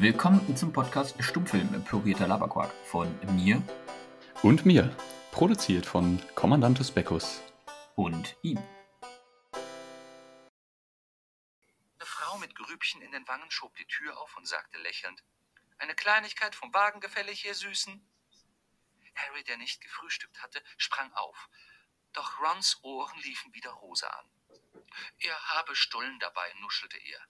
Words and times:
Willkommen 0.00 0.56
zum 0.56 0.72
Podcast 0.72 1.14
Stummfilm 1.22 1.84
Pürierter 1.84 2.26
Laberquark 2.26 2.74
von 2.84 3.16
mir 3.36 3.62
Und 4.42 4.66
mir. 4.66 4.94
Produziert 5.30 5.86
von 5.86 6.20
Kommandantus 6.34 6.90
Beckus. 6.90 7.40
und 7.94 8.36
ihm. 8.42 8.58
Eine 11.92 12.06
Frau 12.06 12.38
mit 12.38 12.56
Grübchen 12.56 13.02
in 13.02 13.12
den 13.12 13.28
Wangen 13.28 13.48
schob 13.52 13.76
die 13.76 13.86
Tür 13.86 14.18
auf 14.18 14.36
und 14.36 14.48
sagte 14.48 14.78
lächelnd: 14.78 15.22
Eine 15.78 15.94
Kleinigkeit 15.94 16.56
vom 16.56 16.74
Wagen 16.74 16.98
gefällig, 16.98 17.44
ihr 17.44 17.54
Süßen? 17.54 18.04
Harry, 19.14 19.44
der 19.44 19.58
nicht 19.58 19.80
gefrühstückt 19.80 20.42
hatte, 20.42 20.60
sprang 20.76 21.12
auf. 21.12 21.48
Doch 22.12 22.40
Rons 22.40 22.80
Ohren 22.82 23.20
liefen 23.20 23.54
wieder 23.54 23.70
rosa 23.70 24.08
an. 24.08 24.28
Er 25.20 25.38
habe 25.50 25.76
Stullen 25.76 26.18
dabei, 26.18 26.52
nuschelte 26.60 26.98
er. 26.98 27.20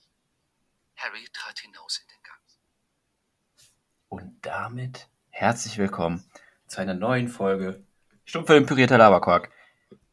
Harry 0.96 1.28
trat 1.28 1.58
hinaus 1.58 1.98
in 1.98 2.08
den 2.08 2.22
Gang. 2.22 2.43
Damit 4.44 5.08
herzlich 5.30 5.78
willkommen 5.78 6.22
zu 6.66 6.80
einer 6.80 6.92
neuen 6.92 7.28
Folge 7.28 7.82
Stummfilm 8.26 8.66
Pürierter 8.66 8.98
Laberquark 8.98 9.50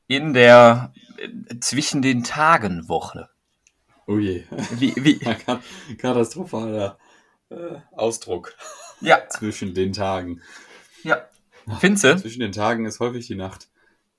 in 0.08 0.34
der 0.34 0.94
äh, 1.17 1.59
zwischen 1.59 2.02
den 2.02 2.23
Tagen 2.23 2.88
Woche. 2.88 3.30
Oh 4.08 4.17
je. 4.17 4.45
Wie, 4.72 4.94
wie, 4.95 5.20
Ka- 5.45 5.62
Katastrophaler 5.98 6.98
äh, 7.49 7.75
Ausdruck 7.91 8.55
ja, 9.02 9.20
zwischen 9.30 9.73
den 9.73 9.91
Tagen. 9.94 10.41
ja. 11.03 11.27
Finze? 11.80 12.16
Zwischen 12.16 12.39
den 12.39 12.53
Tagen 12.53 12.86
ist 12.86 13.00
häufig 13.02 13.27
die 13.27 13.36
Nacht. 13.36 13.67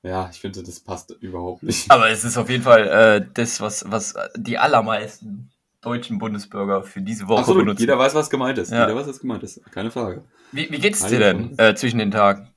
Ja, 0.02 0.28
ich 0.30 0.40
finde, 0.40 0.62
das 0.62 0.78
passt 0.80 1.10
überhaupt 1.20 1.62
nicht. 1.62 1.90
Aber 1.90 2.10
es 2.10 2.22
ist 2.24 2.36
auf 2.36 2.50
jeden 2.50 2.64
Fall 2.64 2.86
äh, 2.88 3.26
das, 3.34 3.60
was, 3.62 3.84
was 3.90 4.14
die 4.36 4.58
allermeisten 4.58 5.50
deutschen 5.82 6.18
Bundesbürger 6.18 6.82
für 6.84 7.02
diese 7.02 7.28
Woche 7.28 7.40
Absolut, 7.40 7.64
benutzen. 7.64 7.82
jeder 7.82 7.98
weiß, 7.98 8.14
was 8.14 8.30
gemeint 8.30 8.56
ist. 8.58 8.70
Ja. 8.70 8.86
Jeder 8.86 8.96
weiß, 8.96 9.08
was 9.08 9.20
gemeint 9.20 9.42
ist. 9.42 9.60
Keine 9.72 9.90
Frage. 9.90 10.24
Wie, 10.52 10.70
wie 10.70 10.78
geht's 10.78 11.02
Alle 11.02 11.12
dir 11.12 11.18
denn 11.18 11.58
äh, 11.58 11.74
zwischen 11.74 11.98
den 11.98 12.10
Tagen? 12.10 12.48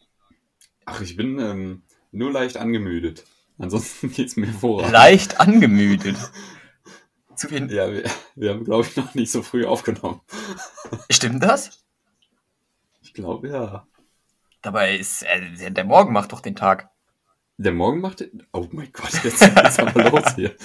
Ach, 0.86 1.02
ich 1.02 1.18
bin 1.18 1.40
ähm, 1.40 1.84
nur 2.12 2.32
leicht 2.32 2.58
angemüdet. 2.58 3.26
Ansonsten 3.58 4.12
geht's 4.14 4.36
mir 4.38 4.48
hervorragend. 4.48 4.94
Leicht 4.94 5.40
angemüdet. 5.40 6.18
Zu 7.36 7.50
viel. 7.50 7.70
Ja, 7.72 7.92
wir, 7.92 8.04
wir 8.36 8.52
haben, 8.52 8.64
glaube 8.64 8.86
ich, 8.88 8.96
noch 8.96 9.14
nicht 9.16 9.32
so 9.32 9.42
früh 9.42 9.66
aufgenommen. 9.66 10.22
Stimmt 11.10 11.44
das? 11.44 11.84
Ich 13.02 13.14
glaube, 13.14 13.50
ja. 13.50 13.88
Dabei 14.62 14.96
ist 14.96 15.24
äh, 15.24 15.72
der 15.72 15.84
Morgen 15.84 16.14
macht 16.14 16.32
doch 16.32 16.42
den 16.42 16.56
Tag. 16.56 16.90
Der 17.58 17.72
Morgen 17.72 18.02
macht. 18.02 18.26
Oh 18.52 18.68
mein 18.72 18.90
Gott, 18.92 19.24
jetzt 19.24 19.40
geht's 19.40 19.80
aber 19.80 20.04
los 20.12 20.36
hier. 20.36 20.56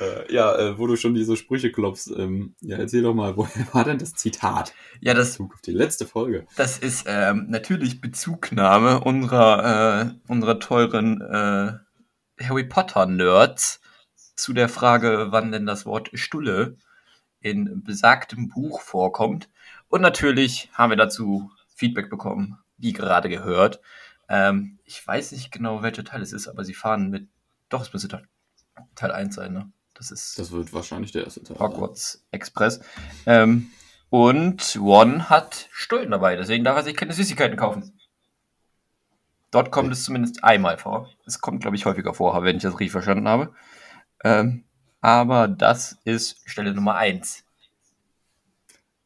äh, 0.00 0.32
ja, 0.34 0.54
äh, 0.56 0.78
wo 0.78 0.86
du 0.86 0.96
schon 0.96 1.14
diese 1.14 1.36
Sprüche 1.36 1.72
klopfst, 1.72 2.10
ähm, 2.14 2.54
ja, 2.60 2.76
erzähl 2.76 3.02
doch 3.02 3.14
mal, 3.14 3.36
woher 3.36 3.66
war 3.72 3.84
denn 3.84 3.98
das 3.98 4.14
Zitat? 4.14 4.74
Ja, 5.00 5.14
das, 5.14 5.32
Bezug 5.32 5.54
auf 5.54 5.62
die 5.62 5.72
letzte 5.72 6.06
Folge. 6.06 6.46
das 6.56 6.78
ist 6.78 7.06
ähm, 7.08 7.46
natürlich 7.48 8.02
Bezugnahme 8.02 9.00
unserer, 9.00 10.02
äh, 10.02 10.30
unserer 10.30 10.60
teuren 10.60 11.22
äh, 11.22 11.72
Harry 12.44 12.64
Potter 12.64 13.06
Nerds 13.06 13.80
zu 14.34 14.52
der 14.52 14.68
Frage, 14.68 15.28
wann 15.30 15.52
denn 15.52 15.66
das 15.66 15.86
Wort 15.86 16.10
Stulle 16.14 16.76
in 17.40 17.82
besagtem 17.82 18.48
Buch 18.48 18.82
vorkommt. 18.82 19.48
Und 19.88 20.02
natürlich 20.02 20.68
haben 20.74 20.90
wir 20.90 20.96
dazu 20.96 21.50
Feedback 21.74 22.10
bekommen, 22.10 22.58
wie 22.76 22.92
gerade 22.92 23.30
gehört. 23.30 23.80
Ähm, 24.30 24.78
ich 24.84 25.04
weiß 25.04 25.32
nicht 25.32 25.50
genau, 25.50 25.82
welcher 25.82 26.04
Teil 26.04 26.22
es 26.22 26.32
ist, 26.32 26.46
aber 26.46 26.64
sie 26.64 26.72
fahren 26.72 27.10
mit. 27.10 27.28
Doch, 27.68 27.82
es 27.82 27.92
müsste 27.92 28.08
Teil, 28.08 28.28
Teil 28.94 29.10
1 29.10 29.34
sein, 29.34 29.52
ne? 29.52 29.72
Das 29.94 30.12
ist 30.12 30.38
Das 30.38 30.52
wird 30.52 30.72
wahrscheinlich 30.72 31.10
der 31.10 31.24
erste 31.24 31.42
Teil. 31.42 31.58
Hogwarts 31.58 32.24
Express. 32.30 32.80
Ähm, 33.26 33.70
und 34.08 34.78
One 34.80 35.28
hat 35.28 35.68
Stullen 35.72 36.12
dabei, 36.12 36.36
deswegen 36.36 36.64
darf 36.64 36.76
er 36.76 36.84
sich 36.84 36.96
keine 36.96 37.12
Süßigkeiten 37.12 37.56
kaufen. 37.56 38.00
Dort 39.50 39.72
kommt 39.72 39.92
es 39.92 40.04
zumindest 40.04 40.44
einmal 40.44 40.78
vor. 40.78 41.10
Es 41.26 41.40
kommt, 41.40 41.62
glaube 41.62 41.74
ich, 41.74 41.84
häufiger 41.84 42.14
vor, 42.14 42.40
wenn 42.44 42.56
ich 42.56 42.62
das 42.62 42.74
richtig 42.74 42.92
verstanden 42.92 43.28
habe. 43.28 43.52
Ähm, 44.22 44.64
aber 45.00 45.48
das 45.48 45.98
ist 46.04 46.40
Stelle 46.48 46.72
Nummer 46.72 46.94
1. 46.94 47.44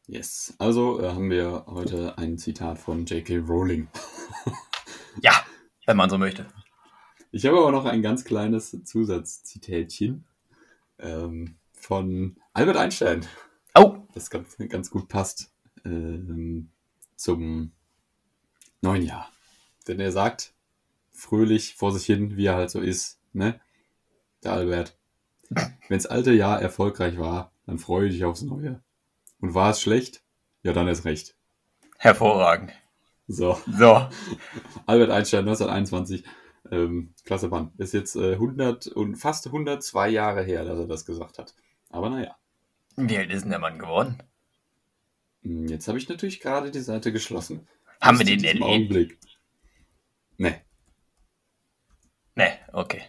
Yes. 0.07 0.53
Also 0.59 1.01
äh, 1.01 1.09
haben 1.09 1.31
wir 1.31 1.65
heute 1.65 2.15
ein 2.19 2.37
Zitat 2.37 2.77
von 2.77 3.05
J.K. 3.07 3.37
Rowling. 3.37 3.87
Ja, 5.21 5.45
wenn 5.85 5.97
man 5.97 6.09
so 6.09 6.17
möchte. 6.17 6.45
Ich 7.31 7.45
habe 7.45 7.57
aber 7.57 7.71
noch 7.71 7.85
ein 7.85 8.01
ganz 8.01 8.23
kleines 8.23 8.83
Zusatzzitätchen 8.85 10.25
ähm, 10.99 11.55
von 11.73 12.37
Albert 12.53 12.77
Einstein. 12.77 13.25
Oh, 13.75 13.97
das 14.13 14.29
ganz, 14.29 14.55
ganz 14.69 14.89
gut 14.89 15.09
passt 15.09 15.51
ähm, 15.83 16.69
zum 17.15 17.71
neuen 18.81 19.03
Jahr. 19.03 19.29
Denn 19.87 19.99
er 19.99 20.11
sagt 20.11 20.53
fröhlich 21.11 21.75
vor 21.75 21.91
sich 21.91 22.05
hin, 22.05 22.37
wie 22.37 22.45
er 22.45 22.55
halt 22.55 22.69
so 22.69 22.79
ist, 22.79 23.19
ne? 23.33 23.59
Der 24.43 24.53
Albert. 24.53 24.97
Wenns 25.89 26.05
alte 26.05 26.31
Jahr 26.31 26.61
erfolgreich 26.61 27.17
war, 27.17 27.51
dann 27.65 27.79
freue 27.79 28.09
dich 28.09 28.23
aufs 28.23 28.41
neue. 28.41 28.81
Und 29.39 29.53
war 29.53 29.71
es 29.71 29.81
schlecht? 29.81 30.23
Ja, 30.63 30.73
dann 30.73 30.87
ist 30.87 31.05
recht. 31.05 31.35
hervorragend. 31.97 32.71
So, 33.27 33.59
So, 33.77 34.07
Albert 34.85 35.09
Einstein 35.11 35.47
1921, 35.47 36.23
ähm, 36.71 37.13
klasse 37.23 37.47
Mann. 37.47 37.71
Ist 37.77 37.93
jetzt 37.93 38.15
äh, 38.15 38.33
100 38.33 38.87
und 38.87 39.15
fast 39.15 39.47
102 39.47 40.09
Jahre 40.09 40.43
her, 40.43 40.63
dass 40.65 40.77
er 40.79 40.87
das 40.87 41.05
gesagt 41.05 41.39
hat. 41.39 41.55
Aber 41.89 42.09
naja, 42.09 42.35
wie 42.97 43.17
alt 43.17 43.31
ist 43.31 43.43
denn 43.43 43.49
der 43.51 43.59
Mann 43.59 43.79
geworden? 43.79 44.17
Hm, 45.43 45.67
jetzt 45.67 45.87
habe 45.87 45.97
ich 45.97 46.07
natürlich 46.09 46.39
gerade 46.39 46.71
die 46.71 46.79
Seite 46.79 47.11
geschlossen. 47.11 47.67
Haben 48.01 48.19
wir 48.19 48.25
Just 48.25 48.37
in 48.37 48.41
den 48.43 48.61
erlebt? 48.61 48.65
Augenblick. 48.65 49.19
Nee. 50.37 50.55
Ne, 52.35 52.57
okay. 52.73 53.01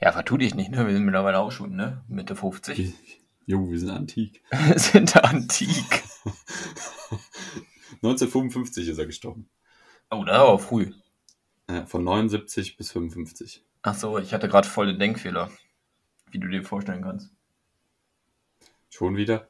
Ja, 0.00 0.12
vertu 0.12 0.36
dich 0.36 0.54
nicht, 0.54 0.70
ne? 0.70 0.84
Wir 0.86 0.94
sind 0.94 1.04
mittlerweile 1.04 1.38
auch 1.38 1.52
schon, 1.52 1.76
ne? 1.76 2.04
Mitte 2.08 2.34
50. 2.36 2.94
Jo, 3.44 3.68
wir 3.68 3.78
sind 3.78 3.90
antik. 3.90 4.40
Wir 4.52 4.78
sind 4.78 5.16
antik. 5.16 6.04
1955 8.02 8.88
ist 8.88 8.98
er 8.98 9.06
gestorben. 9.06 9.48
Oh, 10.10 10.24
das 10.24 10.38
war 10.38 10.58
früh. 10.58 10.92
Von 11.86 12.04
79 12.04 12.76
bis 12.76 12.92
55. 12.92 13.64
Ach 13.82 13.94
so, 13.94 14.18
ich 14.18 14.34
hatte 14.34 14.48
gerade 14.48 14.68
voll 14.68 14.88
den 14.88 14.98
Denkfehler. 14.98 15.50
Wie 16.30 16.38
du 16.38 16.48
dir 16.48 16.64
vorstellen 16.64 17.02
kannst. 17.02 17.30
Schon 18.90 19.16
wieder? 19.16 19.48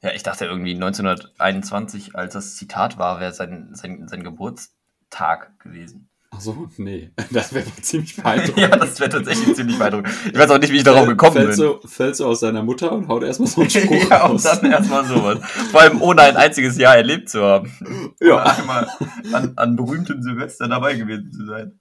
Ja, 0.00 0.12
ich 0.12 0.22
dachte 0.22 0.44
irgendwie 0.44 0.74
1921, 0.74 2.14
als 2.14 2.34
das 2.34 2.56
Zitat 2.56 2.98
war, 2.98 3.20
wäre 3.20 3.32
sein, 3.32 3.74
sein, 3.74 4.06
sein 4.06 4.22
Geburtstag 4.22 5.58
gewesen. 5.58 6.08
Ach 6.30 6.40
so, 6.40 6.68
nee. 6.76 7.10
Das 7.30 7.52
wäre 7.52 7.66
ziemlich 7.80 8.16
beeindruckend. 8.16 8.58
ja, 8.62 8.68
das 8.68 9.00
wäre 9.00 9.10
tatsächlich 9.10 9.54
ziemlich 9.56 9.78
beeindruckend. 9.78 10.14
Ich 10.26 10.38
weiß 10.38 10.50
auch 10.50 10.58
nicht, 10.58 10.72
wie 10.72 10.76
ich 10.78 10.84
darauf 10.84 11.06
gekommen 11.06 11.32
fällt 11.32 11.48
bin. 11.48 11.56
So, 11.56 11.80
fällt 11.84 12.16
so 12.16 12.26
aus 12.26 12.40
seiner 12.40 12.62
Mutter 12.62 12.92
und 12.92 13.08
haut 13.08 13.22
erstmal 13.22 13.48
so 13.48 13.62
einen 13.62 13.70
Spruch 13.70 14.10
ja, 14.10 14.26
und 14.26 14.32
raus. 14.32 14.42
dann 14.42 14.70
erstmal 14.70 15.04
sowas. 15.06 15.38
Vor 15.70 15.80
allem 15.80 16.02
ohne 16.02 16.22
ein 16.22 16.36
einziges 16.36 16.76
Jahr 16.76 16.96
erlebt 16.96 17.28
zu 17.28 17.42
haben. 17.42 17.72
ja. 18.20 18.42
Einmal 18.42 18.88
an, 19.32 19.52
an 19.56 19.76
berühmtem 19.76 20.22
Silvester 20.22 20.68
dabei 20.68 20.94
gewesen 20.94 21.32
zu 21.32 21.46
sein. 21.46 21.80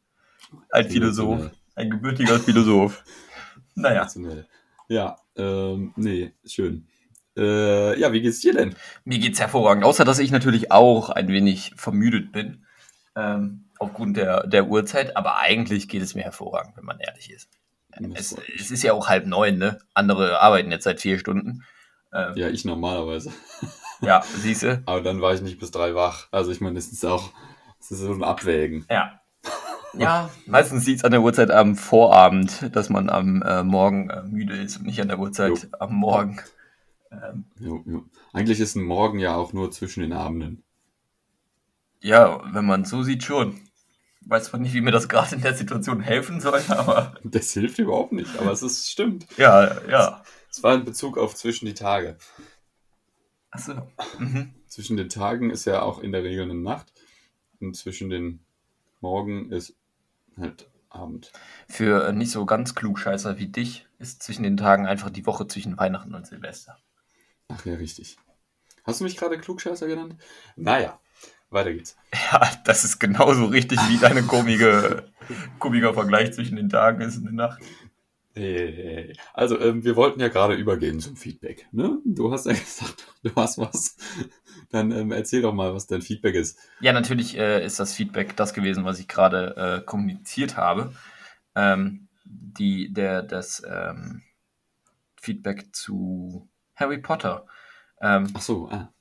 Ein 0.71 0.89
Philosoph. 0.89 1.51
Ein 1.75 1.89
gebürtiger 1.89 2.39
Philosoph. 2.39 3.03
Naja. 3.75 4.07
Ja, 4.89 5.17
ähm, 5.35 5.93
nee, 5.97 6.33
schön. 6.45 6.87
Äh, 7.37 7.99
ja, 7.99 8.11
wie 8.11 8.21
geht's 8.21 8.39
dir 8.39 8.53
denn? 8.53 8.75
Mir 9.05 9.19
geht's 9.19 9.39
hervorragend, 9.39 9.83
außer 9.83 10.05
dass 10.05 10.17
ich 10.17 10.31
natürlich 10.31 10.71
auch 10.71 11.09
ein 11.09 11.27
wenig 11.27 11.73
vermüdet 11.75 12.31
bin. 12.31 12.65
Ähm, 13.15 13.65
aufgrund 13.79 14.17
der, 14.17 14.45
der 14.47 14.67
Uhrzeit, 14.67 15.15
aber 15.17 15.37
eigentlich 15.37 15.87
geht 15.89 16.01
es 16.01 16.15
mir 16.15 16.23
hervorragend, 16.23 16.75
wenn 16.77 16.85
man 16.85 16.99
ehrlich 16.99 17.31
ist. 17.31 17.49
Es, 18.13 18.35
es 18.55 18.69
ist 18.71 18.83
ja 18.83 18.93
auch 18.93 19.07
halb 19.09 19.25
neun, 19.25 19.57
ne? 19.57 19.79
Andere 19.93 20.39
arbeiten 20.39 20.71
jetzt 20.71 20.83
seit 20.83 21.01
vier 21.01 21.17
Stunden. 21.17 21.63
Ähm, 22.13 22.33
ja, 22.35 22.47
ich 22.49 22.63
normalerweise. 22.63 23.31
ja 24.01 24.21
siehste. 24.37 24.83
Aber 24.85 25.01
dann 25.01 25.21
war 25.21 25.33
ich 25.33 25.41
nicht 25.41 25.59
bis 25.59 25.71
drei 25.71 25.95
wach. 25.95 26.27
Also 26.31 26.51
ich 26.51 26.61
meine, 26.61 26.77
es 26.77 26.91
ist 26.91 27.03
auch, 27.05 27.31
es 27.79 27.91
ist 27.91 27.99
so 27.99 28.11
ein 28.13 28.23
Abwägen. 28.23 28.85
Ja. 28.89 29.19
Ja, 29.93 30.29
meistens 30.45 30.85
sieht's 30.85 31.03
an 31.05 31.11
der 31.11 31.21
Uhrzeit 31.21 31.49
am 31.49 31.75
Vorabend, 31.75 32.75
dass 32.75 32.89
man 32.89 33.09
am 33.09 33.41
äh, 33.41 33.63
Morgen 33.63 34.11
äh, 34.11 34.21
müde 34.21 34.55
ist 34.55 34.77
und 34.77 34.85
nicht 34.85 35.01
an 35.01 35.07
der 35.07 35.17
Uhrzeit 35.17 35.69
am 35.79 35.95
Morgen. 35.95 36.39
Ähm, 37.09 37.45
Jo, 37.57 37.81
jo. 37.87 38.05
Eigentlich 38.31 38.59
ist 38.59 38.75
ein 38.75 38.83
Morgen 38.83 39.17
ja 39.17 39.35
auch 39.35 39.53
nur 39.53 39.71
zwischen 39.71 40.01
den 40.01 40.13
Abenden. 40.13 40.61
ja, 42.01 42.41
wenn 42.53 42.65
man 42.65 42.85
so 42.85 43.01
sieht, 43.01 43.23
schon. 43.23 43.66
Weiß 44.29 44.45
zwar 44.45 44.59
nicht, 44.59 44.73
wie 44.73 44.81
mir 44.81 44.91
das 44.91 45.07
gerade 45.07 45.35
in 45.35 45.41
der 45.41 45.53
Situation 45.53 46.01
helfen 46.01 46.41
soll, 46.41 46.61
aber 46.69 47.15
Das 47.23 47.51
hilft 47.51 47.79
überhaupt 47.79 48.11
nicht, 48.11 48.37
aber 48.37 48.51
es 48.51 48.61
ist 48.61 48.89
stimmt. 48.89 49.25
ja, 49.37 49.81
ja. 49.87 50.23
Es 50.49 50.63
war 50.63 50.75
in 50.75 50.85
Bezug 50.85 51.17
auf 51.17 51.35
zwischen 51.35 51.65
die 51.65 51.73
Tage. 51.73 52.17
Achso. 53.51 53.73
Mhm. 54.19 54.53
Zwischen 54.67 54.97
den 54.97 55.09
Tagen 55.09 55.49
ist 55.49 55.65
ja 55.65 55.81
auch 55.81 55.99
in 55.99 56.11
der 56.11 56.23
Regel 56.23 56.43
eine 56.43 56.55
Nacht. 56.55 56.91
Und 57.59 57.75
zwischen 57.75 58.09
den 58.09 58.39
Morgen 59.01 59.51
ist 59.51 59.75
halt 60.37 60.69
Abend. 60.89 61.31
Für 61.67 62.07
äh, 62.07 62.13
nicht 62.13 62.31
so 62.31 62.45
ganz 62.45 62.75
klugscheißer 62.75 63.37
wie 63.37 63.47
dich 63.47 63.87
ist 63.99 64.23
zwischen 64.23 64.43
den 64.43 64.57
Tagen 64.57 64.85
einfach 64.87 65.09
die 65.09 65.25
Woche 65.25 65.47
zwischen 65.47 65.77
Weihnachten 65.77 66.13
und 66.15 66.27
Silvester. 66.27 66.77
Ach 67.49 67.65
ja, 67.65 67.75
richtig. 67.75 68.17
Hast 68.83 68.99
du 68.99 69.03
mich 69.03 69.17
gerade 69.17 69.37
Klugscheißer 69.37 69.87
genannt? 69.87 70.15
Naja, 70.55 70.99
weiter 71.49 71.73
geht's. 71.73 71.97
Ja, 72.31 72.41
das 72.65 72.83
ist 72.83 72.99
genauso 72.99 73.45
richtig 73.45 73.79
wie 73.89 73.97
deine 73.97 74.23
komische, 74.23 75.05
komischer 75.59 75.93
Vergleich 75.93 76.33
zwischen 76.33 76.57
den 76.57 76.69
Tagen 76.69 77.01
ist 77.01 77.17
und 77.17 77.25
der 77.25 77.33
Nacht. 77.33 77.61
Also, 79.33 79.59
ähm, 79.59 79.83
wir 79.83 79.95
wollten 79.95 80.19
ja 80.19 80.27
gerade 80.27 80.53
übergehen 80.53 80.99
zum 80.99 81.15
Feedback. 81.15 81.67
Ne? 81.71 81.97
Du 82.05 82.31
hast 82.31 82.45
ja 82.45 82.53
gesagt, 82.53 83.07
du 83.23 83.33
hast 83.35 83.57
was. 83.57 83.97
Dann 84.69 84.91
ähm, 84.91 85.11
erzähl 85.11 85.41
doch 85.41 85.53
mal, 85.53 85.73
was 85.73 85.87
dein 85.87 86.03
Feedback 86.03 86.35
ist. 86.35 86.59
Ja, 86.79 86.93
natürlich 86.93 87.35
äh, 87.37 87.65
ist 87.65 87.79
das 87.79 87.93
Feedback 87.93 88.35
das 88.35 88.53
gewesen, 88.53 88.85
was 88.85 88.99
ich 88.99 89.07
gerade 89.07 89.55
äh, 89.81 89.85
kommuniziert 89.85 90.55
habe. 90.55 90.93
Ähm, 91.55 92.09
die, 92.25 92.93
der, 92.93 93.23
das 93.23 93.63
ähm, 93.67 94.21
Feedback 95.19 95.73
zu 95.73 96.47
Harry 96.75 96.99
Potter. 96.99 97.47
Ähm, 98.01 98.27
Ach 98.33 98.41
so, 98.41 98.69
ah. 98.69 98.93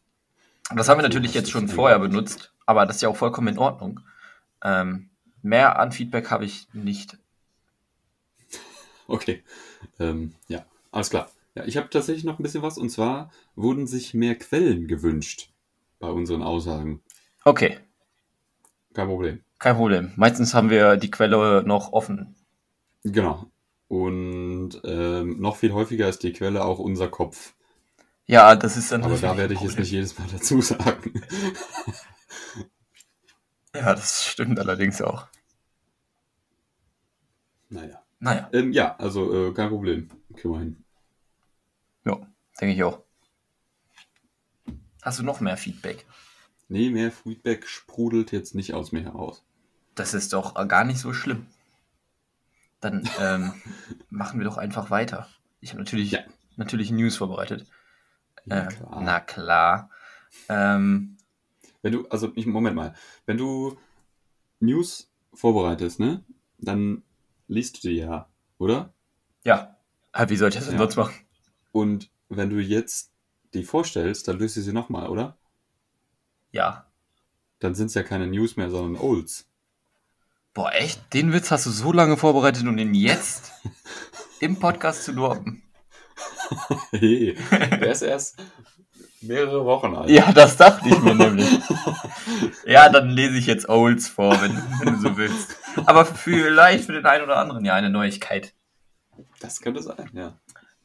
Das 0.75 0.89
haben 0.89 0.99
wir 0.99 1.03
natürlich 1.03 1.35
jetzt 1.35 1.51
schon 1.51 1.69
vorher 1.69 1.99
benutzt, 1.99 2.53
aber 2.67 2.87
das 2.87 2.97
ist 2.97 3.03
ja 3.03 3.09
auch 3.09 3.17
vollkommen 3.17 3.49
in 3.49 3.59
Ordnung. 3.59 4.01
Ähm, 4.65 5.11
mehr 5.43 5.79
an 5.79 5.93
Feedback 5.93 6.31
habe 6.31 6.45
ich 6.45 6.67
nicht. 6.73 7.19
Okay. 9.07 9.45
Ähm, 10.01 10.35
ja, 10.49 10.65
alles 10.91 11.11
klar. 11.11 11.31
Ja, 11.55 11.65
ich 11.65 11.77
habe 11.77 11.89
tatsächlich 11.89 12.25
noch 12.25 12.39
ein 12.39 12.43
bisschen 12.43 12.63
was 12.63 12.77
und 12.79 12.91
zwar 12.91 13.31
wurden 13.55 13.87
sich 13.87 14.13
mehr 14.15 14.35
Quellen 14.37 14.89
gewünscht 14.89 15.51
bei 16.01 16.09
unseren 16.11 16.43
Aussagen. 16.43 17.03
Okay, 17.45 17.79
Kein 18.93 19.07
Problem. 19.07 19.45
kein 19.59 19.77
Problem. 19.77 20.13
Meistens 20.17 20.53
haben 20.53 20.69
wir 20.71 20.97
die 20.97 21.11
Quelle 21.11 21.63
noch 21.65 21.93
offen. 21.93 22.35
Genau. 23.05 23.47
Und 23.89 24.81
ähm, 24.85 25.41
noch 25.41 25.57
viel 25.57 25.73
häufiger 25.73 26.09
ist 26.09 26.25
die 26.25 26.33
Quelle 26.33 26.65
auch 26.65 26.81
unser 26.81 27.09
Kopf. 27.09 27.55
Ja, 28.27 28.57
das 28.57 28.77
ist 28.77 28.91
dann. 28.93 29.05
Aber 29.05 29.17
da 29.17 29.37
werde 29.37 29.55
ich 29.55 29.61
jetzt 29.61 29.79
nicht 29.79 29.91
jedes 29.93 30.19
Mal 30.19 30.29
dazu 30.31 30.61
sagen. 30.61 31.23
Ja, 33.75 33.95
das 33.95 34.25
stimmt 34.25 34.59
allerdings 34.59 35.03
auch. 35.03 35.27
naja. 37.69 38.03
Naja, 38.21 38.49
Ähm, 38.55 38.73
ja, 38.73 38.97
also 38.97 39.51
äh, 39.51 39.53
kein 39.53 39.69
Problem. 39.69 40.09
Kriegen 40.35 40.55
wir 40.55 40.61
hin. 40.61 40.85
ja, 42.07 42.17
denke 42.59 42.75
ich 42.75 42.83
auch. 42.83 43.03
Hast 45.03 45.19
du 45.19 45.23
noch 45.23 45.41
mehr 45.41 45.59
Feedback? 45.59 46.07
Nee, 46.69 46.89
mehr 46.89 47.13
Feedback 47.13 47.67
sprudelt 47.69 48.33
jetzt 48.33 48.55
nicht 48.55 48.73
aus 48.73 48.93
mir 48.93 49.03
heraus. 49.03 49.45
Das 49.95 50.15
ist 50.15 50.33
doch 50.33 50.55
gar 50.67 50.85
nicht 50.85 50.99
so 50.99 51.13
schlimm. 51.13 51.47
Dann 52.81 53.07
ähm, 53.21 53.53
machen 54.09 54.39
wir 54.41 54.47
doch 54.47 54.57
einfach 54.57 54.89
weiter. 54.89 55.29
Ich 55.61 55.71
habe 55.73 55.81
natürlich, 55.83 56.13
Ja. 56.13 56.21
natürlich 56.57 56.91
News 56.91 57.17
vorbereitet. 57.17 57.67
Ja, 58.47 58.65
Äh, 58.65 58.67
klar. 58.69 59.01
na 59.03 59.21
klar. 59.21 59.91
Ähm, 60.49 61.17
Wenn 61.83 61.93
du, 61.93 62.09
also 62.09 62.33
ich, 62.35 62.47
Moment 62.47 62.75
mal, 62.77 62.95
wenn 63.27 63.37
du 63.39 63.77
News 64.61 65.11
vorbereitest, 65.35 66.01
ne, 66.01 66.25
dann 66.59 67.03
liest 67.49 67.77
du 67.85 67.89
die 67.89 67.97
ja, 67.97 68.29
oder? 68.59 68.93
ja. 69.45 69.73
Ah, 70.13 70.29
Wie 70.31 70.37
soll 70.37 70.49
ich 70.49 70.55
das 70.55 70.65
denn 70.65 70.75
Ja. 70.75 70.79
sonst 70.81 70.97
machen? 70.97 71.15
Und 71.73 72.11
wenn 72.31 72.49
du 72.49 72.57
jetzt 72.59 73.13
die 73.53 73.65
vorstellst, 73.65 74.27
dann 74.29 74.39
löst 74.39 74.57
du 74.57 74.63
sie 74.63 74.73
nochmal, 74.73 75.09
oder? 75.09 75.37
Ja. 76.53 76.87
Dann 77.59 77.75
sind 77.75 77.89
es 77.89 77.95
ja 77.95 78.03
keine 78.03 78.27
News 78.27 78.57
mehr, 78.57 78.71
sondern 78.71 79.01
Olds. 79.01 79.47
Boah, 80.55 80.73
echt? 80.73 81.13
Den 81.13 81.35
Witz 81.35 81.51
hast 81.51 81.67
du 81.67 81.71
so 81.71 81.93
lange 81.93 82.17
vorbereitet 82.17 82.67
und 82.67 82.79
ihn 82.79 82.95
jetzt 82.95 83.53
im 84.41 84.59
Podcast 84.59 85.05
zu 85.05 85.13
droppen. 85.15 85.63
Hey, 86.93 87.37
der 87.51 87.91
ist 87.91 88.03
erst 88.03 88.37
mehrere 89.21 89.65
Wochen 89.65 89.95
alt. 89.95 90.11
Ja, 90.11 90.33
das 90.33 90.57
dachte 90.57 90.89
ich 90.89 91.01
mir 91.01 91.15
nämlich. 91.15 91.49
Ja, 92.67 92.89
dann 92.89 93.11
lese 93.11 93.37
ich 93.39 93.47
jetzt 93.47 93.69
Olds 93.69 94.09
vor, 94.09 94.41
wenn, 94.43 94.57
wenn 94.81 94.95
du 94.95 95.01
so 95.01 95.17
willst. 95.17 95.57
Aber 95.87 96.05
vielleicht 96.05 96.87
für 96.87 96.93
den 96.93 97.07
einen 97.07 97.25
oder 97.25 97.37
anderen 97.37 97.65
ja 97.65 97.75
eine 97.75 97.91
Neuigkeit. 97.91 98.55
Das 99.41 99.61
könnte 99.61 99.83
sein, 99.83 100.11
ja. 100.13 100.35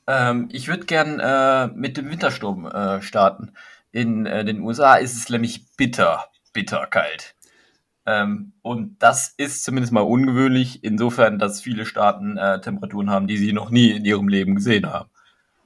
Ähm, 0.07 0.49
ich 0.51 0.67
würde 0.67 0.85
gern 0.85 1.19
äh, 1.19 1.67
mit 1.67 1.97
dem 1.97 2.09
Wintersturm 2.09 2.67
äh, 2.67 3.01
starten. 3.01 3.53
In 3.91 4.25
äh, 4.25 4.45
den 4.45 4.61
USA 4.61 4.95
ist 4.95 5.15
es 5.15 5.29
nämlich 5.29 5.75
bitter, 5.75 6.25
bitter 6.53 6.85
kalt. 6.85 7.35
Ähm, 8.05 8.53
und 8.61 9.01
das 9.01 9.33
ist 9.37 9.63
zumindest 9.63 9.93
mal 9.93 10.01
ungewöhnlich, 10.01 10.83
insofern, 10.83 11.39
dass 11.39 11.61
viele 11.61 11.85
Staaten 11.85 12.37
äh, 12.37 12.61
Temperaturen 12.61 13.09
haben, 13.09 13.27
die 13.27 13.37
sie 13.37 13.53
noch 13.53 13.69
nie 13.69 13.91
in 13.91 14.05
ihrem 14.05 14.27
Leben 14.27 14.55
gesehen 14.55 14.91
haben. 14.91 15.09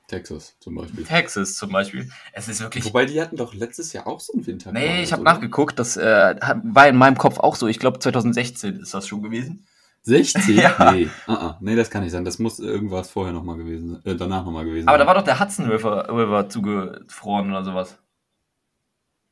Texas 0.07 0.55
zum 0.59 0.75
Beispiel. 0.75 1.03
Texas 1.03 1.55
zum 1.55 1.71
Beispiel. 1.71 2.09
Es 2.33 2.47
ist 2.47 2.61
wirklich. 2.61 2.85
Wobei 2.85 3.05
die 3.05 3.19
hatten 3.21 3.35
doch 3.37 3.53
letztes 3.53 3.91
Jahr 3.93 4.07
auch 4.07 4.19
so 4.19 4.33
einen 4.33 4.45
Winter. 4.45 4.71
Nee, 4.71 5.01
ich 5.03 5.11
habe 5.13 5.23
nachgeguckt, 5.23 5.79
das 5.79 5.97
äh, 5.97 6.35
war 6.63 6.87
in 6.87 6.95
meinem 6.95 7.17
Kopf 7.17 7.39
auch 7.39 7.55
so. 7.55 7.67
Ich 7.67 7.79
glaube, 7.79 7.99
2016 7.99 8.79
ist 8.81 8.93
das 8.93 9.07
schon 9.07 9.23
gewesen. 9.23 9.65
16? 10.03 10.55
Ja. 10.59 10.91
Nee, 10.91 11.09
uh 11.27 11.31
-uh. 11.31 11.55
nee, 11.61 11.75
das 11.75 11.89
kann 11.89 12.03
nicht 12.03 12.11
sein. 12.11 12.25
Das 12.25 12.37
muss 12.37 12.59
irgendwas 12.59 13.09
vorher 13.09 13.33
nochmal 13.33 13.57
gewesen 13.57 13.99
sein. 14.03 14.13
Äh, 14.13 14.15
danach 14.15 14.45
nochmal 14.45 14.65
gewesen 14.65 14.87
Aber 14.87 14.97
da 14.99 15.03
sein. 15.03 15.07
war 15.07 15.15
doch 15.15 15.23
der 15.23 15.39
Hudson 15.39 15.67
River, 15.69 16.07
River 16.09 16.47
zugefroren 16.49 17.49
oder 17.49 17.63
sowas. 17.63 17.97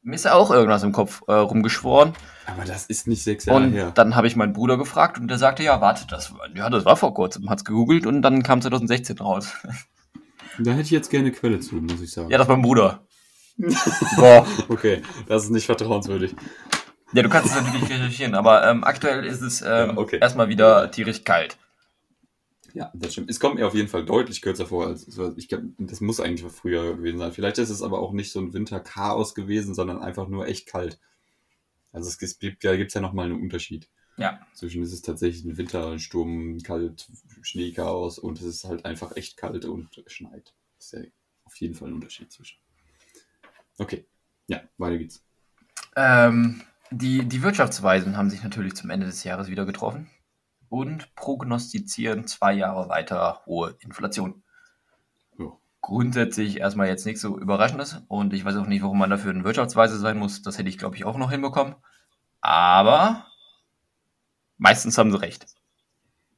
Mir 0.01 0.15
ist 0.15 0.25
ja 0.25 0.33
auch 0.33 0.51
irgendwas 0.51 0.83
im 0.83 0.91
Kopf 0.91 1.21
äh, 1.27 1.33
rumgeschworen. 1.33 2.13
Aber 2.47 2.65
das 2.65 2.87
ist 2.87 3.07
nicht 3.07 3.23
sechs 3.23 3.45
Jahre 3.45 3.61
Und 3.63 3.71
her. 3.71 3.91
dann 3.95 4.15
habe 4.15 4.27
ich 4.27 4.35
meinen 4.35 4.51
Bruder 4.51 4.77
gefragt 4.77 5.17
und 5.17 5.27
der 5.29 5.37
sagte, 5.37 5.63
ja, 5.63 5.79
warte, 5.79 6.05
das, 6.09 6.33
ja, 6.55 6.69
das 6.69 6.83
war 6.83 6.97
vor 6.97 7.13
kurzem. 7.13 7.49
Hat's 7.49 7.63
gegoogelt 7.63 8.05
und 8.05 8.21
dann 8.21 8.43
kam 8.43 8.61
2016 8.61 9.19
raus. 9.19 9.53
Da 10.59 10.71
hätte 10.71 10.83
ich 10.83 10.91
jetzt 10.91 11.09
gerne 11.09 11.27
eine 11.27 11.35
Quelle 11.35 11.59
zu, 11.59 11.75
muss 11.75 12.01
ich 12.01 12.11
sagen. 12.11 12.29
ja, 12.29 12.37
das 12.37 12.47
war 12.47 12.55
mein 12.55 12.63
Bruder. 12.63 13.05
Boah. 14.15 14.47
Okay, 14.69 15.01
das 15.27 15.43
ist 15.45 15.49
nicht 15.51 15.65
vertrauenswürdig. 15.65 16.35
Ja, 17.13 17.21
du 17.21 17.29
kannst 17.29 17.49
es 17.49 17.61
natürlich 17.61 17.89
recherchieren, 17.89 18.33
aber 18.33 18.67
ähm, 18.67 18.83
aktuell 18.83 19.23
ist 19.25 19.41
es 19.41 19.61
ähm, 19.61 19.67
Ja, 19.67 19.97
okay. 19.97 20.17
erstmal 20.19 20.49
wieder 20.49 20.89
tierisch 20.89 21.23
kalt. 21.23 21.57
Ja, 22.73 22.91
das 22.95 23.13
stimmt. 23.13 23.29
Es 23.29 23.39
kommt 23.39 23.55
mir 23.55 23.67
auf 23.67 23.75
jeden 23.75 23.87
Fall 23.87 24.03
deutlich 24.03 24.41
kürzer 24.41 24.65
vor, 24.65 24.87
als 24.87 25.07
ich 25.35 25.47
glaube, 25.47 25.65
das 25.77 26.01
muss 26.01 26.19
eigentlich 26.19 26.51
früher 26.51 26.95
gewesen 26.95 27.19
sein. 27.19 27.31
Vielleicht 27.31 27.59
ist 27.59 27.69
es 27.69 27.83
aber 27.83 27.99
auch 27.99 28.13
nicht 28.13 28.31
so 28.31 28.39
ein 28.39 28.53
Winterchaos 28.53 29.35
gewesen, 29.35 29.75
sondern 29.75 30.01
einfach 30.01 30.27
nur 30.27 30.47
echt 30.47 30.65
kalt. 30.65 30.99
Also 31.91 32.09
es 32.09 32.17
gibt, 32.17 32.39
gibt 32.39 32.63
ja, 32.63 32.75
gibt's 32.75 32.95
ja 32.95 33.01
nochmal 33.01 33.25
einen 33.25 33.39
Unterschied. 33.39 33.87
Ja. 34.17 34.45
Zwischen 34.53 34.83
es 34.83 34.93
ist 34.93 35.05
tatsächlich 35.05 35.43
ein 35.43 35.57
Wintersturm, 35.57 36.59
kalt, 36.59 37.07
Schneechaos 37.41 38.19
und 38.19 38.39
es 38.39 38.45
ist 38.45 38.65
halt 38.65 38.85
einfach 38.85 39.15
echt 39.15 39.37
kalt 39.37 39.65
und 39.65 40.03
schneit. 40.07 40.53
Das 40.77 40.85
ist 40.85 40.93
ja 40.93 40.99
auf 41.45 41.55
jeden 41.57 41.73
Fall 41.73 41.89
ein 41.89 41.95
Unterschied 41.95 42.31
zwischen. 42.31 42.59
Okay, 43.77 44.05
ja, 44.47 44.61
weiter 44.77 44.97
geht's. 44.97 45.23
Ähm, 45.95 46.61
die, 46.91 47.25
die 47.25 47.41
Wirtschaftsweisen 47.41 48.17
haben 48.17 48.29
sich 48.29 48.43
natürlich 48.43 48.75
zum 48.75 48.89
Ende 48.89 49.07
des 49.07 49.23
Jahres 49.23 49.49
wieder 49.49 49.65
getroffen 49.65 50.09
und 50.69 51.13
prognostizieren 51.15 52.27
zwei 52.27 52.53
Jahre 52.53 52.89
weiter 52.89 53.41
hohe 53.45 53.75
Inflation. 53.79 54.43
Ja. 55.39 55.57
Grundsätzlich 55.81 56.59
erstmal 56.59 56.87
jetzt 56.87 57.05
nichts 57.05 57.21
so 57.21 57.37
Überraschendes 57.37 58.01
und 58.07 58.33
ich 58.33 58.45
weiß 58.45 58.55
auch 58.57 58.67
nicht, 58.67 58.83
warum 58.83 58.99
man 58.99 59.09
dafür 59.09 59.31
ein 59.31 59.43
Wirtschaftsweise 59.43 59.97
sein 59.97 60.17
muss. 60.17 60.43
Das 60.43 60.57
hätte 60.57 60.69
ich, 60.69 60.77
glaube 60.77 60.95
ich, 60.95 61.05
auch 61.05 61.17
noch 61.17 61.31
hinbekommen. 61.31 61.75
Aber 62.41 63.25
meistens 64.57 64.97
haben 64.97 65.11
sie 65.11 65.19
recht. 65.19 65.45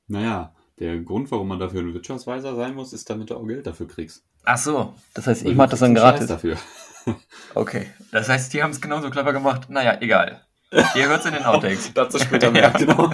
Naja, 0.08 0.54
der 0.80 1.00
Grund, 1.00 1.32
warum 1.32 1.48
man 1.48 1.60
dafür 1.60 1.82
ein 1.82 1.94
Wirtschaftsweiser 1.94 2.56
sein 2.56 2.76
muss, 2.76 2.94
ist, 2.94 3.10
damit 3.10 3.30
du 3.30 3.36
auch 3.36 3.48
Geld 3.48 3.66
dafür 3.66 3.88
kriegst. 3.88 4.24
Ach 4.44 4.58
so, 4.58 4.94
das 5.14 5.26
heißt, 5.28 5.46
ich 5.46 5.56
mache 5.56 5.70
das 5.70 5.80
dann 5.80 5.96
gratis. 5.96 6.22
Scheiß 6.22 6.30
dafür. 6.30 6.58
Okay, 7.54 7.86
das 8.12 8.28
heißt, 8.28 8.52
die 8.52 8.64
haben 8.64 8.72
es 8.72 8.82
genauso 8.82 9.12
clever 9.12 9.32
gemacht. 9.32 9.70
Naja, 9.70 9.96
egal. 10.02 10.42
Ihr 10.72 11.08
hört 11.08 11.20
es 11.20 11.26
in 11.28 11.34
den 11.34 11.46
Outtakes. 11.46 11.92
Dazu 11.94 12.18
später 12.18 12.50
mehr, 12.50 12.72
genau. 12.78 13.12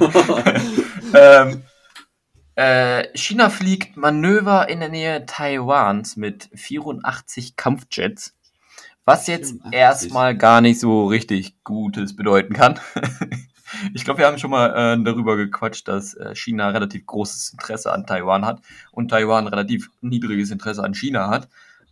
ähm, 1.13 1.63
äh, 2.55 3.07
China 3.13 3.49
fliegt 3.49 3.97
Manöver 3.97 4.69
in 4.69 4.79
der 4.79 4.87
Nähe 4.87 5.25
Taiwans 5.25 6.15
mit 6.15 6.49
84 6.55 7.57
Kampfjets, 7.57 8.33
was 9.03 9.27
jetzt 9.27 9.51
84. 9.51 9.73
erstmal 9.73 10.37
gar 10.37 10.61
nicht 10.61 10.79
so 10.79 11.07
richtig 11.07 11.61
Gutes 11.65 12.15
bedeuten 12.15 12.53
kann. 12.53 12.79
Ich 13.93 14.03
glaube, 14.03 14.19
wir 14.19 14.27
haben 14.27 14.37
schon 14.37 14.51
mal 14.51 14.69
äh, 14.69 15.03
darüber 15.03 15.37
gequatscht, 15.37 15.87
dass 15.87 16.13
äh, 16.13 16.35
China 16.35 16.69
relativ 16.69 17.05
großes 17.05 17.53
Interesse 17.53 17.91
an 17.91 18.05
Taiwan 18.05 18.45
hat 18.45 18.61
und 18.91 19.09
Taiwan 19.09 19.47
relativ 19.47 19.89
niedriges 20.01 20.51
Interesse 20.51 20.83
an 20.83 20.93
China 20.93 21.29
hat, 21.29 21.49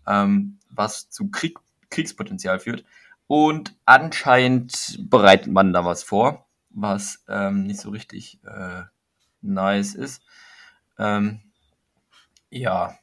ähm, 0.08 0.58
was 0.70 1.10
zu 1.10 1.30
Krieg, 1.30 1.58
Kriegspotenzial 1.90 2.60
führt. 2.60 2.84
Und 3.28 3.76
anscheinend 3.86 4.98
bereitet 5.10 5.54
man 5.54 5.74
da 5.74 5.86
was 5.86 6.04
vor, 6.04 6.48
was 6.70 7.24
ähm, 7.28 7.66
nicht 7.66 7.80
so 7.80 7.90
richtig 7.90 8.40
äh, 8.44 8.84
nice 9.42 9.96
ist. 9.96 10.24
Ähm, 10.98 11.42
ja, 12.50 12.98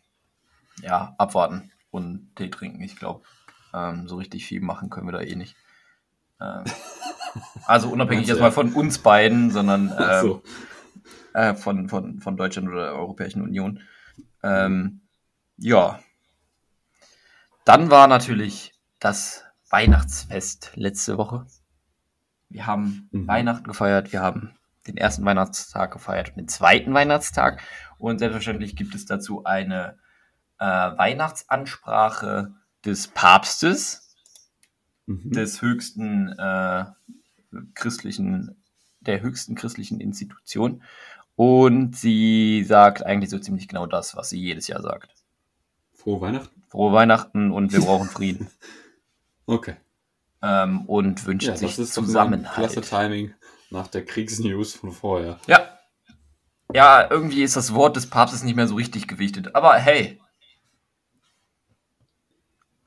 ja, 0.82 1.14
abwarten 1.18 1.70
und 1.90 2.34
Tee 2.34 2.50
trinken. 2.50 2.82
Ich 2.82 2.96
glaube, 2.96 3.22
ähm, 3.72 4.08
so 4.08 4.16
richtig 4.16 4.46
viel 4.46 4.60
machen 4.60 4.90
können 4.90 5.06
wir 5.06 5.12
da 5.12 5.20
eh 5.20 5.36
nicht. 5.36 5.56
Ähm, 6.40 6.64
also 7.66 7.88
unabhängig 7.88 8.26
jetzt 8.28 8.40
mal 8.40 8.52
von 8.52 8.72
uns 8.72 8.98
beiden, 8.98 9.50
sondern 9.50 9.92
ähm, 9.98 10.20
so. 10.22 10.42
äh, 11.34 11.54
von, 11.54 11.88
von, 11.88 12.20
von 12.20 12.36
Deutschland 12.36 12.68
oder 12.68 12.84
der 12.86 12.94
Europäischen 12.94 13.42
Union. 13.42 13.80
Ähm, 14.42 15.00
ja. 15.56 16.00
Dann 17.64 17.90
war 17.90 18.06
natürlich 18.06 18.72
das 19.00 19.44
Weihnachtsfest 19.70 20.72
letzte 20.74 21.18
Woche. 21.18 21.46
Wir 22.48 22.66
haben 22.66 23.08
Mhm. 23.10 23.26
Weihnachten 23.26 23.64
gefeiert, 23.64 24.12
wir 24.12 24.20
haben 24.20 24.54
den 24.86 24.96
ersten 24.96 25.24
Weihnachtstag 25.24 25.92
gefeiert 25.92 26.30
und 26.30 26.36
den 26.36 26.48
zweiten 26.48 26.94
Weihnachtstag. 26.94 27.60
Und 27.98 28.18
selbstverständlich 28.18 28.76
gibt 28.76 28.94
es 28.94 29.04
dazu 29.04 29.44
eine 29.44 29.98
äh, 30.58 30.64
Weihnachtsansprache 30.64 32.54
des 32.84 33.08
Papstes, 33.08 34.05
Mhm. 35.06 35.30
des 35.30 35.62
höchsten 35.62 36.28
äh, 36.38 36.84
christlichen, 37.74 38.56
der 39.00 39.20
höchsten 39.22 39.54
christlichen 39.54 40.00
Institution. 40.00 40.82
Und 41.36 41.96
sie 41.96 42.64
sagt 42.64 43.04
eigentlich 43.04 43.30
so 43.30 43.38
ziemlich 43.38 43.68
genau 43.68 43.86
das, 43.86 44.16
was 44.16 44.30
sie 44.30 44.40
jedes 44.40 44.66
Jahr 44.68 44.82
sagt. 44.82 45.10
Frohe 45.94 46.20
Weihnachten. 46.20 46.62
Frohe 46.68 46.92
Weihnachten 46.92 47.50
und 47.50 47.72
wir 47.72 47.80
brauchen 47.80 48.08
Frieden. 48.08 48.48
Okay. 49.48 49.76
ähm, 50.42 50.86
und 50.86 51.24
wünscht 51.24 51.46
Ja, 51.46 51.56
sich 51.56 51.76
das 51.76 51.78
ist 51.78 51.94
Zusammenhalt. 51.94 52.52
klasse 52.56 52.80
Timing 52.80 53.32
nach 53.70 53.86
der 53.86 54.04
Kriegsnews 54.04 54.74
von 54.74 54.90
vorher. 54.90 55.38
Ja. 55.46 55.78
Ja, 56.74 57.08
irgendwie 57.08 57.44
ist 57.44 57.54
das 57.54 57.72
Wort 57.72 57.94
des 57.94 58.10
Papstes 58.10 58.42
nicht 58.42 58.56
mehr 58.56 58.66
so 58.66 58.74
richtig 58.74 59.06
gewichtet. 59.06 59.54
Aber 59.54 59.74
hey. 59.74 60.20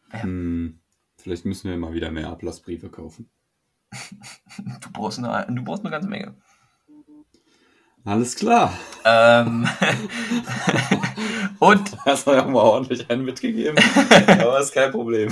Hm, 0.10 0.79
vielleicht 1.30 1.46
müssen 1.46 1.70
wir 1.70 1.78
mal 1.78 1.94
wieder 1.94 2.10
mehr 2.10 2.28
Ablassbriefe 2.28 2.90
kaufen. 2.90 3.30
du 4.82 4.92
brauchst 4.92 5.20
eine, 5.20 5.46
du 5.48 5.64
brauchst 5.64 5.84
eine 5.84 5.92
ganze 5.92 6.10
Menge. 6.10 6.34
Alles 8.04 8.36
klar. 8.36 8.74
Ähm, 9.06 9.68
und, 11.60 12.04
Hast 12.04 12.26
du 12.26 12.32
ja 12.32 12.46
mal 12.46 12.64
ordentlich 12.64 13.12
einen 13.12 13.26
mitgegeben. 13.26 13.78
Aber 14.28 14.60
ist 14.60 14.74
kein 14.74 14.90
Problem. 14.90 15.32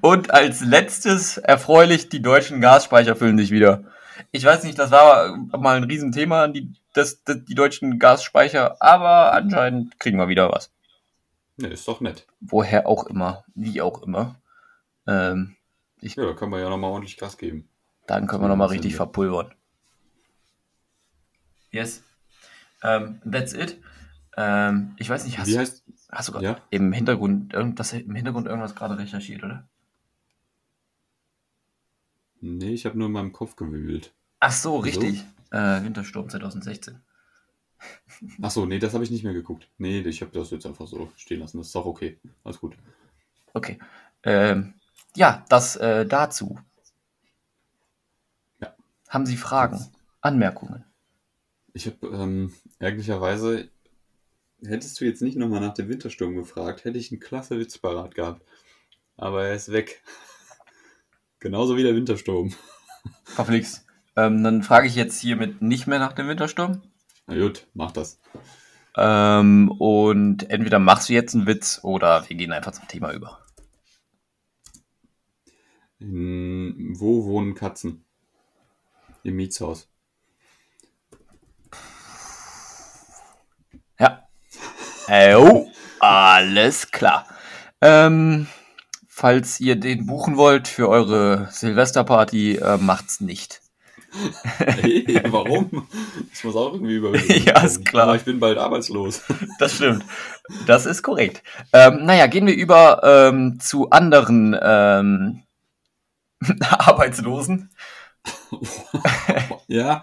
und 0.00 0.32
als 0.32 0.60
letztes 0.60 1.38
erfreulich, 1.38 2.08
die 2.08 2.20
deutschen 2.20 2.60
Gasspeicher 2.60 3.14
füllen 3.14 3.38
sich 3.38 3.52
wieder. 3.52 3.84
Ich 4.32 4.44
weiß 4.44 4.64
nicht, 4.64 4.76
das 4.76 4.90
war 4.90 5.36
mal 5.56 5.76
ein 5.76 5.84
Riesenthema, 5.84 6.48
die, 6.48 6.72
das, 6.94 7.22
das, 7.22 7.44
die 7.44 7.54
deutschen 7.54 8.00
Gasspeicher, 8.00 8.76
aber 8.80 9.34
anscheinend 9.34 10.00
kriegen 10.00 10.18
wir 10.18 10.26
wieder 10.26 10.50
was. 10.50 10.72
Ne, 11.58 11.68
ist 11.68 11.86
doch 11.86 12.00
nett. 12.00 12.26
Woher 12.40 12.88
auch 12.88 13.06
immer, 13.06 13.44
wie 13.54 13.82
auch 13.82 14.02
immer. 14.02 14.40
Ähm, 15.10 15.56
Ja, 16.00 16.24
da 16.24 16.32
kann 16.34 16.50
man 16.50 16.60
ja 16.60 16.70
nochmal 16.70 16.90
ordentlich 16.92 17.16
Gas 17.18 17.36
geben. 17.36 17.68
Dann 18.06 18.26
können 18.26 18.42
wir 18.42 18.48
nochmal 18.48 18.68
richtig 18.68 18.94
verpulvern. 18.96 19.52
Yes. 21.72 22.02
Ähm, 22.82 23.20
that's 23.30 23.52
it. 23.52 23.78
Ähm, 24.36 24.94
ich 24.98 25.10
weiß 25.10 25.24
nicht, 25.24 25.38
hast, 25.38 25.48
Wie 25.48 25.58
heißt. 25.58 25.84
hast 26.10 26.28
du 26.28 26.32
grad 26.32 26.42
Ja? 26.42 26.58
im 26.70 26.92
Hintergrund 26.92 27.52
irgend- 27.52 27.78
das 27.78 27.92
im 27.92 28.14
Hintergrund 28.14 28.46
irgendwas 28.46 28.74
gerade 28.74 28.96
recherchiert, 28.98 29.42
oder? 29.44 29.68
Nee, 32.40 32.72
ich 32.72 32.86
habe 32.86 32.96
nur 32.96 33.08
in 33.08 33.12
meinem 33.12 33.32
Kopf 33.32 33.56
gewühlt. 33.56 34.12
Ach 34.40 34.52
so, 34.52 34.78
richtig. 34.78 35.24
Äh, 35.50 35.82
Wintersturm 35.82 36.28
2016. 36.30 37.00
Achso, 38.42 38.66
nee, 38.66 38.78
das 38.78 38.94
habe 38.94 39.04
ich 39.04 39.10
nicht 39.10 39.24
mehr 39.24 39.34
geguckt. 39.34 39.68
Nee, 39.78 40.00
ich 40.00 40.22
habe 40.22 40.32
das 40.32 40.50
jetzt 40.50 40.66
einfach 40.66 40.86
so 40.86 41.10
stehen 41.16 41.40
lassen. 41.40 41.58
Das 41.58 41.66
ist 41.68 41.74
doch 41.74 41.86
okay. 41.86 42.18
Alles 42.44 42.60
gut. 42.60 42.76
Okay. 43.52 43.78
Ähm, 44.22 44.74
ja, 45.16 45.44
das 45.48 45.76
äh, 45.76 46.06
dazu. 46.06 46.58
Ja. 48.60 48.74
Haben 49.08 49.26
Sie 49.26 49.36
Fragen, 49.36 49.84
Anmerkungen? 50.20 50.84
Ich 51.72 51.86
habe 51.86 52.06
ähm, 52.08 52.54
ärgerlicherweise, 52.78 53.68
hättest 54.64 55.00
du 55.00 55.04
jetzt 55.04 55.22
nicht 55.22 55.36
nochmal 55.36 55.60
nach 55.60 55.74
dem 55.74 55.88
Wintersturm 55.88 56.34
gefragt, 56.34 56.84
hätte 56.84 56.98
ich 56.98 57.10
einen 57.10 57.20
klasse 57.20 57.58
Witz 57.58 57.78
parat 57.78 58.14
gehabt. 58.14 58.42
Aber 59.16 59.44
er 59.44 59.54
ist 59.54 59.72
weg. 59.72 60.02
Genauso 61.40 61.76
wie 61.76 61.82
der 61.82 61.94
Wintersturm. 61.94 62.52
Verflixt. 63.24 63.84
Ähm, 64.16 64.42
dann 64.42 64.62
frage 64.62 64.86
ich 64.86 64.94
jetzt 64.94 65.20
hiermit 65.20 65.62
nicht 65.62 65.86
mehr 65.86 65.98
nach 65.98 66.12
dem 66.12 66.28
Wintersturm. 66.28 66.82
Na 67.26 67.38
gut, 67.38 67.66
mach 67.74 67.92
das. 67.92 68.18
Ähm, 68.96 69.70
und 69.78 70.50
entweder 70.50 70.78
machst 70.78 71.08
du 71.08 71.12
jetzt 71.12 71.34
einen 71.34 71.46
Witz 71.46 71.80
oder 71.82 72.28
wir 72.28 72.36
gehen 72.36 72.52
einfach 72.52 72.72
zum 72.72 72.88
Thema 72.88 73.12
über. 73.12 73.38
In, 76.00 76.98
wo 76.98 77.26
wohnen 77.26 77.54
Katzen? 77.54 78.04
Im 79.22 79.36
Mietshaus. 79.36 79.88
Ja. 83.98 84.26
Äh, 85.08 85.34
oh, 85.36 85.70
alles 86.00 86.90
klar. 86.90 87.26
Ähm, 87.82 88.46
falls 89.06 89.60
ihr 89.60 89.76
den 89.76 90.06
buchen 90.06 90.38
wollt 90.38 90.68
für 90.68 90.88
eure 90.88 91.48
Silvesterparty, 91.50 92.56
äh, 92.56 92.78
macht's 92.78 93.20
nicht. 93.20 93.60
Hey, 94.56 95.22
warum? 95.28 95.86
Ich 96.32 96.42
muss 96.42 96.56
auch 96.56 96.72
irgendwie 96.72 96.96
über. 96.96 97.14
Ja, 97.44 97.60
ist 97.60 97.84
klar. 97.84 98.04
Aber 98.04 98.16
ich 98.16 98.24
bin 98.24 98.40
bald 98.40 98.58
arbeitslos. 98.58 99.22
Das 99.58 99.76
stimmt. 99.76 100.04
Das 100.66 100.86
ist 100.86 101.02
korrekt. 101.02 101.42
Ähm, 101.72 102.06
naja, 102.06 102.26
gehen 102.26 102.46
wir 102.46 102.56
über 102.56 103.02
ähm, 103.04 103.60
zu 103.60 103.90
anderen 103.90 104.56
ähm, 104.60 105.42
Arbeitslosen. 106.60 107.70
ja, 109.68 110.02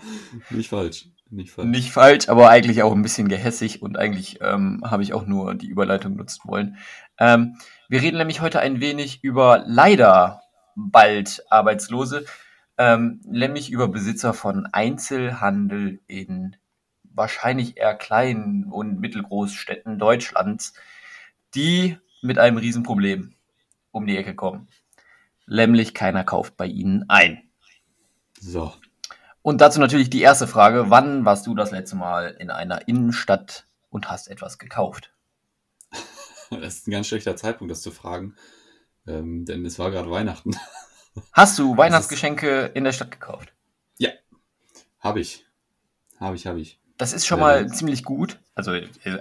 nicht 0.49 0.69
falsch. 0.69 1.07
Nicht 1.29 1.51
falsch. 1.51 1.67
Nicht 1.67 1.91
falsch, 1.91 2.29
aber 2.29 2.49
eigentlich 2.49 2.83
auch 2.83 2.93
ein 2.93 3.01
bisschen 3.01 3.27
gehässig 3.27 3.81
und 3.81 3.97
eigentlich 3.97 4.39
ähm, 4.41 4.81
habe 4.85 5.03
ich 5.03 5.13
auch 5.13 5.25
nur 5.25 5.55
die 5.55 5.67
Überleitung 5.67 6.15
nutzen 6.15 6.41
wollen. 6.45 6.77
Ähm, 7.19 7.57
wir 7.89 8.01
reden 8.01 8.17
nämlich 8.17 8.41
heute 8.41 8.59
ein 8.59 8.79
wenig 8.79 9.23
über 9.23 9.63
leider 9.65 10.41
bald 10.75 11.43
Arbeitslose, 11.49 12.25
ähm, 12.77 13.19
nämlich 13.25 13.71
über 13.71 13.87
Besitzer 13.87 14.33
von 14.33 14.67
Einzelhandel 14.67 15.99
in 16.07 16.55
wahrscheinlich 17.03 17.77
eher 17.77 17.95
kleinen 17.95 18.65
und 18.65 18.99
mittelgroßstädten 18.99 19.99
Deutschlands, 19.99 20.73
die 21.55 21.97
mit 22.21 22.37
einem 22.37 22.57
Riesenproblem 22.57 23.33
um 23.91 24.05
die 24.05 24.17
Ecke 24.17 24.35
kommen. 24.35 24.67
Nämlich 25.47 25.93
keiner 25.93 26.23
kauft 26.23 26.57
bei 26.57 26.65
ihnen 26.65 27.05
ein. 27.09 27.41
So. 28.39 28.73
Und 29.41 29.61
dazu 29.61 29.79
natürlich 29.79 30.09
die 30.09 30.21
erste 30.21 30.47
Frage. 30.47 30.89
Wann 30.89 31.25
warst 31.25 31.47
du 31.47 31.55
das 31.55 31.71
letzte 31.71 31.95
Mal 31.95 32.35
in 32.39 32.51
einer 32.51 32.87
Innenstadt 32.87 33.65
und 33.89 34.09
hast 34.09 34.27
etwas 34.27 34.57
gekauft? 34.57 35.11
Das 36.49 36.75
ist 36.75 36.87
ein 36.87 36.91
ganz 36.91 37.07
schlechter 37.07 37.35
Zeitpunkt, 37.35 37.69
das 37.71 37.81
zu 37.81 37.91
fragen. 37.91 38.37
Ähm, 39.05 39.43
denn 39.43 39.65
es 39.65 39.79
war 39.79 39.91
gerade 39.91 40.09
Weihnachten. 40.09 40.51
Hast 41.33 41.59
du 41.59 41.75
Weihnachtsgeschenke 41.75 42.71
in 42.73 42.85
der 42.85 42.93
Stadt 42.93 43.11
gekauft? 43.11 43.51
Habe 44.99 45.19
ich. 45.19 45.45
Habe 46.19 46.35
ich, 46.35 46.47
habe 46.47 46.59
ich. 46.59 46.79
Das 46.97 47.13
ist 47.13 47.25
schon 47.27 47.39
Ja. 47.39 47.45
mal 47.45 47.67
ziemlich 47.71 48.03
gut. 48.03 48.39
Also, 48.55 48.71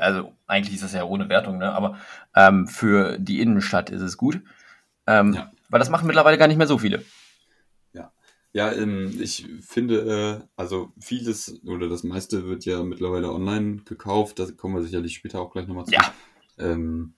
also 0.00 0.32
eigentlich 0.46 0.74
ist 0.74 0.82
das 0.82 0.94
ja 0.94 1.04
ohne 1.04 1.28
Wertung, 1.28 1.58
ne? 1.58 1.72
aber 1.72 1.98
ähm, 2.34 2.66
für 2.66 3.18
die 3.18 3.40
Innenstadt 3.40 3.90
ist 3.90 4.00
es 4.00 4.16
gut. 4.16 4.42
Ähm, 5.06 5.34
Ja. 5.34 5.52
Weil 5.68 5.78
das 5.78 5.90
machen 5.90 6.06
mittlerweile 6.06 6.38
gar 6.38 6.48
nicht 6.48 6.58
mehr 6.58 6.66
so 6.66 6.78
viele. 6.78 7.04
Ja, 8.56 8.72
ähm, 8.72 9.14
ich 9.20 9.46
finde, 9.60 10.40
äh, 10.40 10.48
also 10.56 10.90
vieles 10.98 11.60
oder 11.66 11.90
das 11.90 12.04
meiste 12.04 12.46
wird 12.46 12.64
ja 12.64 12.82
mittlerweile 12.82 13.30
online 13.30 13.82
gekauft. 13.84 14.38
Da 14.38 14.50
kommen 14.50 14.76
wir 14.76 14.82
sicherlich 14.82 15.14
später 15.14 15.42
auch 15.42 15.50
gleich 15.50 15.66
nochmal 15.66 15.84
zu. 15.84 15.92
Ja. 15.92 16.14
Ähm, 16.56 17.12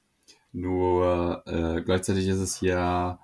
nur 0.50 1.44
äh, 1.46 1.80
gleichzeitig 1.82 2.26
ist 2.26 2.40
es 2.40 2.60
ja, 2.60 3.20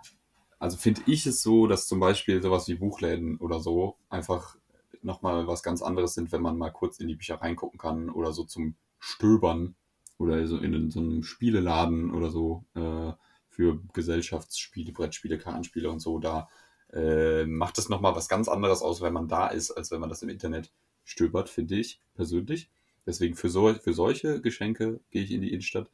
also 0.60 0.76
finde 0.76 1.00
ich 1.06 1.26
es 1.26 1.42
so, 1.42 1.66
dass 1.66 1.88
zum 1.88 1.98
Beispiel 1.98 2.40
sowas 2.40 2.68
wie 2.68 2.76
Buchläden 2.76 3.36
oder 3.38 3.58
so 3.58 3.96
einfach 4.10 4.54
nochmal 5.02 5.48
was 5.48 5.64
ganz 5.64 5.82
anderes 5.82 6.14
sind, 6.14 6.30
wenn 6.30 6.40
man 6.40 6.56
mal 6.56 6.70
kurz 6.70 7.00
in 7.00 7.08
die 7.08 7.16
Bücher 7.16 7.42
reingucken 7.42 7.80
kann 7.80 8.10
oder 8.10 8.32
so 8.32 8.44
zum 8.44 8.76
Stöbern 9.00 9.74
oder 10.18 10.46
so 10.46 10.58
in 10.58 10.88
so 10.92 11.00
einem 11.00 11.24
Spieleladen 11.24 12.14
oder 12.14 12.30
so 12.30 12.64
äh, 12.76 13.10
für 13.54 13.80
Gesellschaftsspiele, 13.92 14.92
Brettspiele, 14.92 15.38
Kartenspiele 15.38 15.90
und 15.90 16.00
so. 16.00 16.18
Da 16.18 16.48
äh, 16.92 17.46
macht 17.46 17.78
es 17.78 17.88
nochmal 17.88 18.16
was 18.16 18.28
ganz 18.28 18.48
anderes 18.48 18.82
aus, 18.82 19.00
wenn 19.00 19.12
man 19.12 19.28
da 19.28 19.46
ist, 19.46 19.70
als 19.70 19.90
wenn 19.90 20.00
man 20.00 20.08
das 20.08 20.22
im 20.22 20.28
Internet 20.28 20.72
stöbert, 21.04 21.48
finde 21.48 21.76
ich 21.76 22.00
persönlich. 22.14 22.68
Deswegen 23.06 23.36
für, 23.36 23.50
so, 23.50 23.72
für 23.74 23.92
solche 23.92 24.40
Geschenke 24.40 25.00
gehe 25.10 25.22
ich 25.22 25.30
in 25.30 25.42
die 25.42 25.50
Innenstadt. 25.50 25.90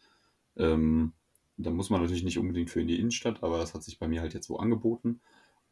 Ähm, 0.56 1.12
da 1.56 1.70
muss 1.70 1.90
man 1.90 2.00
natürlich 2.00 2.22
nicht 2.22 2.38
unbedingt 2.38 2.70
für 2.70 2.80
in 2.80 2.88
die 2.88 2.98
Innenstadt, 2.98 3.42
aber 3.42 3.58
das 3.58 3.74
hat 3.74 3.82
sich 3.82 3.98
bei 3.98 4.08
mir 4.08 4.22
halt 4.22 4.32
jetzt 4.32 4.46
so 4.46 4.58
angeboten. 4.58 5.20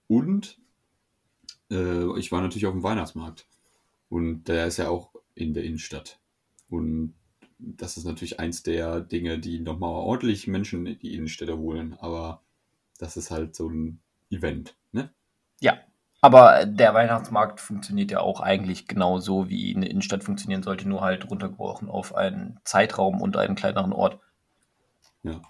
Und 0.09 0.59
äh, 1.71 2.19
ich 2.19 2.33
war 2.33 2.43
natürlich 2.43 2.67
auf 2.67 2.75
dem 2.75 2.83
Weihnachtsmarkt. 2.83 3.47
Und 4.11 4.45
der 4.45 4.67
ist 4.67 4.79
ja 4.79 4.89
auch 4.89 5.15
in 5.35 5.55
der 5.55 5.65
Innenstadt. 5.65 6.19
Und 6.69 7.15
das 7.59 7.97
ist 7.97 8.05
natürlich 8.05 8.41
eins 8.41 8.63
der 8.63 9.01
Dinge, 9.01 9.39
die 9.39 9.61
nochmal 9.61 9.91
ordentlich 9.91 10.47
Menschen 10.47 10.87
in 10.87 10.99
die 10.99 11.15
Innenstädte 11.15 11.59
holen. 11.59 11.97
Aber 12.01 12.43
das 12.99 13.17
ist 13.17 13.31
halt 13.31 13.55
so 13.55 13.69
ein 13.69 14.01
Event, 14.31 14.77
ne? 14.93 15.11
Ja. 15.61 15.79
Aber 16.21 16.67
der 16.67 16.95
Weihnachtsmarkt 16.95 17.61
funktioniert 17.61 18.11
ja 18.11 18.21
auch 18.21 18.41
eigentlich 18.41 18.89
genauso, 18.89 19.49
wie 19.49 19.75
eine 19.75 19.89
Innenstadt 19.89 20.25
funktionieren 20.25 20.65
sollte, 20.65 20.89
nur 20.89 21.01
halt 21.01 21.31
runtergebrochen 21.31 21.89
auf 21.89 22.15
einen 22.15 22.59
Zeitraum 22.65 23.23
und 23.23 23.37
einen 23.37 23.55
kleineren 23.55 23.93
Ort. 23.93 24.19
Ja. 25.23 25.43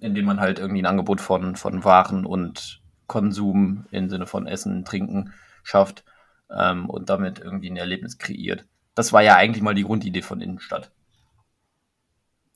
indem 0.00 0.24
man 0.24 0.40
halt 0.40 0.58
irgendwie 0.58 0.82
ein 0.82 0.86
Angebot 0.86 1.20
von, 1.20 1.54
von 1.54 1.84
Waren 1.84 2.26
und 2.26 2.82
Konsum 3.06 3.86
im 3.92 4.10
Sinne 4.10 4.26
von 4.26 4.46
Essen, 4.46 4.84
Trinken 4.84 5.32
schafft 5.62 6.04
ähm, 6.50 6.90
und 6.90 7.08
damit 7.08 7.38
irgendwie 7.38 7.70
ein 7.70 7.76
Erlebnis 7.76 8.18
kreiert. 8.18 8.66
Das 8.94 9.12
war 9.12 9.22
ja 9.22 9.36
eigentlich 9.36 9.62
mal 9.62 9.74
die 9.74 9.84
Grundidee 9.84 10.22
von 10.22 10.40
Innenstadt. 10.40 10.90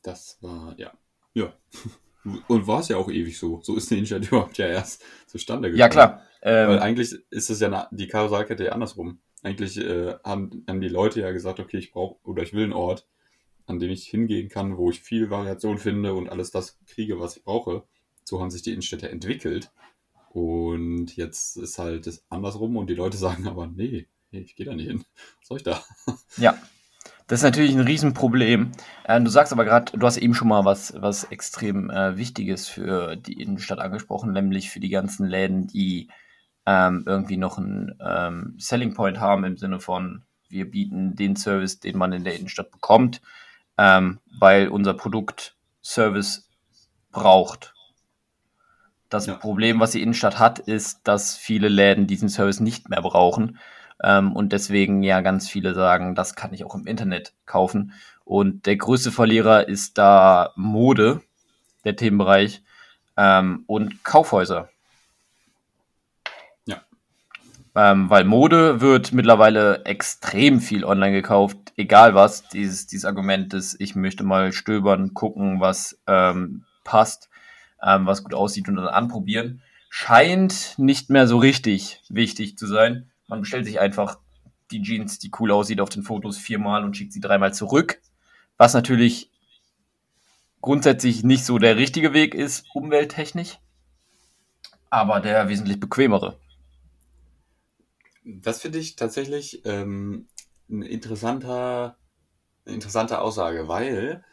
Das 0.05 0.39
war, 0.41 0.79
ja. 0.79 0.93
Ja. 1.35 1.53
Und 2.49 2.67
war 2.67 2.81
es 2.81 2.89
ja 2.89 2.97
auch 2.97 3.11
ewig 3.11 3.37
so. 3.39 3.61
So 3.63 3.77
ist 3.77 3.91
die 3.91 3.95
Innenstadt 3.97 4.27
überhaupt 4.29 4.57
ja 4.59 4.67
erst 4.67 5.03
zustande 5.27 5.69
gekommen. 5.69 5.81
Ja, 5.81 5.89
klar. 5.89 6.23
Weil 6.41 6.77
Ähm, 6.77 6.79
eigentlich 6.79 7.13
ist 7.31 7.51
es 7.51 7.59
ja 7.61 7.69
na- 7.69 7.89
die 7.91 8.07
Karussellkette 8.07 8.65
ja 8.65 8.73
andersrum. 8.73 9.19
Eigentlich 9.43 9.77
äh, 9.79 10.15
haben, 10.25 10.65
haben 10.69 10.81
die 10.81 10.89
Leute 10.89 11.21
ja 11.21 11.33
gesagt, 11.33 11.59
okay, 11.59 11.79
ich 11.79 11.91
brauche 11.91 12.17
oder 12.23 12.43
ich 12.43 12.53
will 12.53 12.65
einen 12.65 12.73
Ort, 12.73 13.07
an 13.67 13.79
dem 13.79 13.91
ich 13.91 14.07
hingehen 14.07 14.49
kann, 14.49 14.77
wo 14.77 14.91
ich 14.91 15.01
viel 15.01 15.29
Variation 15.31 15.79
finde 15.79 16.15
und 16.15 16.29
alles 16.29 16.51
das 16.51 16.79
kriege, 16.87 17.19
was 17.19 17.37
ich 17.37 17.45
brauche. 17.45 17.85
So 18.25 18.41
haben 18.41 18.51
sich 18.51 18.63
die 18.63 18.71
Innenstädte 18.71 19.09
entwickelt. 19.11 19.71
Und 20.31 21.17
jetzt 21.17 21.57
ist 21.57 21.79
halt 21.79 22.07
das 22.07 22.25
andersrum 22.29 22.77
und 22.77 22.89
die 22.89 22.95
Leute 22.95 23.17
sagen 23.27 23.47
aber, 23.47 23.67
nee, 23.67 24.07
nee 24.31 24.41
ich 24.41 24.55
gehe 24.57 24.67
da 24.67 24.75
nicht 24.75 24.89
hin. 24.89 25.05
Was 25.41 25.49
soll 25.49 25.57
ich 25.59 25.63
da? 25.63 25.83
Ja, 26.37 26.59
das 27.27 27.41
ist 27.41 27.45
natürlich 27.45 27.75
ein 27.75 27.81
Riesenproblem. 27.81 28.73
Äh, 29.05 29.21
du 29.21 29.31
sagst 29.31 29.53
aber 29.53 29.65
gerade, 29.65 29.97
du 29.97 30.07
hast 30.07 30.19
eben 30.19 30.35
schon 30.35 30.49
mal 30.49 30.65
was, 30.65 30.95
was 31.01 31.25
extrem 31.25 31.91
äh, 31.91 32.17
Wichtiges 32.17 32.69
für 32.69 33.17
die 33.17 33.41
Innenstadt 33.41 33.79
angesprochen, 33.79 34.33
nämlich 34.33 34.71
für 34.71 34.81
die 34.81 34.91
ganzen 34.91 35.27
Läden, 35.27 35.67
die 35.67 36.09
ähm, 36.67 37.05
irgendwie 37.07 37.37
noch 37.37 37.59
einen 37.59 37.99
ähm, 38.05 38.55
Selling 38.59 38.95
Point 38.95 39.21
haben 39.21 39.45
im 39.45 39.57
Sinne 39.57 39.81
von, 39.81 40.23
wir 40.49 40.71
bieten 40.71 41.17
den 41.17 41.37
Service, 41.37 41.81
den 41.81 41.97
man 41.97 42.13
in 42.13 42.25
der 42.25 42.37
Innenstadt 42.37 42.71
bekommt, 42.71 43.23
ähm, 43.79 44.21
weil 44.39 44.69
unser 44.69 44.95
Produkt 44.95 45.57
Service 45.83 46.49
braucht. 47.11 47.75
Das 49.09 49.27
Ja. 49.27 49.35
Problem, 49.35 49.81
was 49.81 49.93
die 49.93 50.03
Innenstadt 50.03 50.39
hat, 50.39 50.59
ist, 50.59 51.01
dass 51.05 51.37
viele 51.37 51.69
Läden 51.69 52.07
diesen 52.07 52.29
Service 52.29 52.61
nicht 52.61 52.89
mehr 52.89 53.03
brauchen. 53.03 53.59
Ähm, 54.05 54.33
und 54.37 54.53
deswegen 54.53 55.03
ja 55.03 55.23
ganz 55.23 55.49
viele 55.49 55.73
sagen, 55.73 56.15
das 56.15 56.35
kann 56.35 56.53
ich 56.53 56.65
auch 56.65 56.75
im 56.75 56.87
Internet 56.87 57.33
kaufen. 57.47 57.95
Und 58.25 58.67
der 58.67 58.77
größte 58.77 59.11
Verlierer 59.11 59.67
ist 59.67 59.97
da 59.97 60.53
Mode, 60.57 61.23
der 61.85 61.97
Themenbereich, 61.97 62.63
ähm, 63.17 63.65
und 63.67 64.05
Kaufhäuser. 64.05 64.69
Ja. 66.67 66.83
Ähm, 67.75 68.11
weil 68.11 68.25
Mode 68.25 68.83
wird 68.83 69.13
mittlerweile 69.13 69.87
extrem 69.87 70.61
viel 70.61 70.85
online 70.85 71.13
gekauft, 71.13 71.57
egal 71.77 72.15
was. 72.15 72.47
Dieses, 72.49 72.87
dieses 72.87 73.07
Argument 73.07 73.55
des, 73.55 73.75
ich 73.81 73.95
möchte 73.95 74.23
mal 74.23 74.53
stöbern, 74.53 75.15
gucken, 75.15 75.61
was 75.61 75.99
ähm, 76.07 76.65
passt, 76.83 77.31
ähm, 77.83 78.05
was 78.05 78.23
gut 78.23 78.35
aussieht 78.35 78.69
und 78.69 78.77
dann 78.77 78.89
anprobieren, 78.89 79.63
scheint 79.89 80.75
nicht 80.77 81.09
mehr 81.09 81.27
so 81.27 81.39
richtig 81.39 82.03
wichtig 82.11 82.59
zu 82.59 82.67
sein. 82.67 83.11
Man 83.29 83.41
bestellt 83.41 83.67
sich 83.67 83.81
einfach 83.81 84.19
die 84.71 84.83
Jeans, 84.83 85.19
die 85.19 85.31
cool 85.39 85.51
aussieht, 85.51 85.81
auf 85.81 85.89
den 85.89 86.03
Fotos 86.03 86.39
viermal 86.39 86.85
und 86.85 86.97
schickt 86.97 87.13
sie 87.13 87.21
dreimal 87.21 87.55
zurück. 87.55 88.01
Was 88.57 88.75
natürlich 88.75 89.31
grundsätzlich 90.61 91.25
nicht 91.25 91.45
so 91.45 91.59
der 91.59 91.77
richtige 91.77 92.13
Weg 92.13 92.35
ist, 92.35 92.65
umwelttechnisch, 92.73 93.59
aber 94.91 95.21
der 95.21 95.49
wesentlich 95.49 95.79
bequemere. 95.79 96.39
Das 98.25 98.63
finde 98.63 98.79
ich 98.79 98.97
tatsächlich 98.97 99.65
ähm, 99.67 100.27
ein 100.71 100.83
interessanter, 100.83 101.99
eine 102.65 102.75
interessante 102.77 103.21
Aussage, 103.21 103.69
weil 103.69 104.25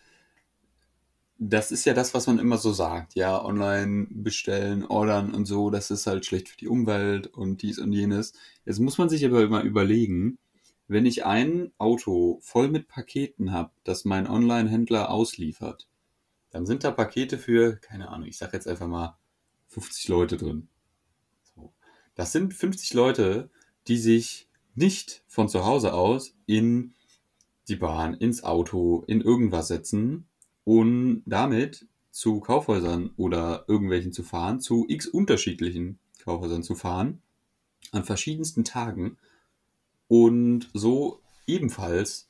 das 1.43 1.71
ist 1.71 1.85
ja 1.85 1.95
das, 1.95 2.13
was 2.13 2.27
man 2.27 2.37
immer 2.37 2.59
so 2.59 2.71
sagt. 2.71 3.15
Ja, 3.15 3.43
online 3.43 4.05
bestellen, 4.11 4.85
ordern 4.85 5.33
und 5.33 5.45
so, 5.45 5.71
das 5.71 5.89
ist 5.89 6.05
halt 6.05 6.23
schlecht 6.23 6.49
für 6.49 6.57
die 6.57 6.67
Umwelt 6.67 7.25
und 7.25 7.63
dies 7.63 7.79
und 7.79 7.93
jenes. 7.93 8.33
Jetzt 8.63 8.79
muss 8.79 8.99
man 8.99 9.09
sich 9.09 9.25
aber 9.25 9.41
immer 9.41 9.63
überlegen, 9.63 10.37
wenn 10.87 11.07
ich 11.07 11.25
ein 11.25 11.71
Auto 11.79 12.37
voll 12.43 12.67
mit 12.67 12.87
Paketen 12.87 13.51
habe, 13.51 13.71
das 13.83 14.05
mein 14.05 14.27
Online-Händler 14.27 15.09
ausliefert, 15.09 15.87
dann 16.51 16.67
sind 16.67 16.83
da 16.83 16.91
Pakete 16.91 17.39
für, 17.39 17.77
keine 17.77 18.09
Ahnung, 18.09 18.27
ich 18.27 18.37
sag 18.37 18.53
jetzt 18.53 18.67
einfach 18.67 18.87
mal 18.87 19.17
50 19.69 20.09
Leute 20.09 20.37
drin. 20.37 20.67
So. 21.55 21.73
Das 22.13 22.33
sind 22.33 22.53
50 22.53 22.93
Leute, 22.93 23.49
die 23.87 23.97
sich 23.97 24.47
nicht 24.75 25.23
von 25.25 25.49
zu 25.49 25.65
Hause 25.65 25.95
aus 25.95 26.35
in 26.45 26.93
die 27.67 27.77
Bahn, 27.77 28.13
ins 28.13 28.43
Auto, 28.43 29.03
in 29.07 29.21
irgendwas 29.21 29.69
setzen 29.69 30.27
und 30.63 31.23
damit 31.25 31.87
zu 32.11 32.39
Kaufhäusern 32.39 33.11
oder 33.17 33.65
irgendwelchen 33.67 34.11
zu 34.11 34.23
fahren, 34.23 34.59
zu 34.59 34.85
x 34.87 35.07
unterschiedlichen 35.07 35.99
Kaufhäusern 36.23 36.63
zu 36.63 36.75
fahren, 36.75 37.21
an 37.91 38.03
verschiedensten 38.03 38.63
Tagen 38.63 39.17
und 40.07 40.69
so 40.73 41.21
ebenfalls 41.47 42.29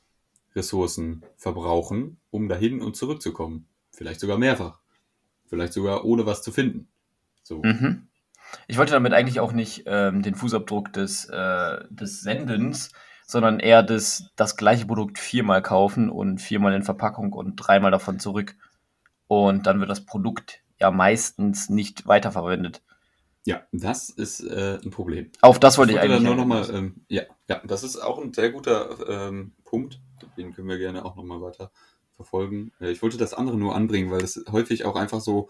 Ressourcen 0.54 1.24
verbrauchen, 1.36 2.18
um 2.30 2.48
dahin 2.48 2.80
und 2.80 2.96
zurückzukommen. 2.96 3.66
Vielleicht 3.90 4.20
sogar 4.20 4.38
mehrfach. 4.38 4.78
Vielleicht 5.46 5.72
sogar 5.72 6.04
ohne 6.04 6.26
was 6.26 6.42
zu 6.42 6.52
finden. 6.52 6.88
So. 7.42 7.62
Mhm. 7.62 8.08
Ich 8.68 8.78
wollte 8.78 8.92
damit 8.92 9.12
eigentlich 9.12 9.40
auch 9.40 9.52
nicht 9.52 9.84
ähm, 9.86 10.22
den 10.22 10.34
Fußabdruck 10.34 10.92
des, 10.92 11.26
äh, 11.26 11.84
des 11.90 12.20
Sendens, 12.20 12.92
sondern 13.26 13.60
eher 13.60 13.82
das, 13.82 14.30
das 14.36 14.56
gleiche 14.56 14.86
Produkt 14.86 15.18
viermal 15.18 15.62
kaufen 15.62 16.10
und 16.10 16.40
viermal 16.40 16.74
in 16.74 16.82
Verpackung 16.82 17.32
und 17.32 17.56
dreimal 17.56 17.90
davon 17.90 18.18
zurück. 18.18 18.56
Und 19.26 19.66
dann 19.66 19.80
wird 19.80 19.90
das 19.90 20.04
Produkt 20.04 20.60
ja 20.78 20.90
meistens 20.90 21.68
nicht 21.68 22.06
weiterverwendet. 22.06 22.82
Ja, 23.44 23.62
das 23.72 24.08
ist 24.08 24.40
äh, 24.40 24.78
ein 24.84 24.90
Problem. 24.90 25.30
Auf 25.40 25.58
das 25.58 25.78
wollte 25.78 25.92
ich, 25.92 25.98
wollte 25.98 26.14
eigentlich 26.14 26.22
nur 26.22 26.36
noch 26.36 26.46
mal, 26.46 26.68
ähm, 26.72 27.04
ja, 27.08 27.22
ja, 27.48 27.60
das 27.64 27.82
ist 27.82 27.96
auch 27.96 28.18
ein 28.22 28.32
sehr 28.32 28.52
guter 28.52 29.08
ähm, 29.08 29.54
Punkt. 29.64 30.00
Den 30.36 30.52
können 30.52 30.68
wir 30.68 30.78
gerne 30.78 31.04
auch 31.04 31.16
nochmal 31.16 31.40
weiter 31.40 31.72
verfolgen. 32.12 32.72
Äh, 32.80 32.92
ich 32.92 33.02
wollte 33.02 33.16
das 33.16 33.34
andere 33.34 33.56
nur 33.56 33.74
anbringen, 33.74 34.10
weil 34.10 34.22
es 34.22 34.44
häufig 34.52 34.84
auch 34.84 34.94
einfach 34.94 35.20
so 35.20 35.48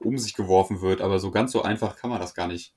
um 0.00 0.18
sich 0.18 0.34
geworfen 0.34 0.80
wird, 0.80 1.02
aber 1.02 1.20
so 1.20 1.30
ganz 1.30 1.52
so 1.52 1.62
einfach 1.62 1.96
kann 1.96 2.10
man 2.10 2.20
das 2.20 2.34
gar 2.34 2.48
nicht 2.48 2.74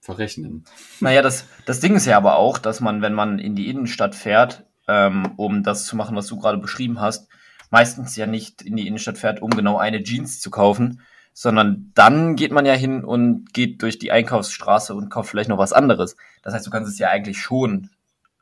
verrechnen. 0.00 0.64
Naja, 1.00 1.22
das, 1.22 1.44
das 1.66 1.80
Ding 1.80 1.96
ist 1.96 2.06
ja 2.06 2.16
aber 2.16 2.36
auch, 2.36 2.58
dass 2.58 2.80
man, 2.80 3.02
wenn 3.02 3.14
man 3.14 3.38
in 3.38 3.54
die 3.54 3.68
Innenstadt 3.68 4.14
fährt, 4.14 4.64
ähm, 4.86 5.32
um 5.36 5.62
das 5.62 5.86
zu 5.86 5.96
machen, 5.96 6.16
was 6.16 6.26
du 6.26 6.38
gerade 6.38 6.58
beschrieben 6.58 7.00
hast, 7.00 7.28
meistens 7.70 8.16
ja 8.16 8.26
nicht 8.26 8.62
in 8.62 8.76
die 8.76 8.86
Innenstadt 8.86 9.18
fährt, 9.18 9.42
um 9.42 9.50
genau 9.50 9.76
eine 9.76 10.02
Jeans 10.02 10.40
zu 10.40 10.50
kaufen, 10.50 11.02
sondern 11.34 11.92
dann 11.94 12.34
geht 12.34 12.50
man 12.50 12.66
ja 12.66 12.72
hin 12.72 13.04
und 13.04 13.52
geht 13.52 13.82
durch 13.82 13.98
die 13.98 14.10
Einkaufsstraße 14.10 14.94
und 14.94 15.10
kauft 15.10 15.30
vielleicht 15.30 15.48
noch 15.48 15.58
was 15.58 15.72
anderes. 15.72 16.16
Das 16.42 16.54
heißt, 16.54 16.66
du 16.66 16.70
kannst 16.70 16.90
es 16.90 16.98
ja 16.98 17.10
eigentlich 17.10 17.38
schon 17.38 17.90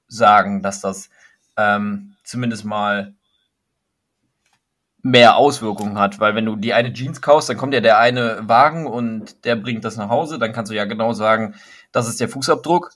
sagen, 0.08 0.62
dass 0.62 0.80
das 0.80 1.10
ähm, 1.56 2.14
zumindest 2.22 2.64
mal 2.64 3.14
mehr 5.06 5.36
Auswirkungen 5.36 5.98
hat, 5.98 6.18
weil 6.18 6.34
wenn 6.34 6.44
du 6.44 6.56
die 6.56 6.74
eine 6.74 6.92
Jeans 6.92 7.22
kaufst, 7.22 7.48
dann 7.48 7.56
kommt 7.56 7.72
ja 7.74 7.80
der 7.80 7.98
eine 7.98 8.40
Wagen 8.48 8.86
und 8.86 9.44
der 9.44 9.54
bringt 9.54 9.84
das 9.84 9.96
nach 9.96 10.08
Hause, 10.08 10.38
dann 10.38 10.52
kannst 10.52 10.72
du 10.72 10.74
ja 10.74 10.84
genau 10.84 11.12
sagen, 11.12 11.54
das 11.92 12.08
ist 12.08 12.20
der 12.20 12.28
Fußabdruck. 12.28 12.90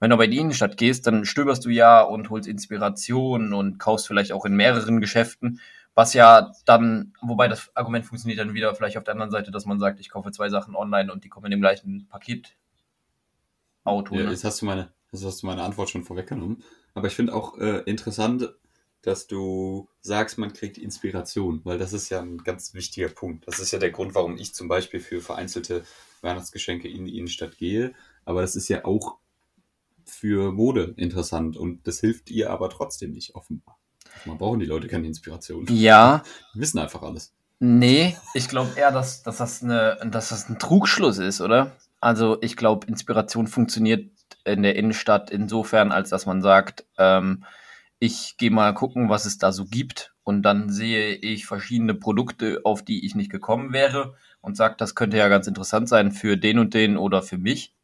Wenn 0.00 0.10
du 0.10 0.14
aber 0.14 0.24
in 0.24 0.30
die 0.30 0.38
Innenstadt 0.38 0.78
gehst, 0.78 1.06
dann 1.06 1.26
stöberst 1.26 1.64
du 1.66 1.68
ja 1.68 2.00
und 2.00 2.30
holst 2.30 2.48
Inspiration 2.48 3.52
und 3.52 3.78
kaufst 3.78 4.06
vielleicht 4.06 4.32
auch 4.32 4.46
in 4.46 4.56
mehreren 4.56 5.00
Geschäften, 5.00 5.60
was 5.94 6.14
ja 6.14 6.52
dann, 6.64 7.12
wobei 7.20 7.48
das 7.48 7.70
Argument 7.76 8.06
funktioniert 8.06 8.40
dann 8.40 8.54
wieder 8.54 8.74
vielleicht 8.74 8.96
auf 8.96 9.04
der 9.04 9.12
anderen 9.12 9.30
Seite, 9.30 9.50
dass 9.50 9.66
man 9.66 9.78
sagt, 9.78 10.00
ich 10.00 10.08
kaufe 10.08 10.32
zwei 10.32 10.48
Sachen 10.48 10.74
online 10.74 11.12
und 11.12 11.22
die 11.22 11.28
kommen 11.28 11.46
in 11.46 11.50
dem 11.50 11.60
gleichen 11.60 12.08
Paket. 12.08 12.54
Auto. 13.84 14.14
Ja, 14.14 14.24
ne? 14.24 14.30
jetzt 14.30 14.44
hast 14.44 14.62
du 14.62 14.66
meine, 14.66 14.88
jetzt 15.12 15.24
hast 15.24 15.42
du 15.42 15.46
meine 15.46 15.62
Antwort 15.62 15.90
schon 15.90 16.04
vorweggenommen. 16.04 16.62
Aber 16.94 17.08
ich 17.08 17.14
finde 17.14 17.34
auch 17.34 17.58
äh, 17.58 17.80
interessant, 17.80 18.54
dass 19.02 19.26
du 19.26 19.88
sagst, 20.00 20.38
man 20.38 20.52
kriegt 20.52 20.78
Inspiration, 20.78 21.60
weil 21.64 21.78
das 21.78 21.92
ist 21.92 22.08
ja 22.08 22.20
ein 22.20 22.38
ganz 22.38 22.72
wichtiger 22.74 23.08
Punkt. 23.08 23.46
Das 23.46 23.58
ist 23.58 23.72
ja 23.72 23.78
der 23.78 23.90
Grund, 23.90 24.14
warum 24.14 24.36
ich 24.36 24.54
zum 24.54 24.68
Beispiel 24.68 25.00
für 25.00 25.20
vereinzelte 25.20 25.84
Weihnachtsgeschenke 26.20 26.88
in 26.88 27.04
die 27.04 27.18
Innenstadt 27.18 27.58
gehe. 27.58 27.94
Aber 28.24 28.42
das 28.42 28.54
ist 28.54 28.68
ja 28.68 28.84
auch 28.84 29.18
für 30.04 30.52
Mode 30.52 30.94
interessant 30.96 31.56
und 31.56 31.86
das 31.86 32.00
hilft 32.00 32.30
ihr 32.30 32.50
aber 32.50 32.70
trotzdem 32.70 33.12
nicht 33.12 33.34
offenbar. 33.34 33.78
Man 34.24 34.38
brauchen 34.38 34.60
die 34.60 34.66
Leute 34.66 34.88
keine 34.88 35.06
Inspiration. 35.06 35.66
Die 35.66 35.82
Ja, 35.82 36.22
wissen 36.54 36.78
einfach 36.78 37.02
alles. 37.02 37.32
Nee, 37.58 38.16
ich 38.34 38.48
glaube 38.48 38.72
eher, 38.76 38.90
dass, 38.90 39.22
dass, 39.22 39.38
das 39.38 39.62
eine, 39.62 39.98
dass 40.04 40.30
das 40.30 40.48
ein 40.48 40.58
Trugschluss 40.58 41.18
ist, 41.18 41.40
oder? 41.40 41.76
Also 42.00 42.38
ich 42.40 42.56
glaube, 42.56 42.86
Inspiration 42.88 43.46
funktioniert 43.46 44.10
in 44.44 44.62
der 44.62 44.76
Innenstadt 44.76 45.30
insofern, 45.30 45.92
als 45.92 46.10
dass 46.10 46.26
man 46.26 46.42
sagt, 46.42 46.84
ähm, 46.98 47.44
ich 48.02 48.36
gehe 48.36 48.50
mal 48.50 48.74
gucken, 48.74 49.10
was 49.10 49.26
es 49.26 49.38
da 49.38 49.52
so 49.52 49.64
gibt 49.64 50.12
und 50.24 50.42
dann 50.42 50.70
sehe 50.70 51.14
ich 51.14 51.46
verschiedene 51.46 51.94
Produkte, 51.94 52.62
auf 52.64 52.84
die 52.84 53.06
ich 53.06 53.14
nicht 53.14 53.30
gekommen 53.30 53.72
wäre 53.72 54.16
und 54.40 54.56
sage, 54.56 54.74
das 54.76 54.96
könnte 54.96 55.18
ja 55.18 55.28
ganz 55.28 55.46
interessant 55.46 55.88
sein 55.88 56.10
für 56.10 56.36
den 56.36 56.58
und 56.58 56.74
den 56.74 56.96
oder 56.96 57.22
für 57.22 57.38
mich. 57.38 57.76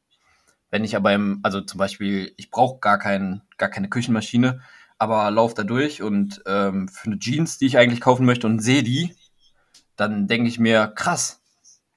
Wenn 0.71 0.83
ich 0.83 0.97
aber 0.97 1.13
im, 1.13 1.39
also 1.45 1.61
zum 1.61 1.79
Beispiel, 1.79 2.35
ich 2.37 2.51
brauche 2.51 2.81
gar, 2.81 2.99
kein, 2.99 3.43
gar 3.59 3.69
keine 3.69 3.89
Küchenmaschine, 3.89 4.61
aber 4.99 5.31
laufe 5.31 5.55
da 5.55 5.63
durch 5.63 6.03
und 6.03 6.43
ähm, 6.47 6.89
für 6.89 7.07
eine 7.07 7.21
Jeans, 7.21 7.59
die 7.59 7.67
ich 7.67 7.79
eigentlich 7.79 8.01
kaufen 8.01 8.27
möchte 8.27 8.49
und 8.49 8.59
sehe 8.59 8.83
die, 8.83 9.15
dann 9.95 10.27
denke 10.27 10.49
ich 10.49 10.59
mir, 10.59 10.89
krass, 10.89 11.45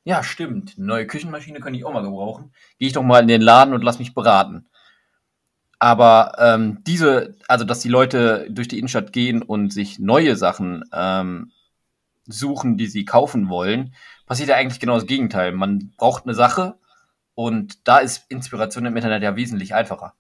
ja, 0.04 0.22
stimmt, 0.24 0.76
eine 0.78 0.86
neue 0.86 1.08
Küchenmaschine 1.08 1.60
könnte 1.60 1.80
ich 1.80 1.86
auch 1.86 1.94
mal 1.94 2.04
gebrauchen. 2.04 2.54
Gehe 2.78 2.88
ich 2.88 2.94
doch 2.94 3.02
mal 3.02 3.24
in 3.24 3.28
den 3.28 3.42
Laden 3.42 3.74
und 3.74 3.84
lass 3.84 3.98
mich 3.98 4.14
beraten. 4.14 4.68
Aber 5.82 6.36
ähm, 6.38 6.84
diese, 6.86 7.34
also 7.48 7.66
dass 7.66 7.80
die 7.80 7.90
Leute 7.90 8.46
durch 8.52 8.68
die 8.68 8.78
Innenstadt 8.78 9.12
gehen 9.12 9.42
und 9.42 9.74
sich 9.74 9.98
neue 9.98 10.36
Sachen 10.36 10.84
ähm, 10.94 11.54
suchen, 12.28 12.78
die 12.78 12.86
sie 12.86 13.04
kaufen 13.04 13.50
wollen, 13.50 13.96
passiert 14.28 14.50
ja 14.50 14.58
eigentlich 14.58 14.80
genau 14.80 14.94
das 14.94 15.08
Gegenteil. 15.08 15.54
Man 15.54 15.92
braucht 15.98 16.26
eine 16.26 16.36
Sache 16.36 16.76
und 17.34 17.88
da 17.88 17.98
ist 17.98 18.26
Inspiration 18.30 18.86
im 18.86 18.96
Internet 18.96 19.24
ja 19.24 19.36
wesentlich 19.36 19.74
einfacher. 19.74 20.14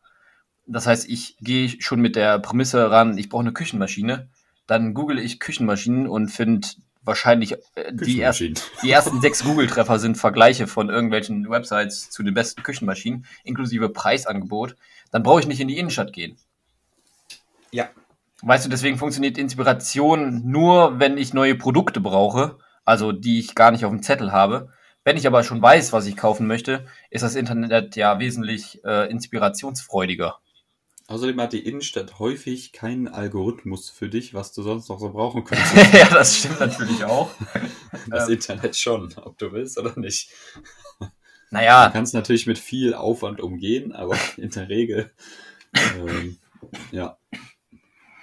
Das 0.65 0.88
heißt, 0.88 1.08
ich 1.08 1.38
gehe 1.41 1.69
schon 1.80 2.02
mit 2.02 2.15
der 2.15 2.39
Prämisse 2.39 2.89
ran, 2.89 3.19
ich 3.19 3.30
brauche 3.30 3.43
eine 3.43 3.54
Küchenmaschine, 3.54 4.30
dann 4.65 4.95
google 4.95 5.19
ich 5.19 5.39
Küchenmaschinen 5.39 6.08
und 6.08 6.30
finde 6.30 6.69
wahrscheinlich 7.04 7.54
äh, 7.76 7.93
die, 7.93 8.17
erst, 8.17 8.39
Küchenmaschinen. 8.39 8.58
die 8.82 8.89
ersten 8.89 9.21
sechs 9.21 9.43
Google-Treffer 9.43 10.00
sind 10.00 10.17
Vergleiche 10.17 10.65
von 10.65 10.89
irgendwelchen 10.89 11.47
Websites 11.52 12.10
zu 12.10 12.24
den 12.24 12.34
besten 12.34 12.63
Küchenmaschinen, 12.63 13.28
inklusive 13.43 13.89
Preisangebot. 13.89 14.76
Dann 15.12 15.24
brauche 15.24 15.39
ich 15.39 15.47
nicht 15.47 15.60
in 15.60 15.67
die 15.67 15.78
Innenstadt 15.78 16.13
gehen. 16.13 16.38
Ja. 17.71 17.89
Weißt 18.41 18.65
du, 18.65 18.69
deswegen 18.69 18.97
funktioniert 18.97 19.38
Inspiration 19.38 20.50
nur, 20.50 21.00
wenn 21.00 21.17
ich 21.17 21.34
neue 21.34 21.56
Produkte 21.56 22.00
brauche, 22.00 22.58
also 22.86 23.12
die 23.12 23.39
ich 23.39 23.54
gar 23.54 23.71
nicht 23.71 23.86
auf 23.86 23.91
dem 23.91 24.02
Zettel 24.02 24.32
habe. 24.32 24.69
Wenn 25.04 25.17
ich 25.17 25.28
aber 25.28 25.43
schon 25.43 25.62
weiß, 25.62 25.93
was 25.93 26.06
ich 26.06 26.15
kaufen 26.15 26.47
möchte, 26.47 26.86
ist 27.10 27.24
das 27.24 27.36
Internet 27.36 27.95
ja 27.95 28.19
wesentlich 28.19 28.84
äh, 28.84 29.10
inspirationsfreudiger. 29.10 30.39
Außerdem 31.08 31.41
hat 31.41 31.54
die 31.54 31.65
Innenstadt 31.65 32.19
häufig 32.19 32.71
keinen 32.71 33.08
Algorithmus 33.08 33.89
für 33.89 34.08
dich, 34.08 34.34
was 34.34 34.54
du 34.54 34.62
sonst 34.63 34.88
noch 34.89 35.00
so 35.00 35.12
brauchen 35.12 35.43
könntest. 35.45 35.93
ja, 35.93 36.08
das 36.10 36.38
stimmt 36.38 36.60
natürlich 36.60 37.04
auch. 37.04 37.32
Das 38.10 38.28
Ähm. 38.28 38.36
Internet 38.36 38.78
schon, 38.78 39.13
ob 39.17 39.38
du 39.38 39.52
willst 39.52 39.78
oder 39.78 40.00
nicht. 40.00 40.32
Naja, 41.52 41.90
kannst 41.92 42.14
natürlich 42.14 42.48
mit 42.48 42.58
viel 42.58 42.94
Aufwand 42.94 43.42
umgehen, 43.42 43.92
aber 43.92 44.18
in 44.38 44.50
der 44.50 44.70
Regel, 44.70 45.12
ähm, 45.74 46.38
ja. 46.92 47.18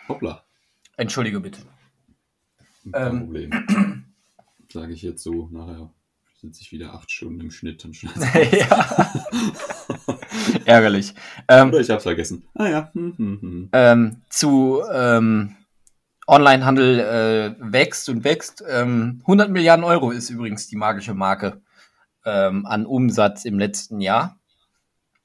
Hoppla, 0.09 0.43
entschuldige 0.97 1.39
bitte. 1.39 1.61
kein 2.91 3.13
Ähm. 3.13 3.21
Problem. 3.21 4.05
Sage 4.73 4.93
ich 4.95 5.03
jetzt 5.03 5.23
so, 5.23 5.49
nachher 5.53 5.91
sitze 6.41 6.63
ich 6.63 6.73
wieder 6.73 6.95
acht 6.95 7.11
Stunden 7.11 7.41
im 7.41 7.51
Schnitt 7.51 7.85
und 7.85 7.97
schneide. 7.97 8.57
ja. 8.57 9.13
Ärgerlich. 10.65 11.15
Ähm, 11.49 11.69
Oder 11.69 11.81
ich 11.81 11.91
hab's 11.91 12.05
vergessen. 12.05 12.45
Ah 12.55 12.69
ja. 12.69 12.91
Hm, 12.93 13.15
hm, 13.17 13.41
hm. 13.41 13.69
ähm, 13.73 14.23
zu 14.31 14.83
ähm, 14.93 15.57
Onlinehandel 16.27 17.01
äh, 17.01 17.73
wächst 17.73 18.09
und 18.09 18.25
wächst. 18.25 18.63
Ähm, 18.69 19.19
100 19.23 19.51
Milliarden 19.51 19.85
Euro 19.85 20.13
ist 20.13 20.31
übrigens 20.31 20.69
die 20.69 20.77
magische 20.77 21.15
Marke 21.15 21.61
ähm, 22.29 22.67
an 22.67 22.87
Umsatz 22.87 23.45
im 23.45 23.59
letzten 23.59 24.01
Jahr. 24.01 24.39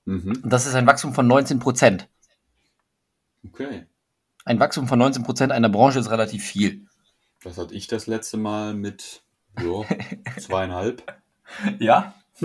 Mhm. 0.05 0.39
Und 0.43 0.49
das 0.49 0.65
ist 0.65 0.75
ein 0.75 0.87
Wachstum 0.87 1.13
von 1.13 1.27
19 1.27 1.59
Prozent. 1.59 2.09
Okay. 3.45 3.85
Ein 4.45 4.59
Wachstum 4.59 4.87
von 4.87 4.99
19 4.99 5.23
Prozent 5.23 5.51
einer 5.51 5.69
Branche 5.69 5.99
ist 5.99 6.09
relativ 6.09 6.43
viel. 6.43 6.87
Das 7.43 7.57
hatte 7.57 7.73
ich 7.75 7.87
das 7.87 8.07
letzte 8.07 8.37
Mal 8.37 8.73
mit 8.73 9.23
so, 9.59 9.85
zweieinhalb. 10.39 11.03
Ja? 11.79 12.15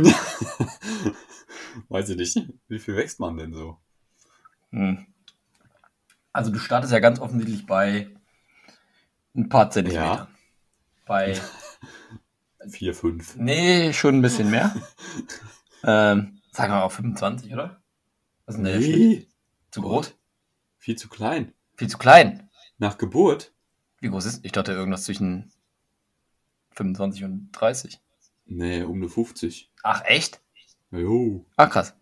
Weiß 1.88 2.08
ich 2.10 2.16
nicht. 2.16 2.52
Wie 2.68 2.78
viel 2.78 2.96
wächst 2.96 3.20
man 3.20 3.36
denn 3.36 3.54
so? 3.54 3.78
Hm. 4.70 5.06
Also 6.32 6.50
du 6.50 6.58
startest 6.58 6.92
ja 6.92 6.98
ganz 6.98 7.20
offensichtlich 7.20 7.66
bei 7.66 8.08
ein 9.34 9.48
paar 9.48 9.70
Zentimeter. 9.70 10.02
Ja. 10.02 10.28
Bei, 11.06 11.40
Vier, 12.68 12.94
fünf. 12.94 13.36
nee, 13.36 13.92
schon 13.92 14.16
ein 14.16 14.22
bisschen 14.22 14.50
mehr. 14.50 14.74
ähm, 15.84 16.40
sagen 16.52 16.72
wir 16.72 16.80
mal 16.80 16.88
25, 16.88 17.52
oder? 17.52 17.80
Was 18.46 18.56
ist 18.56 18.64
denn? 18.64 18.80
Nee, 18.80 19.26
Zu 19.70 19.82
groß? 19.82 20.14
viel 20.78 20.96
zu 20.96 21.08
klein. 21.08 21.52
Viel 21.76 21.88
zu 21.88 21.98
klein. 21.98 22.48
Nach 22.78 22.96
Geburt? 22.98 23.52
Wie 24.00 24.08
groß 24.08 24.24
ist? 24.26 24.44
Ich 24.44 24.52
dachte 24.52 24.72
irgendwas 24.72 25.04
zwischen 25.04 25.50
25 26.72 27.24
und 27.24 27.50
30. 27.52 28.00
Nee, 28.46 28.82
um 28.82 28.96
eine 28.96 29.08
50. 29.08 29.70
Ach, 29.82 30.02
echt? 30.04 30.40
Jo. 30.90 31.44
Ach, 31.56 31.68
krass. 31.68 31.94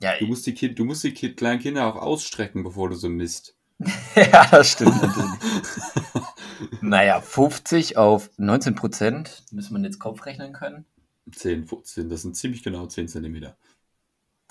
Ja, 0.00 0.18
Du 0.18 0.26
musst 0.26 0.46
die, 0.46 0.54
kind, 0.54 0.78
du 0.78 0.84
musst 0.84 1.04
die 1.04 1.14
kind, 1.14 1.36
kleinen 1.36 1.60
Kinder 1.60 1.86
auch 1.86 1.96
ausstrecken, 1.96 2.64
bevor 2.64 2.88
du 2.88 2.96
so 2.96 3.08
misst. 3.08 3.54
ja 4.16 4.46
das 4.50 4.72
stimmt 4.72 5.00
natürlich. 5.00 5.30
naja, 6.80 7.20
50 7.20 7.96
auf 7.96 8.30
19 8.36 8.74
Prozent. 8.74 9.44
Müssen 9.50 9.76
wir 9.76 9.82
jetzt 9.82 9.98
Kopf 9.98 10.24
rechnen 10.26 10.52
können? 10.52 10.84
10, 11.30 11.64
15, 11.64 12.08
das 12.08 12.22
sind 12.22 12.36
ziemlich 12.36 12.62
genau 12.62 12.86
10 12.86 13.08
Zentimeter. 13.08 13.56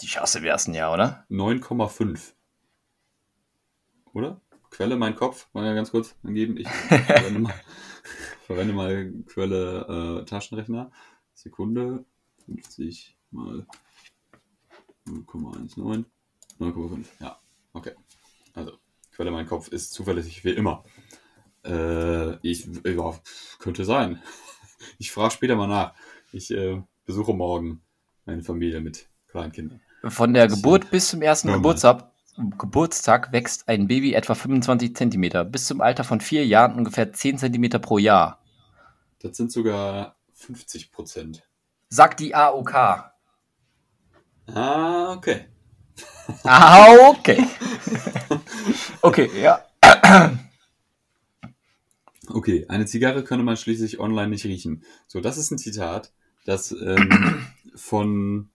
Die 0.02 0.08
schaffst 0.08 0.36
du 0.36 0.40
im 0.40 0.46
ersten 0.46 0.74
Jahr, 0.74 0.94
oder? 0.94 1.26
9,5. 1.30 2.34
Oder? 4.14 4.42
Quelle 4.70 4.96
mein 4.96 5.16
Kopf, 5.16 5.48
mal 5.54 5.66
ja 5.66 5.74
ganz 5.74 5.92
kurz 5.92 6.16
angeben. 6.24 6.58
Ich 6.58 6.68
verwende 6.68 7.40
mal, 7.40 7.54
verwende 8.48 8.74
mal 8.74 9.12
Quelle 9.28 10.22
äh, 10.22 10.26
Taschenrechner. 10.26 10.92
Sekunde. 11.34 12.06
50 12.46 13.16
mal 13.32 13.66
0,19. 15.08 16.06
9,5. 16.60 17.06
Ja, 17.20 17.40
okay. 17.74 17.94
Also, 18.54 18.74
Quelle 19.12 19.32
mein 19.32 19.46
Kopf 19.46 19.68
ist 19.68 19.94
zuverlässig 19.94 20.44
wie 20.44 20.52
immer. 20.52 20.84
Äh, 21.66 22.36
ich, 22.48 22.68
ja, 22.86 23.20
könnte 23.60 23.86
sein. 23.86 24.22
Ich 24.98 25.14
frage 25.14 25.32
später 25.32 25.56
mal 25.56 25.68
nach. 25.68 25.94
Ich 26.34 26.52
äh, 26.52 26.84
besuche 27.06 27.34
morgen 27.34 27.82
meine 28.26 28.44
Familie 28.44 28.82
mit 28.82 29.08
Kleinkindern. 29.30 29.80
Von 30.04 30.34
der 30.34 30.50
Geburt 30.50 30.92
bis 30.92 31.08
zum 31.08 31.22
ersten. 31.22 31.54
Geburtstag, 31.54 32.12
Geburtstag 32.58 33.32
wächst 33.32 33.70
ein 33.70 33.88
Baby 33.88 34.14
etwa 34.14 34.36
25 34.36 34.94
Zentimeter. 34.96 35.46
Bis 35.46 35.68
zum 35.68 35.80
Alter 35.80 36.04
von 36.04 36.20
vier 36.20 36.46
Jahren 36.46 36.76
ungefähr 36.76 37.14
10 37.14 37.38
Zentimeter 37.38 37.80
pro 37.80 37.98
Jahr. 37.98 38.44
Das 39.20 39.38
sind 39.38 39.54
sogar 39.54 40.18
50 40.34 40.92
Prozent. 40.92 41.44
Sagt 41.88 42.20
die 42.20 42.36
AOK. 42.36 42.74
Ah, 44.48 45.14
okay. 45.14 45.46
Ah, 46.44 47.10
okay. 47.10 47.48
okay, 49.02 49.30
ja. 49.42 49.64
Okay, 52.30 52.66
eine 52.70 52.86
Zigarre 52.86 53.24
könne 53.24 53.44
man 53.44 53.58
schließlich 53.58 54.00
online 54.00 54.30
nicht 54.30 54.46
riechen. 54.46 54.84
So, 55.08 55.20
das 55.20 55.38
ist 55.38 55.52
ein 55.52 55.58
Zitat, 55.58 56.14
das 56.46 56.72
ähm, 56.72 57.46
von 57.76 58.50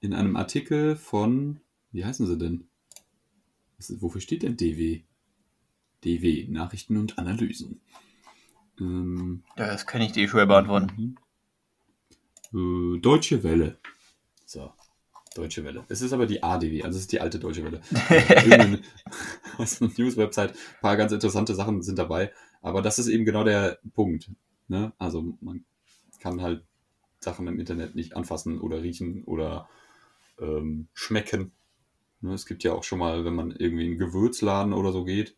in 0.00 0.14
einem 0.14 0.36
Artikel 0.36 0.96
von, 0.96 1.60
wie 1.92 2.04
heißen 2.04 2.26
sie 2.26 2.38
denn? 2.38 2.68
Ist, 3.78 4.00
wofür 4.02 4.20
steht 4.20 4.42
denn 4.42 4.56
DW? 4.56 5.02
DW, 6.04 6.46
Nachrichten 6.48 6.96
und 6.96 7.18
Analysen. 7.18 7.80
Ähm, 8.78 9.42
Das 9.56 9.86
kann 9.86 10.00
ich 10.02 10.12
dir 10.12 10.28
schwer 10.28 10.46
beantworten. 10.46 11.16
äh, 12.54 12.98
Deutsche 13.00 13.42
Welle. 13.42 13.78
So, 14.46 14.72
Deutsche 15.34 15.64
Welle. 15.64 15.84
Es 15.88 16.00
ist 16.02 16.12
aber 16.12 16.26
die 16.26 16.42
ADW, 16.42 16.82
also 16.82 16.96
es 16.96 17.02
ist 17.02 17.12
die 17.12 17.20
alte 17.20 17.38
Deutsche 17.38 17.64
Welle. 17.64 17.80
Irgendeine 18.10 18.80
aus 19.58 19.80
einer 19.80 19.90
News-Website. 19.96 20.50
Ein 20.52 20.80
paar 20.80 20.96
ganz 20.96 21.12
interessante 21.12 21.54
Sachen 21.54 21.82
sind 21.82 21.98
dabei. 21.98 22.32
Aber 22.60 22.82
das 22.82 22.98
ist 22.98 23.08
eben 23.08 23.24
genau 23.24 23.44
der 23.44 23.78
Punkt. 23.94 24.30
Ne? 24.68 24.92
Also 24.98 25.36
man 25.40 25.64
kann 26.20 26.42
halt 26.42 26.64
Sachen 27.20 27.46
im 27.46 27.58
Internet 27.58 27.94
nicht 27.94 28.16
anfassen 28.16 28.60
oder 28.60 28.82
riechen 28.82 29.24
oder 29.24 29.68
ähm, 30.38 30.88
schmecken. 30.92 31.52
Ne? 32.20 32.34
Es 32.34 32.46
gibt 32.46 32.62
ja 32.64 32.72
auch 32.72 32.84
schon 32.84 32.98
mal, 32.98 33.24
wenn 33.24 33.34
man 33.34 33.50
irgendwie 33.50 33.84
in 33.84 33.90
einen 33.92 33.98
Gewürzladen 33.98 34.72
oder 34.72 34.92
so 34.92 35.04
geht. 35.04 35.36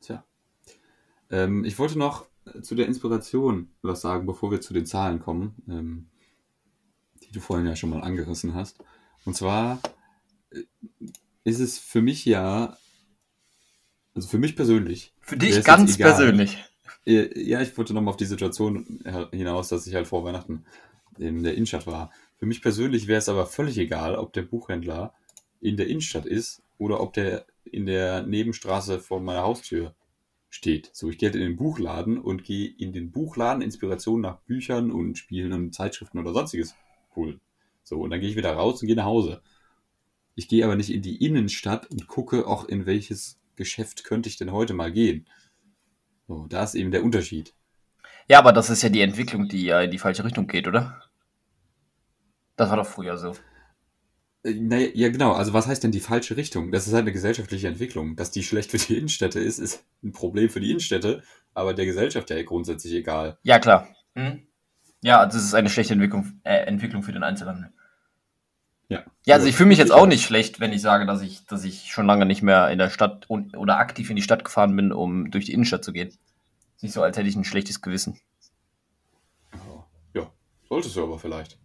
Tja. 0.00 0.24
Ähm, 1.30 1.64
ich 1.64 1.78
wollte 1.78 1.98
noch 1.98 2.26
zu 2.62 2.74
der 2.74 2.86
Inspiration 2.86 3.70
was 3.82 4.00
sagen, 4.00 4.26
bevor 4.26 4.50
wir 4.50 4.60
zu 4.60 4.72
den 4.72 4.86
Zahlen 4.86 5.20
kommen, 5.20 5.54
ähm, 5.68 6.08
die 7.22 7.32
du 7.32 7.40
vorhin 7.40 7.66
ja 7.66 7.76
schon 7.76 7.90
mal 7.90 8.02
angerissen 8.02 8.54
hast. 8.54 8.82
Und 9.24 9.34
zwar 9.34 9.80
äh, 10.50 10.62
ist 11.44 11.60
es 11.60 11.78
für 11.78 12.02
mich 12.02 12.24
ja, 12.24 12.76
also 14.18 14.28
für 14.28 14.38
mich 14.38 14.56
persönlich, 14.56 15.12
Für 15.20 15.36
dich 15.36 15.62
ganz 15.62 15.96
persönlich. 15.96 16.58
äh, 17.06 17.40
ja, 17.40 17.60
ich 17.62 17.76
wollte 17.78 17.94
nochmal 17.94 18.10
auf 18.10 18.16
die 18.16 18.24
Situation 18.24 19.00
hinaus, 19.30 19.68
dass 19.68 19.86
ich 19.86 19.94
halt 19.94 20.08
vor 20.08 20.24
Weihnachten 20.24 20.64
in 21.18 21.44
der 21.44 21.54
Innenstadt 21.54 21.86
war. 21.86 22.10
Für 22.36 22.46
mich 22.46 22.60
persönlich 22.60 23.06
wäre 23.06 23.18
es 23.18 23.28
aber 23.28 23.46
völlig 23.46 23.78
egal, 23.78 24.16
ob 24.16 24.32
der 24.32 24.42
Buchhändler 24.42 25.14
in 25.60 25.76
der 25.76 25.86
Innenstadt 25.86 26.26
ist 26.26 26.62
oder 26.78 27.00
ob 27.00 27.12
der 27.12 27.46
in 27.64 27.86
der 27.86 28.24
Nebenstraße 28.24 28.98
vor 28.98 29.20
meiner 29.20 29.42
Haustür 29.42 29.94
steht. 30.50 30.90
So, 30.92 31.10
ich 31.10 31.18
gehe 31.18 31.28
halt 31.28 31.36
in 31.36 31.42
den 31.42 31.56
Buchladen 31.56 32.18
und 32.18 32.42
gehe 32.42 32.68
in 32.76 32.92
den 32.92 33.12
Buchladen 33.12 33.62
Inspiration 33.62 34.20
nach 34.20 34.38
Büchern 34.40 34.90
und 34.90 35.16
Spielen 35.16 35.52
und 35.52 35.74
Zeitschriften 35.74 36.18
oder 36.18 36.32
sonstiges 36.32 36.74
holen. 37.14 37.40
So, 37.84 38.00
und 38.00 38.10
dann 38.10 38.20
gehe 38.20 38.30
ich 38.30 38.36
wieder 38.36 38.52
raus 38.52 38.82
und 38.82 38.88
gehe 38.88 38.96
nach 38.96 39.04
Hause. 39.04 39.42
Ich 40.34 40.48
gehe 40.48 40.64
aber 40.64 40.74
nicht 40.74 40.90
in 40.90 41.02
die 41.02 41.24
Innenstadt 41.24 41.88
und 41.90 42.08
gucke 42.08 42.48
auch 42.48 42.64
in 42.64 42.84
welches 42.86 43.37
Geschäft 43.58 44.04
könnte 44.04 44.30
ich 44.30 44.38
denn 44.38 44.52
heute 44.52 44.72
mal 44.72 44.90
gehen. 44.90 45.28
So, 46.26 46.46
da 46.48 46.64
ist 46.64 46.74
eben 46.74 46.90
der 46.90 47.04
Unterschied. 47.04 47.52
Ja, 48.28 48.38
aber 48.38 48.52
das 48.52 48.70
ist 48.70 48.82
ja 48.82 48.88
die 48.88 49.02
Entwicklung, 49.02 49.48
die 49.48 49.64
ja 49.64 49.80
in 49.80 49.90
die 49.90 49.98
falsche 49.98 50.24
Richtung 50.24 50.46
geht, 50.46 50.66
oder? 50.66 51.02
Das 52.56 52.70
war 52.70 52.76
doch 52.76 52.86
früher 52.86 53.18
so. 53.18 53.34
Äh, 54.44 54.54
naja, 54.54 54.88
ja, 54.94 55.08
genau. 55.08 55.32
Also 55.32 55.52
was 55.52 55.66
heißt 55.66 55.82
denn 55.84 55.92
die 55.92 56.00
falsche 56.00 56.36
Richtung? 56.36 56.70
Das 56.70 56.86
ist 56.86 56.92
halt 56.92 57.02
eine 57.02 57.12
gesellschaftliche 57.12 57.68
Entwicklung. 57.68 58.16
Dass 58.16 58.30
die 58.30 58.42
schlecht 58.42 58.70
für 58.70 58.78
die 58.78 58.96
Innenstädte 58.96 59.40
ist, 59.40 59.58
ist 59.58 59.84
ein 60.02 60.12
Problem 60.12 60.50
für 60.50 60.60
die 60.60 60.70
Innenstädte, 60.70 61.22
aber 61.54 61.74
der 61.74 61.86
Gesellschaft 61.86 62.30
ja 62.30 62.42
grundsätzlich 62.42 62.94
egal. 62.94 63.38
Ja, 63.42 63.58
klar. 63.58 63.88
Hm? 64.14 64.46
Ja, 65.02 65.20
also 65.20 65.38
es 65.38 65.44
ist 65.44 65.54
eine 65.54 65.70
schlechte 65.70 65.94
Entwicklung, 65.94 66.40
äh, 66.44 66.66
Entwicklung 66.66 67.02
für 67.02 67.12
den 67.12 67.22
Einzelhandel. 67.22 67.72
Ja. 68.88 69.04
Ja, 69.26 69.34
also 69.34 69.46
ich 69.46 69.54
fühle 69.54 69.68
mich 69.68 69.78
jetzt 69.78 69.92
auch 69.92 70.06
nicht 70.06 70.24
schlecht, 70.24 70.60
wenn 70.60 70.72
ich 70.72 70.80
sage, 70.80 71.04
dass 71.04 71.20
ich, 71.20 71.44
dass 71.46 71.64
ich 71.64 71.92
schon 71.92 72.06
lange 72.06 72.24
nicht 72.24 72.42
mehr 72.42 72.70
in 72.70 72.78
der 72.78 72.88
Stadt 72.88 73.26
oder 73.28 73.78
aktiv 73.78 74.08
in 74.08 74.16
die 74.16 74.22
Stadt 74.22 74.44
gefahren 74.44 74.74
bin, 74.76 74.92
um 74.92 75.30
durch 75.30 75.44
die 75.44 75.52
Innenstadt 75.52 75.84
zu 75.84 75.92
gehen. 75.92 76.08
Ist 76.08 76.82
nicht 76.82 76.92
so, 76.94 77.02
als 77.02 77.16
hätte 77.18 77.28
ich 77.28 77.36
ein 77.36 77.44
schlechtes 77.44 77.82
Gewissen. 77.82 78.18
Ja, 80.14 80.30
solltest 80.68 80.96
du 80.96 81.02
aber 81.02 81.18
vielleicht. 81.18 81.58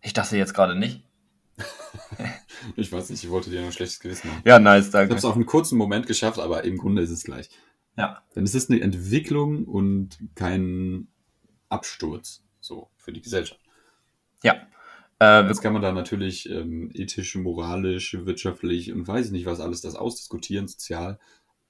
Ich 0.00 0.12
dachte 0.14 0.36
jetzt 0.36 0.54
gerade 0.54 0.74
nicht. 0.76 1.02
Ich 2.76 2.92
weiß 2.92 3.10
nicht, 3.10 3.24
ich 3.24 3.30
wollte 3.30 3.50
dir 3.50 3.58
noch 3.58 3.66
ein 3.66 3.72
schlechtes 3.72 3.98
Gewissen 3.98 4.28
machen. 4.28 4.42
Ja, 4.44 4.60
nice, 4.60 4.86
Ich 4.86 4.92
danke. 4.92 5.10
habe 5.10 5.18
es 5.18 5.24
auch 5.24 5.34
einen 5.34 5.46
kurzen 5.46 5.76
Moment 5.76 6.06
geschafft, 6.06 6.38
aber 6.38 6.62
im 6.62 6.78
Grunde 6.78 7.02
ist 7.02 7.10
es 7.10 7.24
gleich. 7.24 7.50
Ja. 7.96 8.22
Denn 8.36 8.44
es 8.44 8.54
ist 8.54 8.70
eine 8.70 8.80
Entwicklung 8.80 9.64
und 9.64 10.16
kein 10.36 11.08
Absturz 11.68 12.44
so 12.60 12.88
für 12.96 13.12
die 13.12 13.20
Gesellschaft. 13.20 13.60
Ja. 14.44 14.64
Äh, 15.22 15.46
Jetzt 15.46 15.60
kann 15.60 15.72
man 15.72 15.82
da 15.82 15.92
natürlich 15.92 16.50
ähm, 16.50 16.90
ethisch, 16.94 17.36
moralisch, 17.36 18.16
wirtschaftlich 18.24 18.92
und 18.92 19.06
weiß 19.06 19.26
ich 19.26 19.32
nicht 19.32 19.46
was 19.46 19.60
alles 19.60 19.80
das 19.80 19.94
ausdiskutieren, 19.94 20.66
sozial. 20.66 21.20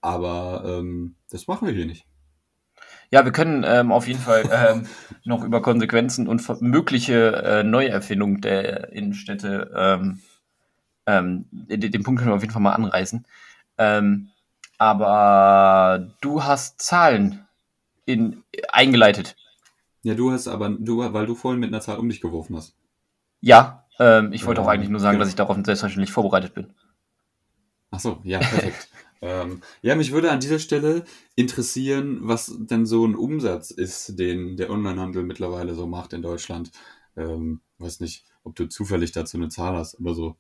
Aber 0.01 0.65
ähm, 0.67 1.17
das 1.31 1.47
machen 1.49 1.69
wir 1.69 1.75
hier 1.75 1.85
nicht. 1.85 2.07
ja, 3.11 3.27
wir 3.27 3.33
können 3.33 3.63
ähm, 3.67 3.93
auf 3.93 4.09
jeden 4.09 4.21
Fall 4.21 4.49
ähm, 4.51 4.87
noch 5.25 5.45
über 5.45 5.61
Konsequenzen 5.61 6.29
und 6.29 6.63
mögliche 6.63 7.33
äh, 7.45 7.63
Neuerfindung 7.63 8.41
der 8.41 8.91
Innenstädte, 8.93 9.71
ähm, 9.77 10.21
ähm, 11.07 11.45
den, 11.51 11.93
den 11.93 12.03
Punkt 12.05 12.21
können 12.21 12.31
wir 12.33 12.37
auf 12.37 12.43
jeden 12.43 12.55
Fall 12.55 12.63
mal 12.63 12.73
anreißen. 12.73 13.27
Ähm, 13.77 14.31
aber 14.79 16.15
du 16.23 16.43
hast 16.43 16.81
Zahlen 16.81 17.47
in, 18.07 18.45
eingeleitet. 18.73 19.37
Ja, 20.03 20.15
du 20.15 20.33
hast 20.33 20.49
aber, 20.49 20.71
du, 20.71 20.99
weil 21.13 21.27
du 21.27 21.35
vorhin 21.35 21.61
mit 21.61 21.69
einer 21.69 21.83
Zahl 21.83 21.99
um 21.99 22.09
dich 22.09 22.23
geworfen 22.23 22.57
hast. 22.57 22.75
Ja, 23.43 23.85
ähm, 23.99 24.33
ich 24.33 24.47
wollte 24.47 24.63
auch 24.63 24.67
Ähm, 24.67 24.71
eigentlich 24.71 24.89
nur 24.89 25.01
sagen, 25.01 25.17
genau. 25.17 25.25
dass 25.25 25.29
ich 25.29 25.37
darauf 25.37 25.57
selbstverständlich 25.63 26.13
vorbereitet 26.13 26.55
bin. 26.55 26.73
Ach 27.91 28.01
so, 28.01 28.21
ja, 28.23 28.39
perfekt. 28.39 28.89
ähm, 29.21 29.61
ja, 29.83 29.95
mich 29.97 30.13
würde 30.13 30.31
an 30.31 30.41
dieser 30.41 30.59
Stelle 30.59 31.05
interessieren, 31.35 32.21
was 32.23 32.57
denn 32.59 32.87
so 32.87 33.05
ein 33.05 33.15
Umsatz 33.15 33.71
ist, 33.71 34.19
den 34.19 34.57
der 34.57 34.71
Onlinehandel 34.71 35.25
mittlerweile 35.25 35.75
so 35.75 35.87
macht 35.87 36.15
in 36.15 36.23
Deutschland. 36.23 36.71
Ähm, 37.17 37.61
weiß 37.79 38.01
nicht, 38.01 38.25
ob 38.45 38.55
du 38.55 38.67
zufällig 38.69 39.13
dazu 39.13 39.37
eine 39.37 39.49
Zahl 39.49 39.77
hast 39.77 40.01
oder 40.01 40.15
so. 40.15 40.37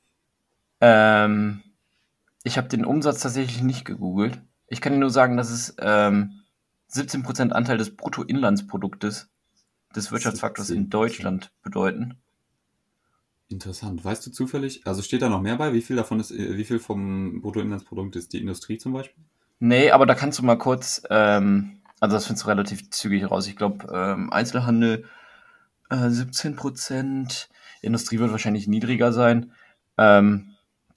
Ähm, 0.80 1.62
ich 2.44 2.56
habe 2.56 2.68
den 2.68 2.84
Umsatz 2.84 3.20
tatsächlich 3.20 3.62
nicht 3.62 3.84
gegoogelt. 3.84 4.40
Ich 4.68 4.80
kann 4.80 4.92
dir 4.92 4.98
nur 5.00 5.10
sagen, 5.10 5.36
dass 5.36 5.50
es 5.50 5.74
ähm, 5.80 6.42
17% 6.90 7.50
Anteil 7.50 7.78
des 7.78 7.96
Bruttoinlandsproduktes 7.96 9.28
des 9.94 10.12
Wirtschaftsfaktors 10.12 10.70
in 10.70 10.86
17%. 10.86 10.88
Deutschland 10.88 11.52
bedeuten. 11.62 12.22
Interessant. 13.52 14.02
Weißt 14.04 14.26
du 14.26 14.30
zufällig, 14.30 14.86
also 14.86 15.02
steht 15.02 15.20
da 15.22 15.28
noch 15.28 15.42
mehr 15.42 15.56
bei? 15.56 15.72
Wie 15.74 15.82
viel 15.82 15.94
davon 15.96 16.18
ist, 16.18 16.30
äh, 16.30 16.56
wie 16.56 16.64
viel 16.64 16.78
vom 16.78 17.42
Bruttoinlandsprodukt 17.42 18.16
ist 18.16 18.32
die 18.32 18.40
Industrie 18.40 18.78
zum 18.78 18.92
Beispiel? 18.94 19.22
Nee, 19.60 19.90
aber 19.90 20.06
da 20.06 20.14
kannst 20.14 20.38
du 20.38 20.42
mal 20.42 20.56
kurz, 20.56 21.02
ähm, 21.10 21.80
also 22.00 22.16
das 22.16 22.26
findest 22.26 22.44
du 22.44 22.48
relativ 22.48 22.90
zügig 22.90 23.30
raus. 23.30 23.46
Ich 23.46 23.56
glaube, 23.56 23.86
ähm, 23.92 24.32
Einzelhandel 24.32 25.04
äh, 25.90 25.94
17%, 25.94 27.48
Industrie 27.82 28.18
wird 28.18 28.30
wahrscheinlich 28.32 28.66
niedriger 28.66 29.12
sein. 29.12 29.52
Ähm, 29.98 30.54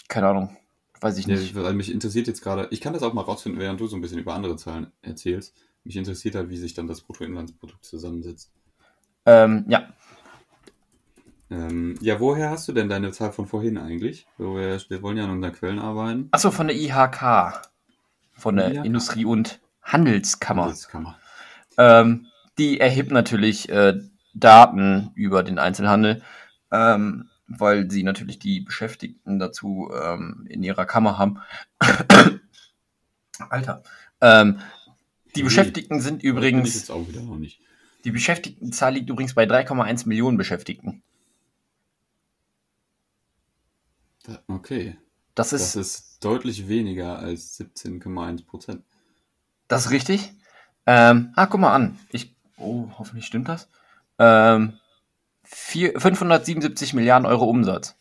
keine 0.08 0.28
Ahnung, 0.30 0.56
weiß 1.02 1.18
ich 1.18 1.28
Nee, 1.28 1.34
nicht. 1.36 1.56
weil 1.56 1.74
mich 1.74 1.92
interessiert 1.92 2.28
jetzt 2.28 2.42
gerade, 2.42 2.68
ich 2.72 2.80
kann 2.80 2.94
das 2.94 3.04
auch 3.04 3.14
mal 3.14 3.22
rausfinden, 3.22 3.60
während 3.60 3.80
du 3.82 3.88
so 3.88 3.96
ein 3.98 4.02
bisschen 4.02 4.20
über 4.20 4.34
andere 4.34 4.56
Zahlen 4.56 4.88
erzählst. 5.02 5.54
Mich 5.84 5.98
interessiert 5.98 6.36
halt, 6.36 6.50
wie 6.50 6.58
sich 6.58 6.74
dann 6.74 6.88
das 6.88 7.02
Bruttoinlandsprodukt 7.02 7.84
zusammensetzt. 7.84 8.52
Ähm, 9.26 9.66
ja, 9.68 9.94
Ähm, 11.52 11.98
ja, 12.02 12.20
woher 12.20 12.50
hast 12.50 12.68
du 12.68 12.74
denn 12.74 12.90
deine 12.90 13.12
Zahl 13.12 13.32
von 13.32 13.48
vorhin 13.48 13.78
eigentlich? 13.78 14.26
Wir, 14.38 14.80
wir 14.90 15.02
wollen 15.02 15.18
ja 15.18 15.26
an 15.26 15.30
unseren 15.32 15.54
Quellen 15.54 15.80
arbeiten. 15.80 16.28
achso, 16.32 16.52
von 16.52 16.68
der 16.68 16.76
IHK, 16.76 17.62
von 18.34 18.56
der 18.56 18.74
IHK. 18.74 18.86
Industrie- 18.86 19.26
und 19.26 19.60
Handelskammer. 19.84 20.64
Handelskammer. 20.64 21.20
Ähm, 21.78 22.28
die 22.58 22.80
erhebt 22.80 23.12
natürlich 23.12 23.70
äh, 23.70 24.00
Daten 24.34 25.12
über 25.14 25.44
den 25.44 25.60
Einzelhandel, 25.60 26.24
ähm, 26.72 27.30
weil 27.48 27.92
sie 27.92 28.02
natürlich 28.04 28.40
die 28.40 28.62
Beschäftigten 28.62 29.38
dazu 29.38 29.92
ähm, 29.94 30.48
in 30.50 30.64
ihrer 30.64 30.86
Kammer 30.86 31.18
haben. 31.20 31.40
Alter. 33.50 33.84
Ähm, 34.22 34.60
die 35.36 35.42
Nee, 35.42 35.44
Beschäftigten 35.44 36.00
sind 36.00 36.16
Das 36.16 36.22
bin 36.24 36.32
ich 36.32 36.38
übrigens, 36.38 36.74
jetzt 36.76 36.92
auch 36.92 37.08
wieder 37.08 37.22
noch 37.22 37.38
nicht. 37.38 37.60
die 38.04 38.12
Beschäftigtenzahl 38.12 38.94
liegt 38.94 39.10
übrigens 39.10 39.36
bei 39.36 39.44
3,1 39.44 40.08
Millionen 40.08 40.38
Beschäftigten. 40.38 41.04
Da- 41.04 41.06
Okay. 44.48 44.98
Das 45.36 45.50
Das 45.50 45.76
ist, 45.76 45.76
ist 45.76 46.24
deutlich 46.24 46.68
weniger 46.68 47.20
als 47.20 47.56
17,1 47.60 48.46
Prozent. 48.46 48.84
das 49.68 49.86
ist 49.86 49.92
richtig. 49.92 50.34
Ähm, 50.86 51.34
ah, 51.36 51.46
guck 51.48 51.60
mal 51.60 51.74
an. 51.74 51.98
Ich, 52.10 52.36
oh, 52.58 52.88
hoffentlich 52.98 53.26
stimmt 53.26 53.50
das. 53.50 53.68
Ähm, 54.20 54.80
vier, 55.44 56.00
577 56.00 56.94
Milliarden 56.94 57.26
Euro 57.28 57.46
Umsatz. 57.46 57.96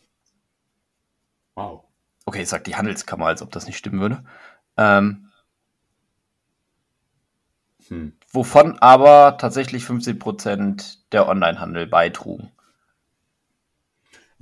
Wow. 1.56 1.84
Okay, 2.26 2.40
jetzt 2.40 2.50
sagt 2.50 2.66
die 2.66 2.76
Handelskammer, 2.76 3.26
als 3.26 3.42
ob 3.42 3.50
das 3.52 3.66
nicht 3.66 3.76
stimmen 3.78 4.00
würde. 4.00 4.24
Ähm, 4.76 5.30
Hm. 7.88 8.12
wovon 8.30 8.78
aber 8.80 9.36
tatsächlich 9.38 9.84
15% 9.84 10.98
der 11.12 11.28
Onlinehandel 11.28 11.86
beitrugen. 11.86 12.50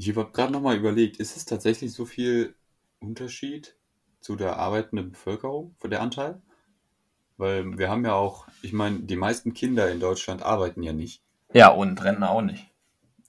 Ich 0.03 0.17
habe 0.17 0.33
gerade 0.33 0.53
nochmal 0.53 0.77
überlegt, 0.77 1.19
ist 1.19 1.37
es 1.37 1.45
tatsächlich 1.45 1.93
so 1.93 2.07
viel 2.07 2.57
Unterschied 2.99 3.77
zu 4.21 4.35
der 4.35 4.57
arbeitenden 4.57 5.13
Bevölkerung, 5.13 5.77
von 5.79 5.91
der 5.91 6.03
Anteil? 6.03 6.43
Weil 7.37 7.79
wir 7.79 7.89
haben 7.89 8.05
ja 8.05 8.15
auch, 8.15 8.49
ich 8.63 8.73
meine, 8.73 8.99
die 8.99 9.15
meisten 9.15 9.55
Kinder 9.55 9.93
in 9.93 10.01
Deutschland 10.01 10.43
arbeiten 10.43 10.83
ja 10.83 10.93
nicht. 10.93 11.23
Ja, 11.53 11.69
und 11.69 12.03
Rentner 12.03 12.31
auch 12.31 12.43
nicht. 12.43 12.67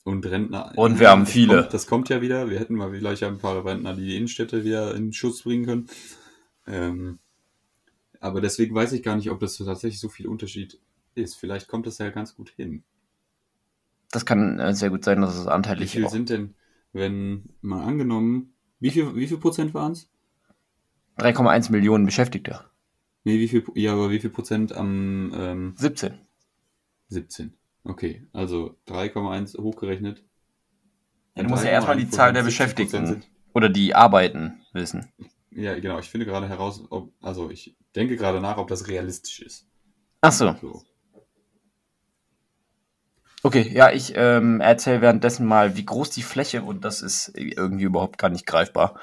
Und 0.04 0.26
Rentner. 0.26 0.74
Und 0.76 1.00
wir 1.00 1.12
haben 1.12 1.26
das 1.26 1.32
viele. 1.32 1.62
Kommt, 1.62 1.74
das 1.76 1.86
kommt 1.86 2.10
ja 2.10 2.22
wieder. 2.22 2.50
Wir 2.50 2.60
hätten 2.60 2.74
mal 2.74 2.90
vielleicht 2.90 3.22
ein 3.22 3.38
paar 3.38 3.64
Rentner, 3.64 3.94
die 3.96 4.06
die 4.06 4.18
Innenstädte 4.18 4.64
wieder 4.64 4.96
in 4.96 5.14
Schuss 5.14 5.44
bringen 5.44 5.66
können. 5.66 5.90
Ähm, 6.66 7.20
aber 8.20 8.42
deswegen 8.42 8.74
weiß 8.74 8.94
ich 8.94 9.04
gar 9.04 9.16
nicht, 9.16 9.30
ob 9.30 9.40
das 9.40 9.58
tatsächlich 9.58 10.00
so 10.00 10.10
viel 10.10 10.28
Unterschied 10.28 10.80
ist. 11.14 11.36
Vielleicht 11.36 11.68
kommt 11.68 11.86
das 11.86 12.00
ja 12.00 12.10
ganz 12.10 12.36
gut 12.36 12.50
hin. 12.50 12.84
Das 14.12 14.26
kann 14.26 14.60
äh, 14.60 14.74
sehr 14.74 14.90
gut 14.90 15.06
sein, 15.06 15.22
dass 15.22 15.36
es 15.36 15.46
Wie 15.46 15.50
anteilig 15.50 15.92
viel 15.92 16.06
auch. 16.06 16.10
sind 16.10 16.30
denn, 16.30 16.56
wenn 16.94 17.50
mal 17.62 17.84
angenommen, 17.84 18.54
wie 18.80 18.92
viel, 18.92 19.16
wie 19.16 19.28
viel 19.28 19.38
Prozent 19.38 19.74
waren 19.74 19.92
es? 19.92 20.10
3,1 21.18 21.72
Millionen 21.72 22.06
Beschäftigte. 22.06 22.62
Nee, 23.24 23.40
wie 23.40 23.48
viel, 23.48 23.64
ja, 23.76 23.94
aber 23.94 24.10
wie 24.12 24.20
viel 24.20 24.30
Prozent 24.30 24.74
am 24.74 25.32
ähm, 25.36 25.74
17. 25.78 26.14
17? 27.10 27.54
Okay, 27.84 28.26
also 28.34 28.78
3,1 28.88 29.58
hochgerechnet. 29.60 30.24
Ja, 31.36 31.44
du 31.44 31.50
musst 31.50 31.64
ja 31.64 31.72
erstmal 31.72 31.98
die 31.98 32.10
Zahl 32.10 32.34
der 32.34 32.44
17% 32.44 32.46
Beschäftigten 32.46 33.06
sind. 33.06 33.30
oder 33.54 33.70
die 33.70 33.96
arbeiten 33.96 34.62
wissen. 34.72 35.12
Ja, 35.52 35.78
genau. 35.80 36.00
Ich 36.00 36.10
finde 36.10 36.26
gerade 36.26 36.48
heraus, 36.48 36.84
ob, 36.90 37.12
also 37.22 37.50
ich 37.50 37.76
denke 37.96 38.18
gerade 38.18 38.42
nach, 38.42 38.58
ob 38.58 38.68
das 38.68 38.88
realistisch 38.88 39.42
ist. 39.42 39.68
Ach 40.22 40.32
so. 40.32 40.56
So. 40.62 40.84
Okay, 43.46 43.70
ja, 43.74 43.92
ich 43.92 44.14
ähm, 44.16 44.62
erzähle 44.62 45.02
währenddessen 45.02 45.46
mal, 45.46 45.76
wie 45.76 45.86
groß 45.86 46.10
die 46.12 46.24
Fläche 46.24 46.64
und 46.64 46.86
das 46.86 47.02
ist 47.02 47.34
irgendwie 47.36 47.84
überhaupt 47.84 48.18
gar 48.18 48.30
nicht 48.30 48.46
greifbar. 48.46 48.98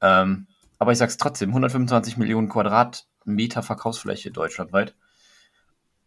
Ähm, 0.00 0.46
aber 0.78 0.92
ich 0.92 0.98
sag's 0.98 1.18
trotzdem, 1.18 1.50
125 1.50 2.16
Millionen 2.16 2.48
Quadratmeter 2.48 3.62
Verkaufsfläche 3.62 4.30
deutschlandweit. 4.30 4.94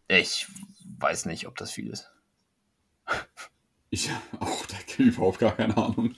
Ich 0.08 0.48
weiß 0.98 1.26
nicht, 1.26 1.46
ob 1.46 1.56
das 1.56 1.70
viel 1.70 1.88
ist. 1.88 2.10
Ich 3.88 4.10
auch, 4.40 4.66
da 4.66 4.76
habe 4.76 5.02
überhaupt 5.04 5.38
gar 5.38 5.52
keine 5.52 5.76
Ahnung. 5.76 6.16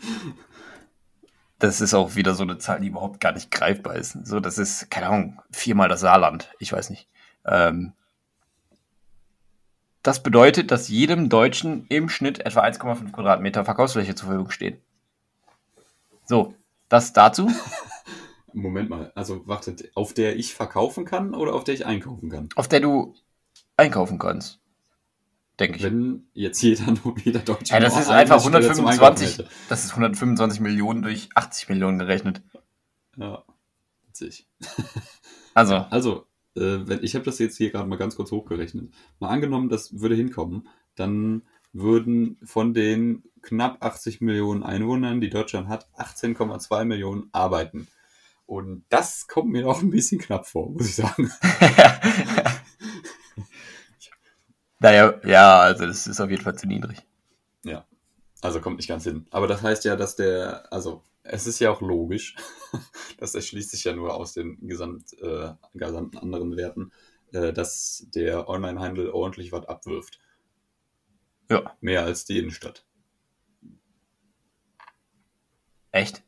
Das 1.58 1.82
ist 1.82 1.92
auch 1.92 2.14
wieder 2.14 2.34
so 2.34 2.42
eine 2.42 2.56
Zahl, 2.56 2.80
die 2.80 2.88
überhaupt 2.88 3.20
gar 3.20 3.32
nicht 3.32 3.50
greifbar 3.50 3.94
ist. 3.96 4.16
So, 4.26 4.40
das 4.40 4.56
ist, 4.56 4.90
keine 4.90 5.08
Ahnung, 5.08 5.42
viermal 5.50 5.90
das 5.90 6.00
Saarland. 6.00 6.50
Ich 6.58 6.72
weiß 6.72 6.88
nicht. 6.88 7.08
Ähm, 7.44 7.92
das 10.02 10.22
bedeutet, 10.22 10.70
dass 10.70 10.88
jedem 10.88 11.28
Deutschen 11.28 11.86
im 11.88 12.08
Schnitt 12.08 12.40
etwa 12.40 12.62
1,5 12.62 13.12
Quadratmeter 13.12 13.64
Verkaufsfläche 13.64 14.14
zur 14.14 14.28
Verfügung 14.28 14.50
stehen. 14.50 14.78
So, 16.26 16.54
das 16.88 17.12
dazu. 17.12 17.50
Moment 18.52 18.88
mal, 18.90 19.12
also 19.14 19.46
wartet, 19.46 19.90
auf 19.94 20.14
der 20.14 20.36
ich 20.36 20.54
verkaufen 20.54 21.04
kann 21.04 21.34
oder 21.34 21.54
auf 21.54 21.64
der 21.64 21.74
ich 21.74 21.86
einkaufen 21.86 22.30
kann? 22.30 22.48
Auf 22.56 22.68
der 22.68 22.80
du 22.80 23.14
einkaufen 23.76 24.18
kannst. 24.18 24.60
Denke 25.58 25.78
ich. 25.78 25.82
Wenn 25.82 26.28
jetzt 26.34 26.62
jeder, 26.62 26.94
jeder 27.24 27.40
Deutsche 27.40 27.74
Ja, 27.74 27.80
das 27.80 27.98
ist 27.98 28.08
einfach 28.08 28.40
Stelle 28.40 28.72
zum 28.72 28.86
125, 28.86 29.26
Einkaufen 29.28 29.44
hätte. 29.44 29.50
das 29.68 29.84
ist 29.84 29.90
125 29.90 30.60
Millionen 30.60 31.02
durch 31.02 31.28
80 31.34 31.68
Millionen 31.68 31.98
gerechnet. 31.98 32.42
Ja, 33.16 33.42
witzig. 34.06 34.48
Also, 35.54 35.74
Also, 35.90 36.26
äh, 36.58 36.88
wenn, 36.88 37.02
ich 37.02 37.14
habe 37.14 37.24
das 37.24 37.38
jetzt 37.38 37.56
hier 37.56 37.70
gerade 37.70 37.88
mal 37.88 37.96
ganz 37.96 38.16
kurz 38.16 38.30
hochgerechnet. 38.30 38.92
Mal 39.20 39.28
angenommen, 39.28 39.68
das 39.68 40.00
würde 40.00 40.14
hinkommen, 40.14 40.68
dann 40.94 41.42
würden 41.72 42.38
von 42.42 42.74
den 42.74 43.24
knapp 43.42 43.84
80 43.84 44.20
Millionen 44.20 44.62
Einwohnern, 44.62 45.20
die 45.20 45.30
Deutschland 45.30 45.68
hat, 45.68 45.88
18,2 45.96 46.84
Millionen 46.84 47.28
arbeiten. 47.32 47.88
Und 48.46 48.84
das 48.88 49.28
kommt 49.28 49.50
mir 49.50 49.68
auch 49.68 49.82
ein 49.82 49.90
bisschen 49.90 50.20
knapp 50.20 50.46
vor, 50.46 50.70
muss 50.70 50.86
ich 50.86 50.96
sagen. 50.96 51.30
naja, 54.80 55.14
ja, 55.24 55.60
also 55.60 55.86
das 55.86 56.06
ist 56.06 56.20
auf 56.20 56.30
jeden 56.30 56.42
Fall 56.42 56.56
zu 56.56 56.66
niedrig. 56.66 57.02
Also 58.40 58.60
kommt 58.60 58.76
nicht 58.76 58.88
ganz 58.88 59.04
hin. 59.04 59.26
Aber 59.30 59.46
das 59.46 59.62
heißt 59.62 59.84
ja, 59.84 59.96
dass 59.96 60.16
der, 60.16 60.72
also 60.72 61.02
es 61.30 61.46
ist 61.46 61.58
ja 61.58 61.70
auch 61.70 61.80
logisch, 61.80 62.36
das 63.18 63.34
erschließt 63.34 63.70
sich 63.70 63.84
ja 63.84 63.94
nur 63.94 64.14
aus 64.14 64.32
den 64.32 64.58
gesamt, 64.66 65.12
äh, 65.20 65.52
gesamten 65.74 66.18
anderen 66.18 66.56
Werten, 66.56 66.92
äh, 67.32 67.52
dass 67.52 68.06
der 68.14 68.48
Onlinehandel 68.48 69.10
ordentlich 69.10 69.52
was 69.52 69.66
abwirft. 69.66 70.20
Ja. 71.50 71.76
Mehr 71.80 72.04
als 72.04 72.24
die 72.24 72.38
Innenstadt. 72.38 72.84
Echt? 75.92 76.22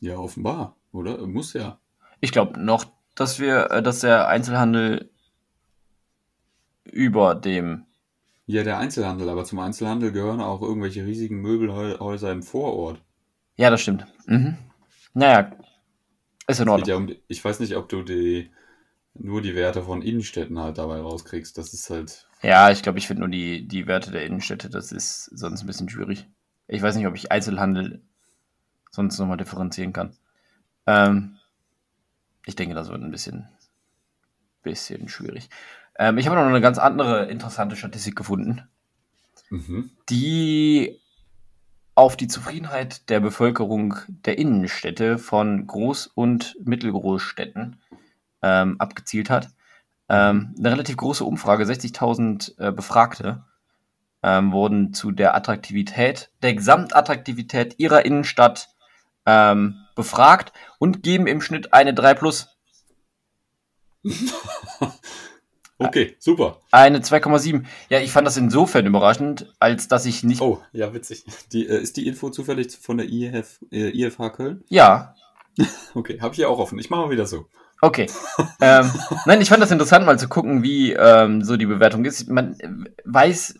Ja, 0.00 0.18
offenbar, 0.18 0.76
oder? 0.92 1.26
Muss 1.26 1.52
ja. 1.52 1.80
Ich 2.20 2.32
glaube 2.32 2.60
noch, 2.60 2.84
dass 3.14 3.38
wir, 3.38 3.70
äh, 3.70 3.82
dass 3.82 4.00
der 4.00 4.28
Einzelhandel 4.28 5.10
über 6.84 7.34
dem, 7.34 7.86
Ja, 8.46 8.64
der 8.64 8.78
Einzelhandel, 8.78 9.28
aber 9.28 9.44
zum 9.44 9.58
Einzelhandel 9.60 10.12
gehören 10.12 10.40
auch 10.40 10.62
irgendwelche 10.62 11.04
riesigen 11.04 11.40
Möbelhäuser 11.40 12.32
im 12.32 12.42
Vorort. 12.42 13.02
Ja, 13.56 13.70
das 13.70 13.82
stimmt. 13.82 14.06
Mhm. 14.26 14.56
Naja, 15.14 15.52
ist 16.46 16.60
in 16.60 16.68
Ordnung. 16.68 16.88
ja 16.88 16.96
um, 16.96 17.14
ich 17.28 17.44
weiß 17.44 17.60
nicht, 17.60 17.76
ob 17.76 17.88
du 17.88 18.02
die, 18.02 18.50
nur 19.14 19.42
die 19.42 19.54
Werte 19.54 19.82
von 19.82 20.02
Innenstädten 20.02 20.58
halt 20.58 20.78
dabei 20.78 21.00
rauskriegst. 21.00 21.56
Das 21.58 21.72
ist 21.72 21.90
halt, 21.90 22.28
Ja, 22.42 22.70
ich 22.70 22.82
glaube, 22.82 22.98
ich 22.98 23.06
finde 23.06 23.20
nur 23.20 23.28
die, 23.28 23.66
die 23.66 23.86
Werte 23.86 24.10
der 24.10 24.24
Innenstädte, 24.24 24.70
das 24.70 24.92
ist 24.92 25.24
sonst 25.26 25.62
ein 25.62 25.66
bisschen 25.66 25.88
schwierig. 25.88 26.26
Ich 26.66 26.82
weiß 26.82 26.96
nicht, 26.96 27.06
ob 27.06 27.14
ich 27.14 27.30
Einzelhandel 27.30 28.02
sonst 28.90 29.18
nochmal 29.18 29.36
differenzieren 29.36 29.92
kann. 29.92 30.16
Ähm, 30.86 31.38
ich 32.46 32.56
denke, 32.56 32.74
das 32.74 32.88
wird 32.88 33.02
ein 33.02 33.10
bisschen, 33.10 33.48
bisschen 34.62 35.08
schwierig. 35.08 35.48
Ähm, 35.98 36.18
ich 36.18 36.26
habe 36.26 36.36
noch 36.36 36.46
eine 36.46 36.60
ganz 36.60 36.78
andere 36.78 37.26
interessante 37.26 37.76
Statistik 37.76 38.16
gefunden, 38.16 38.62
mhm. 39.50 39.90
die 40.08 41.01
auf 41.94 42.16
die 42.16 42.28
Zufriedenheit 42.28 43.08
der 43.10 43.20
Bevölkerung 43.20 43.96
der 44.08 44.38
Innenstädte 44.38 45.18
von 45.18 45.66
Groß- 45.66 46.10
und 46.14 46.56
Mittelgroßstädten 46.64 47.80
ähm, 48.42 48.80
abgezielt 48.80 49.30
hat. 49.30 49.48
Ähm, 50.08 50.54
eine 50.58 50.72
relativ 50.72 50.96
große 50.96 51.24
Umfrage, 51.24 51.64
60.000 51.64 52.58
äh, 52.58 52.72
Befragte 52.72 53.44
ähm, 54.22 54.52
wurden 54.52 54.94
zu 54.94 55.10
der 55.10 55.34
Attraktivität, 55.34 56.30
der 56.42 56.54
Gesamtattraktivität 56.54 57.78
ihrer 57.78 58.04
Innenstadt 58.04 58.68
ähm, 59.26 59.76
befragt 59.94 60.52
und 60.78 61.02
geben 61.02 61.26
im 61.26 61.40
Schnitt 61.40 61.72
eine 61.72 61.94
3 61.94 62.14
plus, 62.14 62.48
Okay, 65.86 66.16
super. 66.18 66.60
eine 66.70 67.00
2,7. 67.00 67.64
Ja, 67.88 68.00
ich 68.00 68.12
fand 68.12 68.26
das 68.26 68.36
insofern 68.36 68.86
überraschend, 68.86 69.52
als 69.58 69.88
dass 69.88 70.06
ich 70.06 70.22
nicht. 70.24 70.40
Oh, 70.40 70.60
ja, 70.72 70.92
witzig. 70.94 71.24
Die, 71.52 71.66
äh, 71.66 71.80
ist 71.80 71.96
die 71.96 72.06
Info 72.06 72.30
zufällig 72.30 72.76
von 72.76 72.98
der 72.98 73.08
IF, 73.08 73.60
äh, 73.70 73.90
IFH 73.90 74.30
Köln? 74.30 74.64
Ja, 74.68 75.14
Okay, 75.94 76.20
habe 76.20 76.32
ich 76.32 76.38
ja 76.38 76.48
auch 76.48 76.58
offen. 76.58 76.78
Ich 76.78 76.90
mache 76.90 77.02
mal 77.02 77.10
wieder 77.10 77.26
so. 77.26 77.46
Okay. 77.80 78.06
ähm, 78.60 78.90
nein, 79.26 79.40
ich 79.40 79.48
fand 79.48 79.62
das 79.62 79.70
interessant, 79.70 80.06
mal 80.06 80.18
zu 80.18 80.28
gucken, 80.28 80.62
wie 80.62 80.92
ähm, 80.92 81.42
so 81.42 81.56
die 81.56 81.66
Bewertung 81.66 82.04
ist. 82.04 82.28
Man 82.28 82.56
weiß 83.04 83.58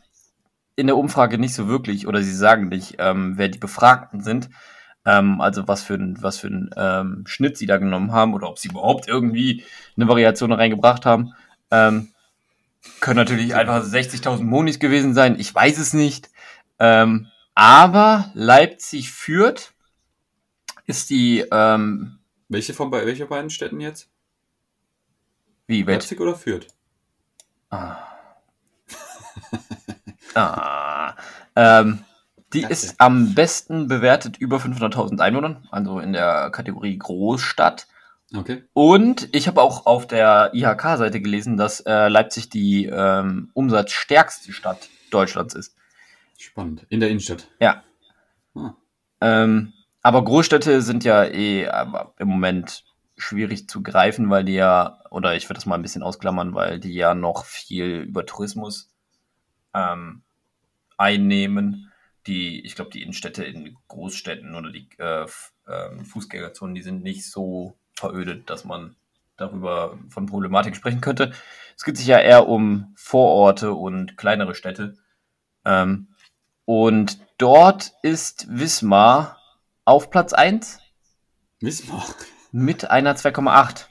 in 0.76 0.87
der 0.87 0.96
Umfrage 0.96 1.38
nicht 1.38 1.54
so 1.54 1.68
wirklich, 1.68 2.06
oder 2.06 2.22
sie 2.22 2.35
sagen 2.35 2.68
nicht, 2.68 2.96
ähm, 2.98 3.35
wer 3.37 3.48
die 3.48 3.58
Befragten 3.58 4.22
sind. 4.22 4.48
Ähm, 5.04 5.40
also 5.40 5.66
was 5.66 5.82
für 5.82 5.94
ein, 5.94 6.16
was 6.20 6.38
für 6.38 6.46
ein 6.46 6.70
ähm, 6.76 7.24
Schnitt 7.26 7.58
sie 7.58 7.66
da 7.66 7.78
genommen 7.78 8.12
haben 8.12 8.35
oder 8.35 8.48
ob 8.48 8.58
sie 8.58 8.68
überhaupt 8.68 9.08
irgendwie 9.08 9.64
eine 9.96 10.06
Variation 10.06 10.52
reingebracht 10.52 11.04
haben. 11.04 11.35
Ähm, 11.72 12.12
können 13.01 13.16
natürlich 13.16 13.55
einfach 13.55 13.85
60.000 13.85 14.42
Monis 14.42 14.79
gewesen 14.79 15.14
sein. 15.14 15.38
Ich 15.38 15.55
weiß 15.55 15.79
es 15.79 15.92
nicht. 15.92 16.31
Ähm, 16.79 17.29
aber 17.55 18.31
Leipzig 18.35 19.11
führt 19.11 19.73
ist 20.87 21.11
die 21.11 21.45
ähm, 21.51 22.18
Welche 22.49 22.75
von 22.75 22.90
welche 22.90 23.27
beiden 23.27 23.51
Städten 23.51 23.81
jetzt? 23.81 24.09
wie 25.73 25.87
welche? 25.87 26.01
Leipzig 26.01 26.21
oder 26.21 26.35
Fürth? 26.35 26.66
Ah. 27.71 27.97
ah. 30.35 31.14
Ähm, 31.57 32.05
die 32.53 32.62
Das 32.62 32.85
ist 32.85 33.01
am 33.01 33.35
besten 33.35 33.88
bewertet 33.88 34.37
über 34.37 34.59
500.000 34.59 35.21
Einwohnern, 35.21 35.66
also 35.71 35.99
in 36.01 36.12
der 36.12 36.51
Kategorie 36.51 36.99
Großstadt. 36.99 37.87
Okay. 38.35 38.64
Und 38.73 39.29
ich 39.33 39.47
habe 39.47 39.61
auch 39.61 39.87
auf 39.87 40.07
der 40.07 40.51
IHK-Seite 40.55 41.21
gelesen, 41.21 41.57
dass 41.57 41.81
äh, 41.81 42.09
Leipzig 42.09 42.49
die 42.49 42.87
ähm, 42.87 43.51
umsatzstärkste 43.55 44.53
Stadt 44.53 44.88
Deutschlands 45.11 45.55
ist. 45.55 45.77
Spannend. 46.38 46.87
In 46.88 47.01
der 47.01 47.11
Innenstadt. 47.11 47.49
Ja. 47.61 47.83
Ah. 48.55 48.75
Ähm, 49.21 49.73
aber 50.03 50.25
Großstädte 50.25 50.83
sind 50.83 51.05
ja 51.05 51.25
eh 51.25 51.68
im 52.18 52.29
Moment 52.29 52.85
schwierig 53.16 53.68
zu 53.68 53.83
greifen, 53.83 54.31
weil 54.31 54.45
die 54.45 54.55
ja, 54.55 55.01
oder 55.11 55.37
ich 55.37 55.49
würde 55.49 55.59
das 55.59 55.66
mal 55.66 55.77
ein 55.77 55.83
bisschen 55.83 56.03
ausklammern, 56.03 56.55
weil 56.55 56.81
die 56.81 56.92
ja 56.92 57.14
noch 57.14 57.45
viel 57.45 58.01
über 58.01 58.27
Tourismus 58.27 58.92
ähm, 59.75 60.23
einnehmen. 60.97 61.92
Die, 62.27 62.64
ich 62.64 62.75
glaube, 62.75 62.90
die 62.90 63.03
Innenstädte 63.03 63.45
in 63.45 63.77
Großstädten 63.88 64.55
oder 64.55 64.71
die 64.71 64.88
äh, 64.99 65.27
ähm, 65.68 66.05
Fußgängerzonen, 66.05 66.75
die 66.75 66.83
sind 66.83 67.03
nicht 67.03 67.29
so 67.29 67.79
verödet, 67.94 68.50
dass 68.50 68.64
man 68.64 68.96
darüber 69.37 69.98
von 70.09 70.26
Problematik 70.26 70.76
sprechen 70.76 71.00
könnte. 71.00 71.33
Es 71.76 71.85
geht 71.85 71.96
sich 71.96 72.07
ja 72.07 72.18
eher 72.18 72.48
um 72.48 72.92
Vororte 72.96 73.72
und 73.72 74.16
kleinere 74.16 74.55
Städte. 74.55 74.96
Ähm, 75.64 76.09
und 76.64 77.18
dort 77.38 77.92
ist 78.02 78.46
Wismar 78.50 79.38
auf 79.85 80.11
Platz 80.11 80.33
1 80.33 80.81
Wismar. 81.61 82.05
mit 82.52 82.90
einer 82.90 83.16
2,8. 83.16 83.87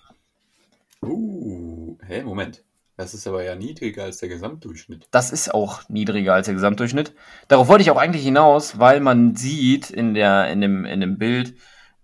Uh, 1.02 1.98
hä, 2.06 2.24
Moment. 2.24 2.64
Das 2.98 3.16
ist 3.16 3.26
aber 3.26 3.44
ja 3.44 3.56
niedriger 3.56 4.04
als 4.04 4.20
der 4.20 4.30
Gesamtdurchschnitt. 4.30 5.08
Das 5.10 5.32
ist 5.32 5.54
auch 5.54 5.90
niedriger 5.90 6.36
als 6.36 6.46
der 6.46 6.54
Gesamtdurchschnitt. 6.54 7.16
Darauf 7.48 7.68
wollte 7.68 7.82
ich 7.82 7.90
auch 7.90 7.98
eigentlich 7.98 8.24
hinaus, 8.24 8.78
weil 8.78 9.00
man 9.00 9.36
sieht 9.36 9.90
in, 9.90 10.14
der, 10.14 10.52
in, 10.52 10.62
dem, 10.62 10.86
in 10.86 11.00
dem 11.02 11.18
Bild 11.18 11.56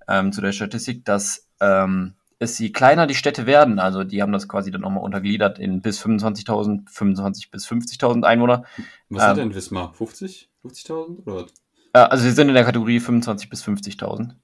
ähm, 0.07 0.31
zu 0.31 0.41
der 0.41 0.53
Statistik, 0.53 1.05
dass 1.05 1.46
ähm, 1.61 2.13
es 2.39 2.59
je 2.59 2.71
kleiner 2.71 3.07
die 3.07 3.15
Städte 3.15 3.45
werden, 3.47 3.79
also 3.79 4.03
die 4.03 4.21
haben 4.21 4.31
das 4.31 4.47
quasi 4.47 4.69
dann 4.69 4.81
nochmal 4.81 5.03
untergliedert 5.03 5.57
in 5.57 5.81
bis 5.81 5.99
25.000, 6.03 6.87
25 6.89 7.49
bis 7.49 7.67
50.000 7.67 8.23
Einwohner. 8.23 8.63
Was 9.09 9.23
Ähm. 9.23 9.29
hat 9.29 9.37
denn 9.37 9.55
Wismar? 9.55 9.93
50? 9.93 10.49
50.000 10.63 11.25
oder 11.25 11.35
was? 11.43 11.53
Äh, 11.93 11.99
also 11.99 12.25
wir 12.25 12.31
sind 12.33 12.49
in 12.49 12.53
der 12.53 12.63
Kategorie 12.65 12.99
25 12.99 13.49
bis 13.49 13.63
50.000. 13.63 14.35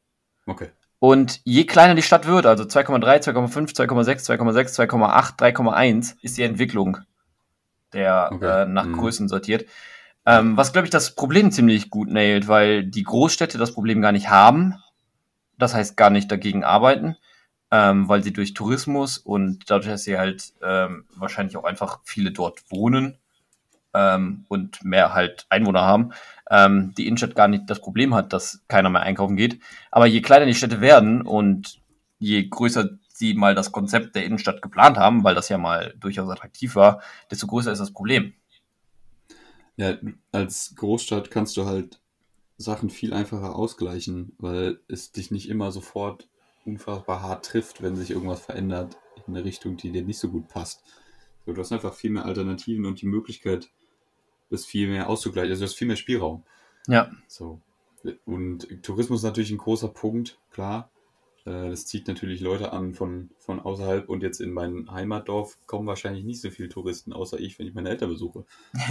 Okay. 0.47 0.69
Und 0.99 1.41
je 1.43 1.65
kleiner 1.65 1.95
die 1.95 2.01
Stadt 2.01 2.25
wird, 2.25 2.45
also 2.45 2.63
2,3, 2.63 3.23
2,5, 3.23 3.75
2,6, 3.75 4.25
2,6, 4.25 4.89
2,8, 4.89 5.37
3,1, 5.37 6.15
ist 6.21 6.37
die 6.37 6.43
Entwicklung 6.43 6.97
der 7.91 8.29
Okay. 8.31 8.63
äh, 8.63 8.65
nach 8.65 8.85
Mhm. 8.85 8.97
Größen 8.97 9.27
sortiert. 9.27 9.65
Ähm, 10.25 10.55
was, 10.57 10.71
glaube 10.71 10.87
ich, 10.87 10.91
das 10.91 11.13
Problem 11.15 11.51
ziemlich 11.51 11.89
gut 11.89 12.09
nailt, 12.09 12.47
weil 12.47 12.85
die 12.85 13.03
Großstädte 13.03 13.57
das 13.57 13.73
Problem 13.73 14.01
gar 14.01 14.13
nicht 14.13 14.29
haben. 14.29 14.75
Das 15.57 15.73
heißt, 15.73 15.97
gar 15.97 16.09
nicht 16.09 16.31
dagegen 16.31 16.63
arbeiten, 16.63 17.15
ähm, 17.71 18.07
weil 18.09 18.23
sie 18.23 18.33
durch 18.33 18.53
Tourismus 18.53 19.17
und 19.17 19.69
dadurch, 19.69 19.87
dass 19.87 20.03
sie 20.03 20.17
halt 20.17 20.53
ähm, 20.61 21.05
wahrscheinlich 21.15 21.57
auch 21.57 21.63
einfach 21.63 21.99
viele 22.03 22.31
dort 22.31 22.59
wohnen 22.71 23.17
ähm, 23.93 24.45
und 24.49 24.83
mehr 24.83 25.13
halt 25.13 25.45
Einwohner 25.49 25.81
haben, 25.81 26.13
ähm, 26.49 26.93
die 26.97 27.07
Innenstadt 27.07 27.35
gar 27.35 27.47
nicht 27.47 27.69
das 27.69 27.79
Problem 27.79 28.13
hat, 28.13 28.33
dass 28.33 28.63
keiner 28.67 28.89
mehr 28.89 29.01
einkaufen 29.01 29.35
geht. 29.35 29.59
Aber 29.91 30.05
je 30.05 30.21
kleiner 30.21 30.45
die 30.45 30.55
Städte 30.55 30.81
werden 30.81 31.21
und 31.21 31.79
je 32.19 32.47
größer 32.47 32.89
sie 33.09 33.33
mal 33.35 33.55
das 33.55 33.71
Konzept 33.71 34.15
der 34.15 34.25
Innenstadt 34.25 34.61
geplant 34.61 34.97
haben, 34.97 35.23
weil 35.23 35.35
das 35.35 35.49
ja 35.49 35.57
mal 35.57 35.93
durchaus 35.99 36.29
attraktiv 36.29 36.75
war, 36.75 37.01
desto 37.29 37.47
größer 37.47 37.71
ist 37.71 37.79
das 37.79 37.93
Problem. 37.93 38.33
Ja, 39.77 39.95
als 40.31 40.73
Großstadt 40.75 41.31
kannst 41.31 41.57
du 41.57 41.65
halt 41.65 41.99
Sachen 42.57 42.89
viel 42.89 43.13
einfacher 43.13 43.55
ausgleichen, 43.55 44.33
weil 44.37 44.79
es 44.87 45.11
dich 45.11 45.31
nicht 45.31 45.49
immer 45.49 45.71
sofort 45.71 46.29
unfassbar 46.65 47.21
hart 47.21 47.45
trifft, 47.45 47.81
wenn 47.81 47.95
sich 47.95 48.11
irgendwas 48.11 48.41
verändert 48.41 48.97
in 49.27 49.35
eine 49.35 49.45
Richtung, 49.45 49.77
die 49.77 49.91
dir 49.91 50.03
nicht 50.03 50.19
so 50.19 50.29
gut 50.29 50.47
passt. 50.47 50.83
So, 51.45 51.53
du 51.53 51.59
hast 51.59 51.71
einfach 51.71 51.93
viel 51.93 52.11
mehr 52.11 52.25
Alternativen 52.25 52.85
und 52.85 53.01
die 53.01 53.07
Möglichkeit, 53.07 53.69
das 54.49 54.65
viel 54.65 54.87
mehr 54.87 55.09
auszugleichen. 55.09 55.51
Also 55.51 55.61
du 55.61 55.65
hast 55.65 55.77
viel 55.77 55.87
mehr 55.87 55.97
Spielraum. 55.97 56.43
Ja. 56.87 57.11
So. 57.27 57.59
Und 58.25 58.83
Tourismus 58.83 59.21
ist 59.21 59.25
natürlich 59.25 59.51
ein 59.51 59.57
großer 59.57 59.89
Punkt, 59.89 60.39
klar. 60.51 60.89
Äh, 61.45 61.69
Das 61.69 61.85
zieht 61.85 62.07
natürlich 62.07 62.39
Leute 62.41 62.71
an 62.73 62.93
von, 62.93 63.29
von 63.37 63.59
außerhalb 63.59 64.07
und 64.09 64.23
jetzt 64.23 64.39
in 64.39 64.51
mein 64.51 64.89
Heimatdorf 64.91 65.57
kommen 65.65 65.87
wahrscheinlich 65.87 66.23
nicht 66.23 66.41
so 66.41 66.49
viele 66.49 66.69
Touristen, 66.69 67.13
außer 67.13 67.39
ich, 67.39 67.59
wenn 67.59 67.67
ich 67.67 67.73
meine 67.73 67.89
Eltern 67.89 68.09
besuche. 68.09 68.45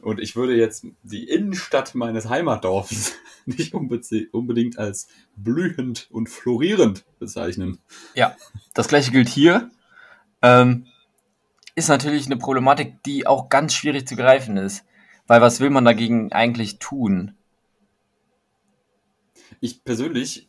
Und 0.00 0.20
ich 0.20 0.36
würde 0.36 0.56
jetzt 0.56 0.86
die 1.02 1.28
Innenstadt 1.28 1.94
meines 1.94 2.28
Heimatdorfs 2.28 3.14
nicht 3.46 3.74
unbe- 3.74 4.30
unbedingt 4.32 4.78
als 4.78 5.08
blühend 5.36 6.08
und 6.10 6.28
florierend 6.28 7.04
bezeichnen. 7.18 7.78
Ja, 8.14 8.36
das 8.74 8.88
gleiche 8.88 9.10
gilt 9.10 9.28
hier. 9.28 9.70
Ähm, 10.42 10.86
ist 11.74 11.88
natürlich 11.88 12.26
eine 12.26 12.36
Problematik, 12.36 13.02
die 13.04 13.26
auch 13.26 13.48
ganz 13.48 13.74
schwierig 13.74 14.06
zu 14.06 14.16
greifen 14.16 14.56
ist. 14.56 14.84
Weil 15.26 15.40
was 15.40 15.60
will 15.60 15.70
man 15.70 15.84
dagegen 15.84 16.32
eigentlich 16.32 16.78
tun? 16.78 17.34
Ich 19.60 19.84
persönlich 19.84 20.48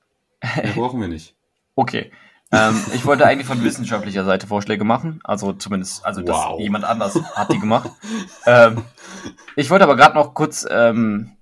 Mehr 0.42 0.72
brauchen 0.74 1.00
wir 1.00 1.08
nicht. 1.08 1.34
Okay. 1.74 2.10
Ähm, 2.52 2.80
ich 2.94 3.04
wollte 3.04 3.26
eigentlich 3.26 3.46
von 3.46 3.62
wissenschaftlicher 3.64 4.24
Seite 4.24 4.46
Vorschläge 4.46 4.84
machen. 4.84 5.20
Also 5.24 5.52
zumindest, 5.52 6.06
also 6.06 6.22
dass 6.22 6.36
Wow. 6.36 6.60
jemand 6.60 6.84
anders 6.84 7.18
hat 7.34 7.52
die 7.52 7.58
gemacht. 7.58 7.90
ähm, 8.46 8.82
ich 9.56 9.70
wollte 9.70 9.84
aber 9.84 9.96
gerade 9.96 10.14
noch 10.14 10.34
kurz 10.34 10.66
ähm, 10.70 11.32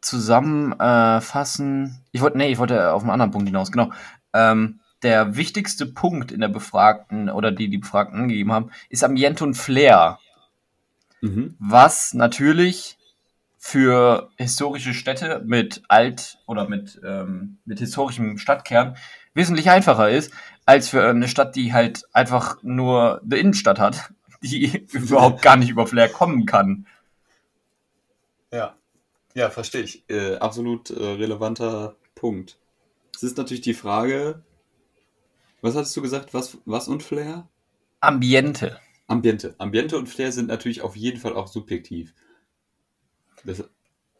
zusammenfassen. 0.00 2.02
ich 2.12 2.22
wollte, 2.22 2.38
nee, 2.38 2.50
ich 2.50 2.58
wollte 2.58 2.92
auf 2.92 3.02
einen 3.02 3.10
anderen 3.10 3.30
Punkt 3.30 3.48
hinaus. 3.48 3.70
Genau. 3.70 3.92
Ähm, 4.32 4.80
der 5.02 5.36
wichtigste 5.36 5.84
Punkt 5.86 6.32
in 6.32 6.40
der 6.40 6.48
Befragten 6.48 7.28
oder 7.28 7.52
die 7.52 7.68
die 7.68 7.78
Befragten 7.78 8.20
angegeben 8.20 8.52
haben, 8.52 8.70
ist 8.88 9.04
Ambiente 9.04 9.44
und 9.44 9.54
Flair. 9.54 10.18
Mhm. 11.24 11.54
was 11.60 12.14
natürlich 12.14 12.98
für 13.64 14.32
historische 14.38 14.92
Städte 14.92 15.40
mit 15.46 15.84
alt 15.86 16.38
oder 16.48 16.68
mit, 16.68 17.00
ähm, 17.06 17.58
mit 17.64 17.78
historischem 17.78 18.36
Stadtkern 18.36 18.96
wesentlich 19.34 19.70
einfacher 19.70 20.10
ist, 20.10 20.32
als 20.66 20.88
für 20.88 21.08
eine 21.08 21.28
Stadt, 21.28 21.54
die 21.54 21.72
halt 21.72 22.02
einfach 22.12 22.60
nur 22.64 23.22
eine 23.22 23.36
Innenstadt 23.36 23.78
hat, 23.78 24.12
die 24.42 24.84
überhaupt 24.92 25.42
gar 25.42 25.56
nicht 25.56 25.70
über 25.70 25.86
Flair 25.86 26.08
kommen 26.08 26.44
kann. 26.44 26.88
Ja, 28.52 28.74
ja, 29.32 29.48
verstehe 29.48 29.82
ich. 29.82 30.10
Äh, 30.10 30.38
absolut 30.38 30.90
äh, 30.90 31.00
relevanter 31.00 31.94
Punkt. 32.16 32.58
Es 33.14 33.22
ist 33.22 33.36
natürlich 33.36 33.62
die 33.62 33.74
Frage, 33.74 34.42
was 35.60 35.76
hattest 35.76 35.96
du 35.96 36.02
gesagt, 36.02 36.34
was, 36.34 36.58
was 36.64 36.88
und 36.88 37.04
Flair? 37.04 37.48
Ambiente. 38.00 38.80
Ambiente. 39.06 39.54
Ambiente 39.58 39.96
und 39.96 40.08
Flair 40.08 40.32
sind 40.32 40.48
natürlich 40.48 40.82
auf 40.82 40.96
jeden 40.96 41.20
Fall 41.20 41.34
auch 41.34 41.46
subjektiv. 41.46 42.12
Das, 43.44 43.64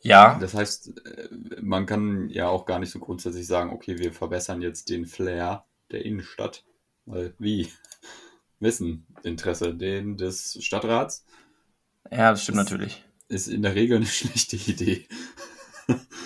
Ja, 0.02 0.38
das 0.40 0.54
heißt, 0.54 1.06
äh, 1.06 1.28
man 1.60 1.86
kann 1.86 2.28
ja 2.28 2.48
auch 2.48 2.66
gar 2.66 2.78
nicht 2.78 2.90
so 2.90 2.98
grundsätzlich 2.98 3.46
sagen, 3.46 3.70
okay, 3.70 3.98
wir 3.98 4.12
verbessern 4.12 4.62
jetzt 4.62 4.88
den 4.90 5.06
Flair 5.06 5.64
der 5.90 6.04
Innenstadt. 6.04 6.64
Weil, 7.06 7.34
wie? 7.38 7.68
Wessen 8.60 9.06
Interesse? 9.24 9.74
Den 9.74 10.16
des 10.16 10.58
Stadtrats? 10.64 11.24
ja, 12.10 12.30
das 12.30 12.42
stimmt 12.42 12.58
Das- 12.58 12.70
natürlich. 12.70 13.04
Ist 13.28 13.48
in 13.48 13.62
der 13.62 13.74
Regel 13.74 13.96
eine 13.96 14.06
schlechte 14.18 14.56
Idee. 14.56 15.08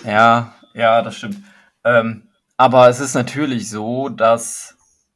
Ja, 0.03 0.55
ja, 0.73 1.01
das 1.01 1.15
stimmt. 1.17 1.41
Ähm, 1.83 2.27
aber 2.57 2.89
es 2.89 2.99
ist 2.99 3.13
natürlich 3.13 3.69
so, 3.69 4.09
dass 4.09 4.75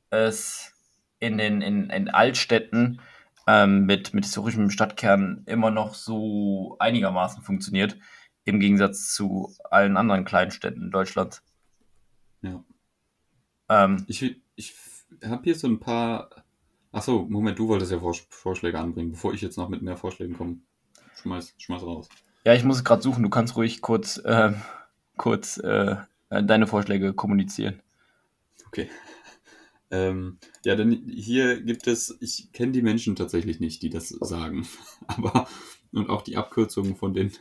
es 0.09 0.71
in 1.19 1.37
den 1.37 1.61
in, 1.61 1.89
in 1.89 2.09
Altstädten 2.09 3.01
ähm, 3.47 3.85
mit, 3.85 4.13
mit 4.13 4.25
historischem 4.25 4.69
Stadtkern 4.69 5.43
immer 5.45 5.71
noch 5.71 5.93
so 5.93 6.75
einigermaßen 6.79 7.41
funktioniert, 7.43 7.97
im 8.45 8.59
Gegensatz 8.59 9.13
zu 9.13 9.53
allen 9.69 9.97
anderen 9.97 10.25
kleinen 10.25 10.51
Städten 10.51 10.91
Deutschlands. 10.91 11.43
Ja. 12.41 12.63
Ähm, 13.69 14.03
Ich, 14.07 14.41
ich 14.55 14.75
habe 15.23 15.43
hier 15.43 15.55
so 15.55 15.67
ein 15.67 15.79
paar. 15.79 16.29
Achso, 16.91 17.25
Moment, 17.29 17.57
du 17.57 17.67
wolltest 17.67 17.91
ja 17.91 17.99
Vors 17.99 18.25
Vorschläge 18.29 18.79
anbringen, 18.79 19.11
bevor 19.11 19.33
ich 19.33 19.41
jetzt 19.41 19.57
noch 19.57 19.69
mit 19.69 19.81
mehr 19.81 19.95
Vorschlägen 19.95 20.35
komme. 20.35 20.57
Schmeiß, 21.21 21.53
schmeiß 21.57 21.83
raus. 21.83 22.09
ja, 22.45 22.53
ich 22.53 22.63
muss 22.63 22.77
es 22.77 22.83
gerade 22.83 23.01
suchen. 23.01 23.23
Du 23.23 23.29
kannst 23.29 23.55
ruhig 23.55 23.81
kurz, 23.81 24.21
ähm, 24.25 24.55
kurz 25.17 25.57
äh, 25.57 25.95
äh, 26.29 26.43
deine 26.43 26.67
Vorschläge 26.67 27.13
kommunizieren. 27.13 27.81
Okay. 28.67 28.89
Ähm, 29.91 30.37
ja, 30.63 30.75
denn 30.75 31.09
hier 31.09 31.61
gibt 31.61 31.85
es, 31.85 32.17
ich 32.21 32.51
kenne 32.53 32.71
die 32.71 32.81
Menschen 32.81 33.15
tatsächlich 33.15 33.59
nicht, 33.59 33.81
die 33.81 33.89
das 33.89 34.09
sagen, 34.09 34.65
aber 35.07 35.47
und 35.91 36.09
auch 36.09 36.21
die 36.21 36.37
Abkürzungen 36.37 36.95
von 36.95 37.13
den 37.13 37.31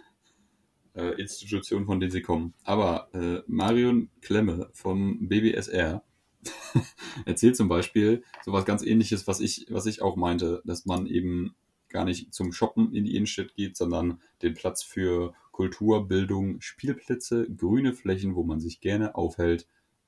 äh, 0.94 1.20
Institutionen, 1.20 1.86
von 1.86 2.01
denen 2.01 2.11
sie 2.11 2.22
kommen. 2.22 2.55
Aber 2.64 3.09
äh, 3.14 3.42
Marion 3.46 4.11
Klemme 4.20 4.68
vom 4.72 5.28
BBSR 5.28 6.03
erzählt 7.24 7.57
zum 7.57 7.68
Beispiel 7.68 8.24
sowas 8.44 8.64
ganz 8.64 8.82
ähnliches, 8.82 9.26
was 9.26 9.40
ich, 9.40 9.66
was 9.70 9.86
ich 9.86 10.03
auch 10.03 10.16
meinte, 10.16 10.62
dass 10.64 10.86
man 10.86 11.07
eben 11.07 11.55
gar 11.88 12.05
nicht 12.05 12.32
zum 12.32 12.53
Shoppen 12.53 12.94
in 12.94 13.05
die 13.05 13.14
Innenstadt 13.14 13.55
geht, 13.55 13.76
sondern 13.76 14.20
den 14.42 14.55
Platz 14.55 14.82
für 14.82 15.34
Kultur, 15.53 16.09
Bildung, 16.09 16.61
Spielplätze, 16.61 17.46
grüne 17.55 17.92
Flächen, 17.92 18.34
wo 18.34 18.42
man 18.44 18.61
sich 18.61 18.80
gerne 18.80 19.14
aufhält 19.14 19.66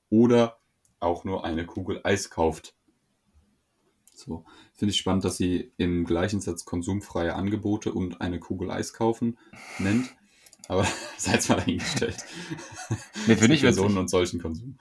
oder 0.09 0.57
auch 1.03 1.23
nur 1.23 1.45
eine 1.45 1.65
Kugel 1.65 2.01
Eis 2.03 2.29
kauft. 2.29 2.73
So, 4.15 4.45
finde 4.73 4.91
ich 4.91 4.97
spannend, 4.97 5.25
dass 5.25 5.37
sie 5.37 5.71
im 5.77 6.05
gleichen 6.05 6.39
Satz 6.39 6.65
konsumfreie 6.65 7.35
Angebote 7.35 7.91
und 7.91 8.21
eine 8.21 8.39
Kugel 8.39 8.71
Eis 8.71 8.93
kaufen 8.93 9.37
nennt. 9.79 10.15
Aber 10.67 10.85
seid 11.17 11.47
mal 11.49 11.55
dahingestellt. 11.55 12.23
Nee, 13.27 13.35
finde 13.35 13.55
ich 13.55 13.63
Es 13.63 13.77
witzig. 13.77 13.97
und 13.97 14.09
solchen 14.09 14.41
Konsum. 14.41 14.77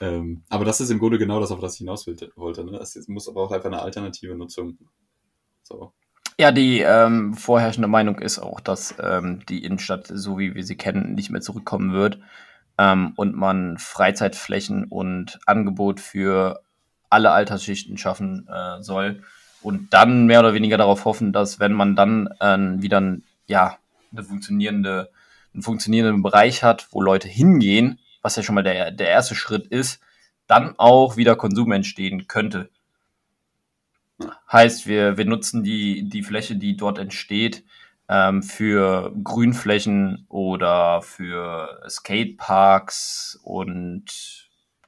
Ähm, 0.00 0.42
aber 0.48 0.64
das 0.64 0.80
ist 0.80 0.90
im 0.90 0.98
Grunde 0.98 1.18
genau 1.18 1.40
das, 1.40 1.50
auf 1.50 1.60
das 1.60 1.74
ich 1.74 1.78
hinaus 1.78 2.06
wollte. 2.06 2.32
wollte 2.36 2.64
ne? 2.64 2.78
Es 2.78 3.08
muss 3.08 3.28
aber 3.28 3.42
auch 3.42 3.52
einfach 3.52 3.66
eine 3.66 3.82
alternative 3.82 4.34
Nutzung. 4.34 4.78
So. 5.62 5.92
Ja, 6.38 6.52
die 6.52 6.80
ähm, 6.80 7.34
vorherrschende 7.34 7.88
Meinung 7.88 8.18
ist 8.18 8.38
auch, 8.38 8.60
dass 8.60 8.94
ähm, 9.00 9.44
die 9.48 9.64
Innenstadt, 9.64 10.06
so 10.06 10.38
wie 10.38 10.54
wir 10.54 10.64
sie 10.64 10.76
kennen, 10.76 11.14
nicht 11.14 11.30
mehr 11.30 11.40
zurückkommen 11.40 11.92
wird 11.92 12.20
ähm, 12.78 13.12
und 13.16 13.34
man 13.34 13.78
Freizeitflächen 13.78 14.84
und 14.84 15.38
Angebot 15.46 16.00
für 16.00 16.62
alle 17.10 17.30
Altersschichten 17.30 17.96
schaffen 17.98 18.48
äh, 18.48 18.82
soll 18.82 19.22
und 19.62 19.92
dann 19.92 20.26
mehr 20.26 20.40
oder 20.40 20.54
weniger 20.54 20.76
darauf 20.76 21.04
hoffen, 21.04 21.32
dass 21.32 21.60
wenn 21.60 21.72
man 21.72 21.96
dann 21.96 22.28
äh, 22.40 22.82
wieder 22.82 23.00
ein, 23.00 23.22
ja, 23.46 23.78
eine 24.12 24.22
funktionierende, 24.22 25.10
einen 25.54 25.62
funktionierenden 25.62 26.22
Bereich 26.22 26.62
hat, 26.62 26.88
wo 26.90 27.02
Leute 27.02 27.28
hingehen, 27.28 27.98
was 28.22 28.36
ja 28.36 28.42
schon 28.42 28.54
mal 28.54 28.62
der, 28.62 28.90
der 28.90 29.08
erste 29.08 29.34
Schritt 29.34 29.66
ist, 29.66 30.00
dann 30.46 30.74
auch 30.78 31.16
wieder 31.16 31.36
Konsum 31.36 31.72
entstehen 31.72 32.28
könnte. 32.28 32.70
Heißt, 34.50 34.86
wir, 34.86 35.16
wir 35.18 35.24
nutzen 35.24 35.62
die, 35.62 36.08
die 36.08 36.22
Fläche, 36.22 36.56
die 36.56 36.76
dort 36.76 36.98
entsteht, 36.98 37.64
ähm, 38.08 38.42
für 38.42 39.12
Grünflächen 39.24 40.26
oder 40.28 41.02
für 41.02 41.82
Skateparks 41.88 43.38
und 43.42 44.04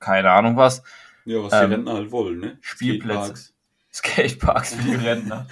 keine 0.00 0.30
Ahnung 0.30 0.56
was. 0.56 0.82
Ja, 1.24 1.42
was 1.42 1.52
Ähm, 1.52 1.68
die 1.70 1.74
Rentner 1.74 1.92
halt 1.94 2.10
wollen, 2.12 2.38
ne? 2.40 2.58
Spielplätze. 2.60 3.52
Skateparks 3.92 4.74
für 4.74 4.82
die 4.82 4.94
Rentner. 5.06 5.46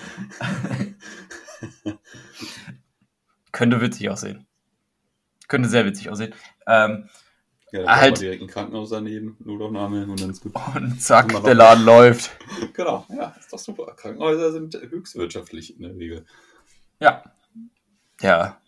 Könnte 3.52 3.80
witzig 3.80 4.10
aussehen. 4.10 4.46
Könnte 5.48 5.68
sehr 5.68 5.84
witzig 5.86 6.10
aussehen. 6.10 6.34
Ähm, 6.66 7.08
Ja, 7.72 7.82
da 7.82 7.96
Halt. 7.96 8.20
direkt 8.20 8.42
ein 8.42 8.48
Krankenhaus 8.48 8.90
daneben, 8.90 9.36
Notaufnahme 9.40 10.06
und 10.06 10.20
dann 10.20 10.30
ist 10.30 10.40
gut. 10.42 10.52
und 10.74 11.00
zack, 11.02 11.24
Wunderbar. 11.26 11.44
der 11.46 11.54
Laden 11.54 11.84
läuft. 11.84 12.30
Genau, 12.74 13.04
ja, 13.08 13.34
ist 13.38 13.52
doch 13.52 13.58
super. 13.58 13.92
Krankenhäuser 13.96 14.52
sind 14.52 14.74
höchstwirtschaftlich 14.74 15.74
in 15.76 15.82
der 15.82 15.96
Regel. 15.96 16.24
Ja. 17.00 17.24
Ja. 18.20 18.60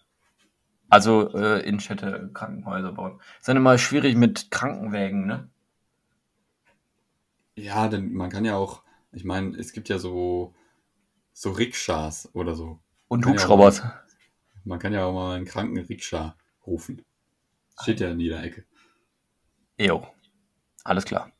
Also 0.88 1.34
äh, 1.34 1.61
Innenstädte 1.66 2.30
Krankenhäuser 2.32 2.92
bauen. 2.92 3.20
Ist 3.38 3.49
dann 3.49 3.57
immer 3.57 3.76
schwierig 3.78 4.16
mit 4.16 4.51
Krankenwägen, 4.51 5.26
ne? 5.26 5.51
Ja, 7.57 7.88
denn 7.88 8.12
man 8.14 8.30
kann 8.30 8.44
ja 8.44 8.57
auch, 8.57 8.82
ich 9.12 9.24
meine, 9.24 9.57
es 9.57 9.72
gibt 9.72 9.88
ja 9.88 9.99
so, 9.99 10.55
so 11.32 11.51
Rikschas 11.51 12.30
oder 12.34 12.55
so. 12.55 12.80
Und 13.09 13.22
Kann 13.22 13.34
ja 13.34 13.38
Hubschraubers. 13.40 13.82
Man 14.64 14.78
kann 14.78 14.92
ja 14.92 15.05
auch 15.05 15.12
mal 15.12 15.36
einen 15.36 15.46
kranken 15.46 15.78
Rikscha 15.78 16.36
rufen. 16.66 17.05
Steht 17.80 18.01
ja 18.01 18.11
in 18.11 18.20
jeder 18.20 18.42
Ecke. 18.42 18.64
Jo. 19.78 20.07
Alles 20.84 21.05
klar. 21.05 21.32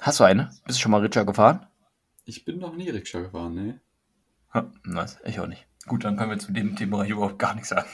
Hast 0.00 0.20
du 0.20 0.24
eine? 0.24 0.50
Bist 0.64 0.78
du 0.78 0.82
schon 0.82 0.92
mal 0.92 1.00
Rikscha 1.00 1.24
gefahren? 1.24 1.66
Ich 2.24 2.44
bin 2.44 2.58
noch 2.58 2.74
nie 2.74 2.90
Rikscha 2.90 3.20
gefahren, 3.20 3.54
ne? 3.54 3.80
Nice. 4.84 5.18
Ich 5.24 5.38
auch 5.40 5.46
nicht. 5.46 5.67
Gut, 5.86 6.04
dann 6.04 6.16
können 6.16 6.30
wir 6.30 6.38
zu 6.38 6.52
dem 6.52 6.76
Themenbereich 6.76 7.10
überhaupt 7.10 7.38
gar 7.38 7.54
nichts 7.54 7.70
sagen. 7.70 7.88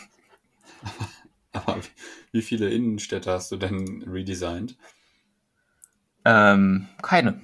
Aber 1.53 1.79
wie- 2.33 2.43
viele 2.43 2.69
Innenstädte 2.71 3.31
hast 3.31 3.53
du 3.53 3.57
denn 3.57 4.03
redesigned? 4.09 4.77
Ähm, 6.25 6.89
keine. 7.03 7.41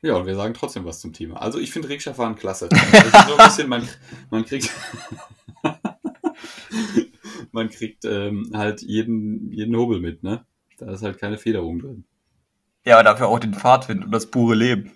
Ja, 0.00 0.14
und 0.14 0.26
wir 0.26 0.36
sagen 0.36 0.54
trotzdem 0.54 0.84
was 0.84 1.00
zum 1.00 1.12
Thema. 1.12 1.42
Also 1.42 1.58
ich 1.58 1.72
finde 1.72 1.88
Rikscha-Fahren 1.88 2.36
klasse. 2.36 2.68
Das 2.68 2.80
ist 2.80 3.26
so 3.26 3.36
ein 3.36 3.36
bisschen, 3.48 3.68
man, 3.68 3.88
man 4.30 4.44
kriegt, 4.44 4.70
man 7.52 7.68
kriegt 7.70 8.04
ähm, 8.04 8.50
halt 8.54 8.82
jeden, 8.82 9.50
jeden 9.52 9.74
Hobel 9.76 10.00
mit, 10.00 10.22
ne? 10.22 10.44
Da 10.78 10.92
ist 10.92 11.02
halt 11.02 11.18
keine 11.18 11.38
Federung 11.38 11.80
drin. 11.80 12.04
Ja, 12.84 13.02
dafür 13.02 13.26
auch 13.28 13.40
den 13.40 13.54
Fahrtwind 13.54 14.04
und 14.04 14.12
das 14.12 14.30
pure 14.30 14.54
Leben. 14.54 14.92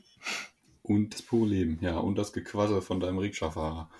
Und 0.82 1.14
das 1.14 1.22
pure 1.22 1.48
Leben, 1.48 1.78
ja. 1.80 1.96
Und 1.96 2.16
das 2.16 2.32
Gequassel 2.32 2.80
von 2.82 3.00
deinem 3.00 3.18
Rikscha-Fahrer. 3.18 3.90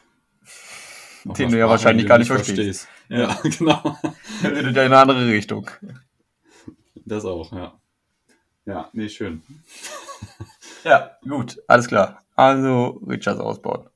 Den 1.25 1.51
du 1.51 1.59
ja 1.59 1.69
wahrscheinlich 1.69 2.07
gar 2.07 2.19
nicht 2.19 2.29
verstehst. 2.29 2.89
Ja, 3.09 3.39
genau. 3.43 3.99
In 4.43 4.77
eine 4.77 4.99
andere 4.99 5.29
Richtung. 5.29 5.71
Das 6.95 7.25
auch, 7.25 7.53
ja. 7.53 7.81
Ja, 8.65 8.91
nee, 8.93 9.09
schön. 9.09 9.43
Ja, 10.85 11.17
gut, 11.23 11.63
alles 11.69 11.87
klar. 11.87 12.25
Also 12.35 13.01
Richards 13.07 13.39
ausbauen. 13.39 13.89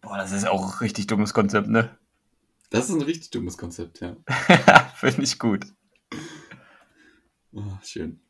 Boah, 0.00 0.16
das 0.16 0.32
ist 0.32 0.48
auch 0.48 0.72
ein 0.72 0.78
richtig 0.78 1.06
dummes 1.06 1.32
Konzept, 1.32 1.68
ne? 1.68 1.96
Das 2.70 2.88
ist 2.88 2.94
ein 2.96 3.02
richtig 3.02 3.30
dummes 3.30 3.56
Konzept, 3.56 4.00
ja. 4.00 4.16
Finde 4.96 5.22
ich 5.22 5.38
gut. 5.38 5.66
Ah, 7.54 7.78
schön. 7.84 8.20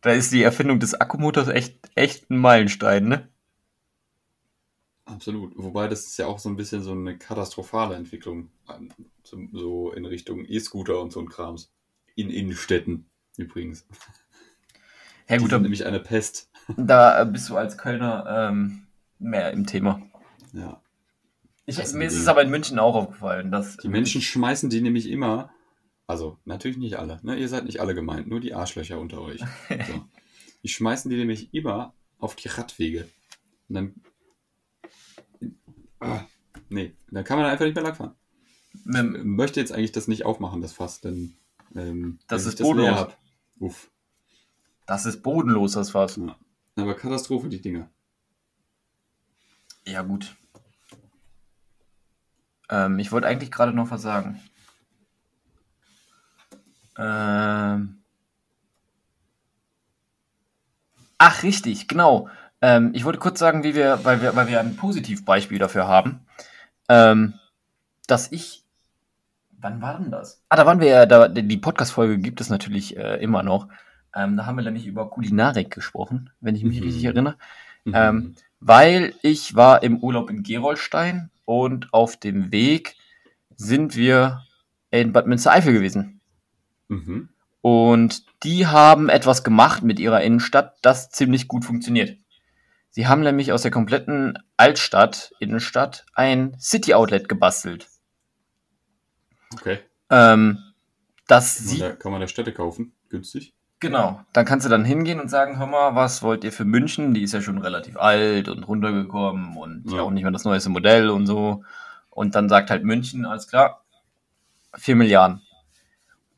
Da 0.00 0.12
ist 0.12 0.32
die 0.32 0.42
Erfindung 0.42 0.78
des 0.80 0.94
Akkumotors 0.94 1.48
echt, 1.48 1.90
echt 1.94 2.30
ein 2.30 2.38
Meilenstein, 2.38 3.08
ne? 3.08 3.28
Absolut. 5.04 5.52
Wobei 5.56 5.88
das 5.88 6.06
ist 6.06 6.18
ja 6.18 6.26
auch 6.26 6.38
so 6.38 6.48
ein 6.48 6.56
bisschen 6.56 6.82
so 6.82 6.92
eine 6.92 7.16
katastrophale 7.16 7.96
Entwicklung. 7.96 8.50
So, 9.24 9.92
in 9.92 10.04
Richtung 10.04 10.44
E-Scooter 10.44 11.00
und 11.00 11.12
so 11.12 11.20
ein 11.20 11.28
Krams. 11.28 11.72
In 12.14 12.30
Innenstädten 12.30 13.06
übrigens. 13.36 13.86
Ja 15.28 15.36
Die 15.36 15.42
gut, 15.42 15.50
sind 15.50 15.58
da, 15.58 15.58
nämlich 15.62 15.86
eine 15.86 16.00
Pest. 16.00 16.50
da 16.76 17.24
bist 17.24 17.48
du 17.48 17.56
als 17.56 17.78
Kölner 17.78 18.48
ähm, 18.50 18.86
mehr 19.18 19.52
im 19.52 19.66
Thema. 19.66 20.00
Ja. 20.52 20.80
Ich, 21.66 21.76
sind 21.76 21.98
mir 21.98 22.06
ist 22.06 22.16
die 22.16 22.20
es 22.20 22.28
aber 22.28 22.42
in 22.42 22.50
München 22.50 22.78
auch 22.78 22.94
aufgefallen, 22.94 23.50
dass 23.50 23.76
Die 23.76 23.88
Menschen 23.88 24.22
schmeißen 24.22 24.70
die 24.70 24.80
nämlich 24.80 25.08
immer. 25.10 25.50
Also, 26.08 26.38
natürlich 26.44 26.78
nicht 26.78 26.96
alle. 26.98 27.20
Ne? 27.22 27.36
Ihr 27.36 27.48
seid 27.48 27.64
nicht 27.66 27.80
alle 27.80 27.94
gemeint, 27.94 28.26
nur 28.28 28.40
die 28.40 28.54
Arschlöcher 28.54 28.98
unter 28.98 29.20
euch. 29.20 29.40
So. 29.68 30.04
Die 30.64 30.68
schmeißen 30.68 31.08
die 31.08 31.16
nämlich 31.16 31.54
immer 31.54 31.94
auf 32.18 32.34
die 32.34 32.48
Radwege. 32.48 33.08
Und 33.68 33.74
dann. 33.76 33.94
Ah, 36.00 36.24
nee, 36.68 36.96
dann 37.12 37.22
kann 37.22 37.38
man 37.38 37.46
einfach 37.46 37.64
nicht 37.64 37.76
mehr 37.76 37.84
langfahren. 37.84 38.14
Ich 38.74 39.24
möchte 39.24 39.60
jetzt 39.60 39.70
eigentlich 39.70 39.92
das 39.92 40.08
nicht 40.08 40.24
aufmachen, 40.24 40.60
das 40.60 40.72
Fass, 40.72 41.00
denn. 41.00 41.36
Ähm, 41.76 42.18
Das 42.26 42.44
ist 42.44 42.58
bodenlos. 42.58 42.90
hab- 42.98 43.18
Uff. 43.60 43.88
das 44.86 45.06
ist 45.06 45.22
bodenlos, 45.22 45.72
das 45.72 45.90
Fass. 45.90 46.18
Aber 46.74 46.94
Katastrophe, 46.96 47.48
die 47.48 47.60
Dinger. 47.60 47.88
Ja, 49.86 50.02
gut. 50.02 50.34
Ähm, 52.68 52.98
ich 52.98 53.12
wollte 53.12 53.28
eigentlich 53.28 53.52
gerade 53.52 53.72
noch 53.72 53.90
was 53.92 54.02
sagen. 54.02 54.40
Ähm. 56.98 57.98
Ach, 61.18 61.42
richtig, 61.42 61.88
genau. 61.88 62.28
Ähm, 62.60 62.90
ich 62.94 63.04
wollte 63.04 63.18
kurz 63.18 63.38
sagen, 63.38 63.64
wie 63.64 63.74
wir, 63.74 64.04
weil 64.04 64.22
wir, 64.22 64.34
weil 64.36 64.48
wir 64.48 64.60
ein 64.60 64.76
Positivbeispiel 64.76 65.58
dafür 65.58 65.86
haben, 65.88 66.20
ähm, 66.88 67.34
dass 68.06 68.30
ich. 68.32 68.64
Wann 69.60 69.82
war 69.82 69.98
denn 69.98 70.10
das? 70.12 70.40
Ah, 70.48 70.56
da 70.56 70.66
waren 70.66 70.80
wir 70.80 70.88
ja, 70.88 71.06
da, 71.06 71.26
die 71.28 71.56
Podcast-Folge 71.56 72.18
gibt 72.18 72.40
es 72.40 72.48
natürlich 72.48 72.96
äh, 72.96 73.16
immer 73.16 73.42
noch. 73.42 73.68
Ähm, 74.14 74.36
da 74.36 74.46
haben 74.46 74.56
wir 74.56 74.64
nämlich 74.64 74.86
über 74.86 75.10
Kulinarik 75.10 75.70
gesprochen, 75.72 76.30
wenn 76.40 76.54
ich 76.54 76.62
mich 76.62 76.78
Mhm. 76.78 76.84
richtig 76.84 77.04
erinnere. 77.04 77.36
Mhm. 77.84 77.92
Ähm, 77.94 78.34
weil 78.60 79.14
ich 79.22 79.54
war 79.56 79.82
im 79.82 79.98
Urlaub 79.98 80.30
in 80.30 80.42
Gerolstein 80.44 81.30
und 81.44 81.92
auf 81.92 82.16
dem 82.16 82.52
Weg 82.52 82.96
sind 83.56 83.96
wir 83.96 84.44
in 84.90 85.12
Bad 85.12 85.26
Münstereifel 85.26 85.72
gewesen. 85.72 86.17
Mhm. 86.88 87.28
Und 87.60 88.24
die 88.44 88.66
haben 88.66 89.08
etwas 89.08 89.44
gemacht 89.44 89.82
mit 89.82 89.98
ihrer 89.98 90.22
Innenstadt, 90.22 90.76
das 90.82 91.10
ziemlich 91.10 91.48
gut 91.48 91.64
funktioniert. 91.64 92.16
Sie 92.90 93.06
haben 93.06 93.20
nämlich 93.20 93.52
aus 93.52 93.62
der 93.62 93.70
kompletten 93.70 94.38
Altstadt, 94.56 95.32
Innenstadt, 95.38 96.06
ein 96.14 96.56
City 96.58 96.94
Outlet 96.94 97.28
gebastelt. 97.28 97.88
Okay. 99.52 99.78
Ähm, 100.10 100.58
das 101.26 101.56
Kann 101.56 101.64
man, 101.66 101.70
sieht 101.74 101.80
da, 101.82 101.92
kann 101.92 102.12
man 102.12 102.20
da 102.20 102.28
Städte 102.28 102.52
kaufen? 102.52 102.92
Günstig? 103.08 103.54
Genau. 103.80 104.20
Dann 104.32 104.44
kannst 104.44 104.66
du 104.66 104.70
dann 104.70 104.84
hingehen 104.84 105.20
und 105.20 105.28
sagen, 105.28 105.58
hör 105.58 105.66
mal, 105.66 105.94
was 105.94 106.22
wollt 106.22 106.42
ihr 106.42 106.52
für 106.52 106.64
München? 106.64 107.14
Die 107.14 107.22
ist 107.22 107.32
ja 107.32 107.40
schon 107.40 107.58
relativ 107.58 107.96
alt 107.96 108.48
und 108.48 108.64
runtergekommen 108.64 109.56
und 109.56 109.84
ja 109.90 109.98
Ja. 109.98 110.02
auch 110.02 110.10
nicht 110.10 110.22
mehr 110.24 110.32
das 110.32 110.44
neueste 110.44 110.70
Modell 110.70 111.10
und 111.10 111.26
so. 111.26 111.62
Und 112.10 112.34
dann 112.34 112.48
sagt 112.48 112.70
halt 112.70 112.82
München, 112.82 113.24
alles 113.24 113.46
klar, 113.46 113.84
4 114.76 114.96
Milliarden. 114.96 115.42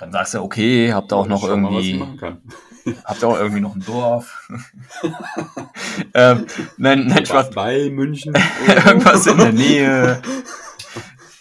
Dann 0.00 0.12
sagst 0.12 0.32
du, 0.34 0.40
okay, 0.40 0.92
habt 0.94 1.12
ihr 1.12 1.16
auch 1.16 1.26
noch 1.26 1.42
mal, 1.42 1.50
irgendwie, 1.50 2.02
kann. 2.16 2.40
habt 3.04 3.22
ihr 3.22 3.28
auch 3.28 3.38
irgendwie 3.38 3.60
noch 3.60 3.76
ein 3.76 3.84
Dorf? 3.84 4.48
ähm, 6.14 6.46
nein, 6.78 7.06
nein, 7.06 7.26
Spaß. 7.26 7.50
Bei 7.50 7.90
München. 7.90 8.34
Irgendwas 8.66 9.26
in 9.26 9.36
der 9.36 9.52
Nähe. 9.52 10.22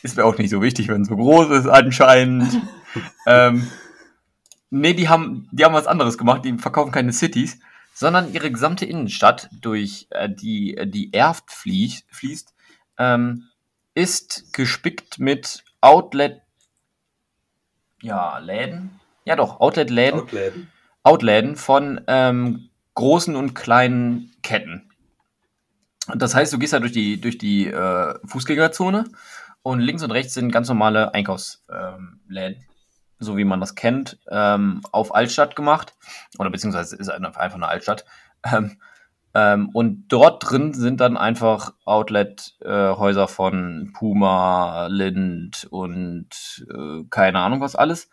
Ist 0.04 0.18
mir 0.18 0.26
auch 0.26 0.38
nicht 0.38 0.50
so 0.50 0.62
wichtig, 0.62 0.90
wenn 0.90 1.04
es 1.04 1.08
so 1.08 1.16
groß 1.16 1.50
ist, 1.52 1.68
anscheinend. 1.68 2.62
ähm, 3.26 3.70
nee, 4.70 4.94
die 4.94 5.08
haben, 5.08 5.48
die 5.54 5.64
haben 5.64 5.74
was 5.74 5.88
anderes 5.88 6.18
gemacht. 6.18 6.44
Die 6.44 6.58
verkaufen 6.58 6.92
keine 6.92 7.14
Cities, 7.14 7.60
sondern 7.94 8.34
ihre 8.34 8.52
gesamte 8.52 8.86
Innenstadt, 8.86 9.50
durch 9.62 10.08
äh, 10.10 10.30
die 10.30 10.78
die 10.86 11.14
Erft 11.14 11.50
fließt, 11.52 12.06
fließt 12.12 12.54
ähm, 12.98 13.46
ist 13.96 14.54
gespickt 14.54 15.18
mit 15.18 15.64
Outlet, 15.82 16.42
ja, 18.02 18.38
Läden. 18.40 19.00
Ja 19.26 19.36
doch, 19.36 19.60
Outlet-Läden. 19.60 20.22
Outläden. 20.22 20.72
Outläden 21.04 21.56
von 21.56 22.02
ähm, 22.08 22.70
großen 22.96 23.36
und 23.36 23.54
kleinen 23.54 24.36
Ketten. 24.44 24.92
Und 26.08 26.22
das 26.22 26.36
heißt, 26.36 26.52
du 26.52 26.60
gehst 26.60 26.74
da 26.74 26.80
durch 26.80 26.92
die, 26.92 27.22
durch 27.22 27.38
die 27.38 27.68
äh, 27.68 28.16
Fußgängerzone 28.26 29.06
und 29.62 29.80
links 29.80 30.04
und 30.04 30.12
rechts 30.12 30.34
sind 30.34 30.52
ganz 30.52 30.68
normale 30.68 31.14
Einkaufsläden, 31.14 32.18
ähm, 32.32 32.66
so 33.20 33.38
wie 33.38 33.44
man 33.44 33.60
das 33.60 33.76
kennt, 33.76 34.18
ähm, 34.30 34.82
auf 34.92 35.14
Altstadt 35.14 35.56
gemacht. 35.56 35.94
Oder 36.38 36.50
beziehungsweise 36.50 36.96
ist 36.96 37.10
einfach 37.10 37.56
eine 37.56 37.68
Altstadt. 37.68 38.06
Ähm, 38.52 38.80
ähm, 39.34 39.70
und 39.74 40.08
dort 40.08 40.50
drin 40.50 40.74
sind 40.74 41.00
dann 41.02 41.18
einfach 41.18 41.74
Outlet-Häuser 41.86 43.28
von 43.28 43.92
Puma, 43.94 44.88
Lind 44.88 45.68
und 45.70 46.66
äh, 46.74 47.04
keine 47.10 47.40
Ahnung 47.40 47.62
was 47.62 47.76
alles. 47.76 48.10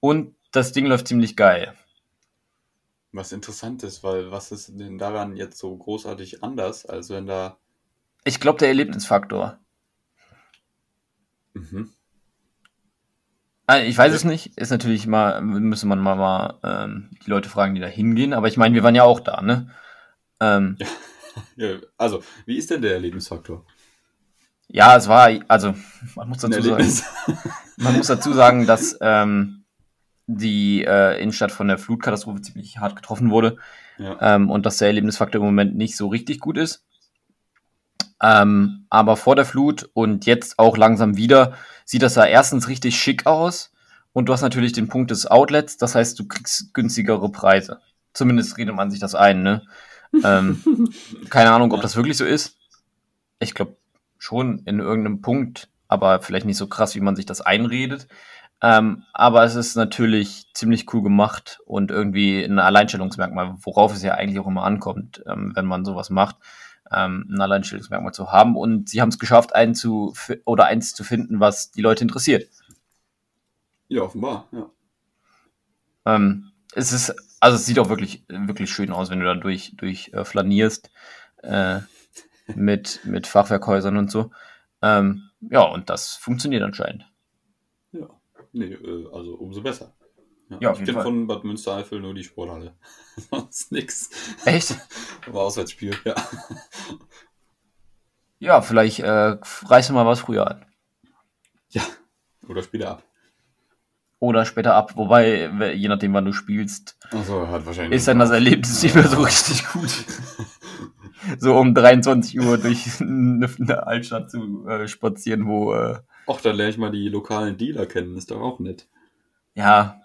Und 0.00 0.34
das 0.52 0.72
Ding 0.72 0.86
läuft 0.86 1.08
ziemlich 1.08 1.36
geil. 1.36 1.74
Was 3.12 3.32
interessant 3.32 3.82
ist, 3.82 4.04
weil 4.04 4.30
was 4.30 4.52
ist 4.52 4.78
denn 4.78 4.98
daran 4.98 5.36
jetzt 5.36 5.58
so 5.58 5.76
großartig 5.76 6.44
anders, 6.44 6.86
als 6.86 7.10
wenn 7.10 7.26
da. 7.26 7.56
Ich 8.24 8.38
glaube, 8.38 8.58
der 8.58 8.68
Erlebnisfaktor. 8.68 9.58
Mhm. 11.54 11.90
Ah, 13.66 13.78
Ich 13.78 13.96
weiß 13.96 14.12
es 14.12 14.24
nicht. 14.24 14.58
Ist 14.58 14.70
natürlich 14.70 15.06
mal, 15.06 15.40
müsste 15.40 15.86
man 15.86 16.00
mal, 16.00 16.16
mal 16.16 16.58
ähm, 16.62 17.10
die 17.24 17.30
Leute 17.30 17.48
fragen, 17.48 17.74
die 17.74 17.80
da 17.80 17.86
hingehen. 17.86 18.32
Aber 18.32 18.48
ich 18.48 18.56
meine, 18.56 18.74
wir 18.74 18.82
waren 18.82 18.94
ja 18.94 19.04
auch 19.04 19.20
da, 19.20 19.42
ne? 19.42 19.70
Ähm, 20.40 20.76
Ja, 21.56 21.78
also, 21.96 22.22
wie 22.46 22.56
ist 22.56 22.70
denn 22.70 22.82
der 22.82 22.94
Erlebnisfaktor? 22.94 23.64
ja, 24.72 24.96
es 24.96 25.08
war, 25.08 25.30
also, 25.48 25.74
man 26.14 26.28
muss 26.28 26.38
dazu 26.38 26.62
sagen, 26.62 26.92
man 27.76 27.96
muss 27.96 28.06
dazu 28.06 28.32
sagen, 28.32 28.66
dass 28.66 28.96
ähm, 29.00 29.64
die 30.26 30.84
äh, 30.84 31.20
Innenstadt 31.20 31.50
von 31.50 31.66
der 31.66 31.78
Flutkatastrophe 31.78 32.40
ziemlich 32.40 32.78
hart 32.78 32.94
getroffen 32.94 33.30
wurde. 33.30 33.56
ja. 33.98 34.16
ähm, 34.20 34.48
und 34.50 34.66
dass 34.66 34.78
der 34.78 34.88
Erlebnisfaktor 34.88 35.40
im 35.40 35.46
Moment 35.46 35.76
nicht 35.76 35.96
so 35.96 36.08
richtig 36.08 36.40
gut 36.40 36.56
ist. 36.56 36.84
Ähm, 38.22 38.86
aber 38.90 39.16
vor 39.16 39.34
der 39.34 39.44
Flut 39.44 39.90
und 39.94 40.26
jetzt 40.26 40.58
auch 40.58 40.76
langsam 40.76 41.16
wieder 41.16 41.54
sieht 41.84 42.02
das 42.02 42.14
da 42.14 42.26
erstens 42.26 42.68
richtig 42.68 43.00
schick 43.00 43.26
aus 43.26 43.72
und 44.12 44.28
du 44.28 44.32
hast 44.32 44.42
natürlich 44.42 44.72
den 44.72 44.88
Punkt 44.88 45.10
des 45.10 45.26
Outlets, 45.26 45.78
das 45.78 45.94
heißt, 45.94 46.18
du 46.18 46.28
kriegst 46.28 46.74
günstigere 46.74 47.30
Preise. 47.32 47.80
Zumindest 48.12 48.58
redet 48.58 48.74
man 48.74 48.90
sich 48.90 49.00
das 49.00 49.14
ein, 49.14 49.42
ne? 49.42 49.62
Ähm, 50.24 50.92
keine 51.30 51.52
Ahnung, 51.52 51.72
ob 51.72 51.80
das 51.82 51.96
wirklich 51.96 52.16
so 52.16 52.24
ist. 52.24 52.58
Ich 53.38 53.54
glaube 53.54 53.76
schon 54.18 54.60
in 54.66 54.80
irgendeinem 54.80 55.22
Punkt, 55.22 55.68
aber 55.88 56.20
vielleicht 56.20 56.46
nicht 56.46 56.56
so 56.56 56.66
krass, 56.66 56.94
wie 56.94 57.00
man 57.00 57.16
sich 57.16 57.26
das 57.26 57.40
einredet. 57.40 58.06
Ähm, 58.62 59.04
aber 59.14 59.44
es 59.44 59.54
ist 59.54 59.74
natürlich 59.76 60.46
ziemlich 60.52 60.92
cool 60.92 61.02
gemacht 61.02 61.60
und 61.64 61.90
irgendwie 61.90 62.44
ein 62.44 62.58
Alleinstellungsmerkmal, 62.58 63.56
worauf 63.62 63.94
es 63.94 64.02
ja 64.02 64.14
eigentlich 64.14 64.38
auch 64.38 64.46
immer 64.46 64.64
ankommt, 64.64 65.22
ähm, 65.26 65.52
wenn 65.54 65.64
man 65.64 65.86
sowas 65.86 66.10
macht, 66.10 66.36
ähm, 66.92 67.26
ein 67.30 67.40
Alleinstellungsmerkmal 67.40 68.12
zu 68.12 68.30
haben. 68.30 68.56
Und 68.56 68.90
sie 68.90 69.00
haben 69.00 69.08
es 69.08 69.18
geschafft, 69.18 69.54
einen 69.54 69.74
zu 69.74 70.14
oder 70.44 70.66
eins 70.66 70.94
zu 70.94 71.04
finden, 71.04 71.40
was 71.40 71.70
die 71.70 71.80
Leute 71.80 72.04
interessiert. 72.04 72.48
ja, 73.88 74.02
offenbar, 74.02 74.46
ja. 74.52 74.70
Ähm, 76.04 76.52
es 76.74 76.92
ist, 76.92 77.14
also 77.40 77.56
es 77.56 77.66
sieht 77.66 77.78
auch 77.78 77.88
wirklich, 77.88 78.24
wirklich 78.28 78.70
schön 78.70 78.92
aus, 78.92 79.10
wenn 79.10 79.20
du 79.20 79.26
da 79.26 79.34
durch, 79.34 79.72
durch 79.76 80.12
äh, 80.12 80.24
flanierst 80.24 80.90
äh, 81.42 81.80
mit, 82.54 83.00
mit 83.04 83.26
Fachwerkhäusern 83.26 83.96
und 83.96 84.10
so. 84.10 84.30
Ähm, 84.82 85.30
ja, 85.40 85.62
und 85.62 85.90
das 85.90 86.14
funktioniert 86.14 86.62
anscheinend. 86.62 87.10
Ja. 87.92 88.08
Nee, 88.52 88.74
äh, 88.74 89.06
also 89.12 89.34
umso 89.34 89.62
besser. 89.62 89.94
Ja, 90.58 90.72
auf 90.72 90.80
ich 90.80 90.86
kenne 90.86 91.02
von 91.02 91.26
Bad 91.28 91.44
Münstereifel 91.44 92.00
nur 92.00 92.12
die 92.12 92.24
Sporthalle. 92.24 92.74
Sonst 93.30 93.70
nix. 93.70 94.10
Echt? 94.44 94.76
Aber 95.26 95.42
Auswärtsspiel, 95.42 95.96
ja. 96.04 96.14
Ja, 98.40 98.60
vielleicht 98.62 99.00
äh, 99.00 99.36
reißt 99.66 99.90
du 99.90 99.94
mal 99.94 100.06
was 100.06 100.20
früher 100.20 100.50
an. 100.50 100.66
Ja. 101.68 101.82
Oder 102.48 102.62
später 102.62 102.90
ab. 102.90 103.04
Oder 104.20 104.44
später 104.44 104.74
ab. 104.74 104.96
Wobei, 104.96 105.72
je 105.74 105.88
nachdem, 105.88 106.12
wann 106.12 106.26
du 106.26 106.32
spielst, 106.32 106.96
hat 107.10 107.66
wahrscheinlich. 107.66 107.96
ist 107.96 108.06
dann 108.06 108.18
das 108.18 108.30
Erlebnis 108.30 108.82
nicht 108.82 108.94
mehr 108.94 109.08
so 109.08 109.22
richtig 109.22 109.66
gut. 109.68 109.90
so 111.38 111.56
um 111.56 111.74
23 111.74 112.38
Uhr 112.38 112.58
durch 112.58 112.86
eine, 113.00 113.48
Altstadt 113.86 114.30
zu 114.30 114.68
äh, 114.68 114.86
spazieren, 114.88 115.46
wo, 115.46 115.74
äh, 115.74 115.98
Ach, 116.26 116.40
dann 116.42 116.54
lerne 116.54 116.70
ich 116.70 116.78
mal 116.78 116.90
die 116.90 117.08
lokalen 117.08 117.56
Dealer 117.56 117.86
kennen, 117.86 118.16
ist 118.16 118.30
doch 118.30 118.40
auch 118.40 118.58
nett. 118.60 118.86
ja, 119.54 119.96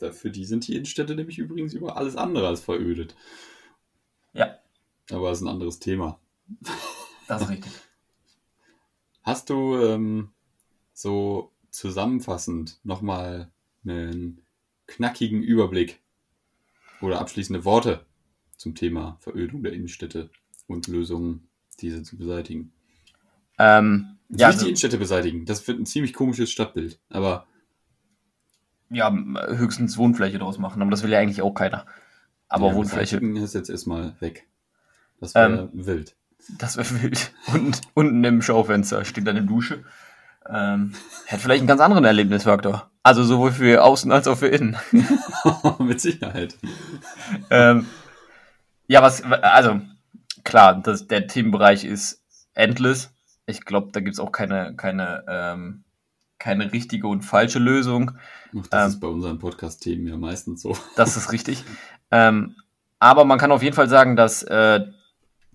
Dafür 0.00 0.32
die 0.32 0.44
sind 0.44 0.66
die 0.66 0.74
Innenstädte 0.74 1.14
nämlich 1.14 1.38
übrigens 1.38 1.72
über 1.72 1.96
alles 1.96 2.16
andere 2.16 2.48
als 2.48 2.60
verödet. 2.60 3.14
ja, 4.32 4.56
Aber 5.12 5.28
das 5.28 5.38
ist 5.38 5.44
ein 5.44 5.48
anderes 5.48 5.78
Thema. 5.78 6.18
das 7.28 7.42
ist 7.42 7.48
richtig. 7.48 7.72
Hast 9.22 9.48
du 9.50 9.76
ähm, 9.80 10.30
so 10.92 11.52
zusammenfassend 11.70 12.80
nochmal 12.82 13.51
einen 13.84 14.40
knackigen 14.86 15.42
Überblick 15.42 16.00
oder 17.00 17.20
abschließende 17.20 17.64
Worte 17.64 18.04
zum 18.56 18.74
Thema 18.74 19.16
Verödung 19.20 19.62
der 19.62 19.72
Innenstädte 19.72 20.30
und 20.66 20.86
Lösungen, 20.88 21.48
diese 21.80 22.02
zu 22.02 22.16
beseitigen? 22.16 22.72
Ähm, 23.58 24.18
Jetzt 24.28 24.40
ja, 24.40 24.46
nicht 24.48 24.54
die 24.54 24.60
also, 24.60 24.66
Innenstädte 24.68 24.98
beseitigen, 24.98 25.44
das 25.44 25.66
wird 25.68 25.78
ein 25.78 25.86
ziemlich 25.86 26.14
komisches 26.14 26.50
Stadtbild, 26.50 26.98
aber 27.10 27.46
ja, 28.88 29.12
höchstens 29.12 29.96
Wohnfläche 29.98 30.38
draus 30.38 30.58
machen, 30.58 30.80
aber 30.80 30.90
das 30.90 31.02
will 31.02 31.10
ja 31.10 31.18
eigentlich 31.18 31.42
auch 31.42 31.54
keiner. 31.54 31.86
Aber 32.48 32.68
ja, 32.68 32.74
Wohnfläche, 32.74 33.16
ist 33.16 33.54
jetzt 33.54 33.70
erstmal 33.70 34.14
weg. 34.20 34.46
Das 35.20 35.34
wäre 35.34 35.70
Ähm, 35.72 35.86
wild. 35.86 36.14
das 36.58 36.76
wäre 36.76 36.88
wild. 37.02 37.32
Und 37.54 37.80
unten 37.94 38.22
im 38.24 38.42
Schaufenster 38.42 39.04
steht 39.04 39.28
eine 39.28 39.42
Dusche. 39.42 39.84
Ähm, 40.48 40.92
hätte 41.26 41.42
vielleicht 41.42 41.60
einen 41.60 41.68
ganz 41.68 41.80
anderen 41.80 42.04
Erlebnisfaktor. 42.04 42.90
Also 43.02 43.24
sowohl 43.24 43.52
für 43.52 43.82
außen 43.82 44.12
als 44.12 44.28
auch 44.28 44.38
für 44.38 44.48
innen. 44.48 44.76
Mit 45.78 46.00
Sicherheit. 46.00 46.56
ähm, 47.50 47.86
ja, 48.86 49.02
was, 49.02 49.22
also 49.24 49.80
klar, 50.44 50.80
das, 50.80 51.08
der 51.08 51.26
Themenbereich 51.26 51.84
ist 51.84 52.22
endless. 52.54 53.10
Ich 53.46 53.64
glaube, 53.64 53.90
da 53.92 54.00
gibt's 54.00 54.20
auch 54.20 54.30
keine, 54.30 54.74
keine, 54.76 55.24
ähm, 55.26 55.82
keine 56.38 56.72
richtige 56.72 57.08
und 57.08 57.22
falsche 57.22 57.58
Lösung. 57.58 58.12
Ach, 58.56 58.66
das 58.68 58.84
Ähm. 58.84 58.88
ist 58.90 59.00
bei 59.00 59.08
unseren 59.08 59.38
Podcast-Themen 59.38 60.06
ja 60.06 60.16
meistens 60.16 60.62
so. 60.62 60.76
Das 60.96 61.16
ist 61.16 61.32
richtig. 61.32 61.64
Ähm, 62.10 62.56
aber 63.00 63.24
man 63.24 63.38
kann 63.38 63.50
auf 63.50 63.62
jeden 63.62 63.74
Fall 63.74 63.88
sagen, 63.88 64.14
dass 64.14 64.44
äh, 64.44 64.80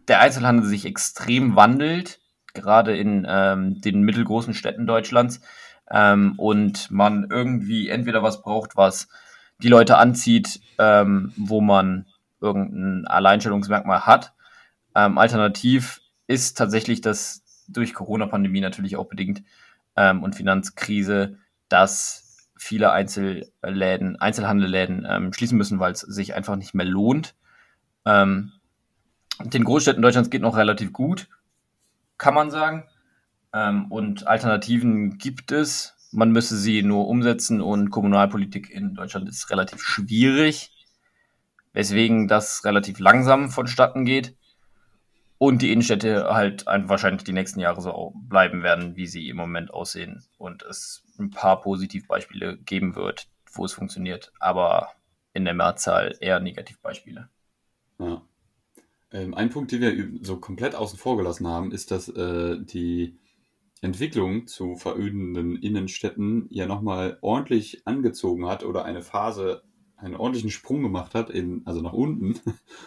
der 0.10 0.20
Einzelhandel 0.20 0.66
sich 0.66 0.86
extrem 0.86 1.56
wandelt, 1.56 2.20
gerade 2.54 2.98
in 2.98 3.26
ähm, 3.30 3.80
den 3.80 4.02
mittelgroßen 4.02 4.54
Städten 4.54 4.86
Deutschlands. 4.86 5.39
Ähm, 5.91 6.33
und 6.38 6.91
man 6.91 7.27
irgendwie 7.29 7.89
entweder 7.89 8.23
was 8.23 8.41
braucht, 8.41 8.75
was 8.75 9.07
die 9.59 9.69
Leute 9.69 9.97
anzieht, 9.97 10.59
ähm, 10.77 11.33
wo 11.38 11.61
man 11.61 12.05
irgendein 12.41 13.07
Alleinstellungsmerkmal 13.07 14.05
hat. 14.05 14.33
Ähm, 14.95 15.17
alternativ 15.17 16.01
ist 16.27 16.57
tatsächlich 16.57 17.01
das 17.01 17.43
durch 17.67 17.93
Corona-Pandemie 17.93 18.61
natürlich 18.61 18.95
auch 18.97 19.07
bedingt 19.07 19.43
ähm, 19.95 20.23
und 20.23 20.35
Finanzkrise, 20.35 21.38
dass 21.69 22.49
viele 22.57 22.91
Einzelläden, 22.91 24.19
Einzelhandelläden 24.19 25.05
ähm, 25.09 25.33
schließen 25.33 25.57
müssen, 25.57 25.79
weil 25.79 25.91
es 25.91 26.01
sich 26.01 26.33
einfach 26.33 26.55
nicht 26.55 26.73
mehr 26.73 26.85
lohnt. 26.85 27.35
Ähm, 28.05 28.51
den 29.43 29.63
Großstädten 29.63 30.01
Deutschlands 30.01 30.29
geht 30.29 30.41
noch 30.41 30.57
relativ 30.57 30.93
gut, 30.93 31.27
kann 32.17 32.33
man 32.33 32.49
sagen. 32.49 32.85
Ähm, 33.58 33.91
und 33.91 34.28
Alternativen 34.28 35.18
gibt 35.18 35.51
es. 35.51 35.95
Man 36.12 36.32
müsse 36.32 36.58
sie 36.58 36.84
nur 36.84 37.08
umsetzen 37.08 37.60
und 37.60 37.89
Kommunalpolitik 37.89 38.70
in 38.70 38.93
Deutschland 38.93 39.28
ist 39.28 39.49
relativ 39.49 39.82
schwierig, 39.82 40.72
weswegen 41.74 42.28
das 42.28 42.64
relativ 42.66 42.99
langsam 42.99 43.49
vonstatten 43.49 44.05
geht. 44.05 44.36
Und 45.39 45.62
die 45.62 45.72
Innenstädte 45.72 46.34
halt 46.34 46.68
einfach 46.68 46.89
wahrscheinlich 46.89 47.24
die 47.24 47.34
nächsten 47.34 47.60
Jahre 47.60 47.82
so 47.82 48.14
bleiben 48.16 48.64
werden, 48.64 48.95
wie 48.95 49.05
sie 49.05 49.28
im 49.28 49.38
Moment 49.38 49.72
aussehen. 49.72 50.24
Und 50.38 50.64
es 50.64 51.03
ein 51.20 51.30
paar 51.30 51.62
Positivbeispiele 51.62 52.58
geben 52.58 52.95
wird, 52.95 53.28
wo 53.53 53.66
es 53.66 53.74
funktioniert, 53.74 54.32
aber 54.39 54.91
in 55.34 55.45
der 55.45 55.53
Mehrzahl 55.53 56.16
eher 56.20 56.39
Negativbeispiele. 56.39 57.30
Ja. 57.99 58.22
Ähm, 59.12 59.34
ein 59.36 59.49
Punkt, 59.49 59.72
den 59.72 59.82
wir 59.82 60.26
so 60.26 60.38
komplett 60.38 60.74
außen 60.74 60.97
vor 60.97 61.18
gelassen 61.18 61.47
haben, 61.47 61.72
ist, 61.72 61.91
dass 61.91 62.10
äh, 62.10 62.58
die 62.60 63.18
Entwicklung 63.82 64.47
zu 64.47 64.75
verödenden 64.75 65.55
Innenstädten 65.55 66.47
ja 66.49 66.65
nochmal 66.65 67.17
ordentlich 67.21 67.86
angezogen 67.86 68.47
hat 68.47 68.63
oder 68.63 68.86
eine 68.86 69.01
Phase, 69.01 69.63
einen 69.97 70.15
ordentlichen 70.15 70.49
Sprung 70.51 70.82
gemacht 70.82 71.13
hat, 71.13 71.30
in, 71.30 71.61
also 71.65 71.82
nach 71.82 71.93
unten, 71.93 72.39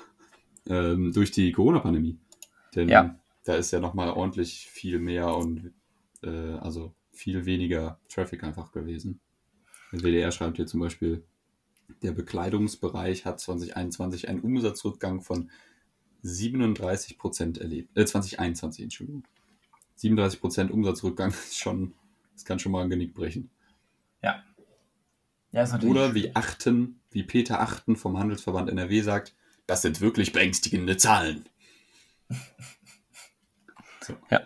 ähm, 0.68 1.12
durch 1.12 1.30
die 1.30 1.52
Corona-Pandemie. 1.52 2.18
Denn 2.74 2.88
Ja. 2.88 3.16
da 3.44 3.54
ist 3.54 3.70
ja 3.70 3.80
nochmal 3.80 4.10
ordentlich 4.10 4.68
viel 4.70 4.98
mehr 4.98 5.34
und 5.34 5.72
äh, 6.22 6.28
also 6.28 6.94
viel 7.12 7.44
weniger 7.44 7.98
Traffic 8.08 8.42
einfach 8.44 8.72
gewesen. 8.72 9.20
Der 9.92 10.00
WDR 10.00 10.30
schreibt 10.30 10.56
hier 10.56 10.66
zum 10.66 10.80
Beispiel, 10.80 11.24
der 12.02 12.12
Bekleidungsbereich 12.12 13.24
hat 13.24 13.40
2021 13.40 14.28
einen 14.28 14.40
Umsatzrückgang 14.40 15.20
von 15.20 15.50
37 16.22 17.18
Prozent 17.18 17.58
erlebt. 17.58 17.96
Äh, 17.96 18.04
2021, 18.06 18.84
Entschuldigung. 18.84 19.24
37 20.00 20.40
Prozent 20.40 20.70
Umsatzrückgang 20.70 21.30
ist 21.30 21.58
schon, 21.58 21.94
das 22.32 22.44
kann 22.44 22.58
schon 22.58 22.72
mal 22.72 22.82
ein 22.82 22.90
Genick 22.90 23.14
brechen. 23.14 23.50
Ja, 25.52 25.62
ist 25.62 25.82
Oder 25.82 26.14
wie 26.14 26.34
Achten, 26.36 27.00
wie 27.10 27.24
Peter 27.24 27.60
Achten 27.60 27.96
vom 27.96 28.18
Handelsverband 28.18 28.70
NRW 28.70 29.02
sagt, 29.02 29.34
das 29.66 29.82
sind 29.82 30.00
wirklich 30.00 30.32
beängstigende 30.32 30.96
Zahlen. 30.96 31.48
So. 34.02 34.16
Ja. 34.30 34.40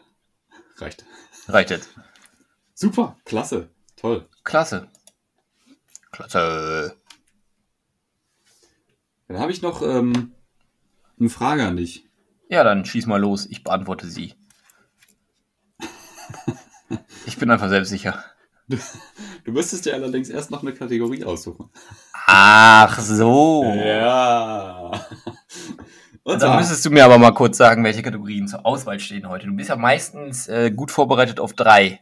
Reicht. 0.78 1.04
Reicht 1.46 1.70
jetzt. 1.70 1.88
Super, 2.74 3.16
klasse, 3.24 3.70
toll. 3.94 4.28
Klasse. 4.42 4.88
Klasse. 6.10 6.96
Dann 9.28 9.38
habe 9.38 9.52
ich 9.52 9.62
noch 9.62 9.80
ähm, 9.82 10.32
eine 11.20 11.28
Frage 11.28 11.64
an 11.64 11.76
dich. 11.76 12.04
Ja, 12.48 12.64
dann 12.64 12.84
schieß 12.84 13.06
mal 13.06 13.20
los. 13.20 13.46
Ich 13.46 13.62
beantworte 13.62 14.08
sie. 14.08 14.34
Ich 17.26 17.33
bin 17.44 17.50
einfach 17.50 17.68
selbstsicher. 17.68 18.24
Du 18.68 19.52
müsstest 19.52 19.84
dir 19.84 19.92
allerdings 19.92 20.30
erst 20.30 20.50
noch 20.50 20.62
eine 20.62 20.72
Kategorie 20.72 21.22
aussuchen. 21.24 21.68
Ach 22.26 22.98
so. 22.98 23.64
Ja. 23.76 24.90
Und 26.22 26.32
Dann 26.32 26.40
zwar, 26.40 26.56
müsstest 26.58 26.86
du 26.86 26.90
mir 26.90 27.04
aber 27.04 27.18
mal 27.18 27.32
kurz 27.32 27.58
sagen, 27.58 27.84
welche 27.84 28.00
Kategorien 28.02 28.48
zur 28.48 28.64
Auswahl 28.64 28.98
stehen 28.98 29.28
heute. 29.28 29.46
Du 29.46 29.52
bist 29.54 29.68
ja 29.68 29.76
meistens 29.76 30.48
äh, 30.48 30.70
gut 30.70 30.90
vorbereitet 30.90 31.38
auf 31.38 31.52
drei. 31.52 32.00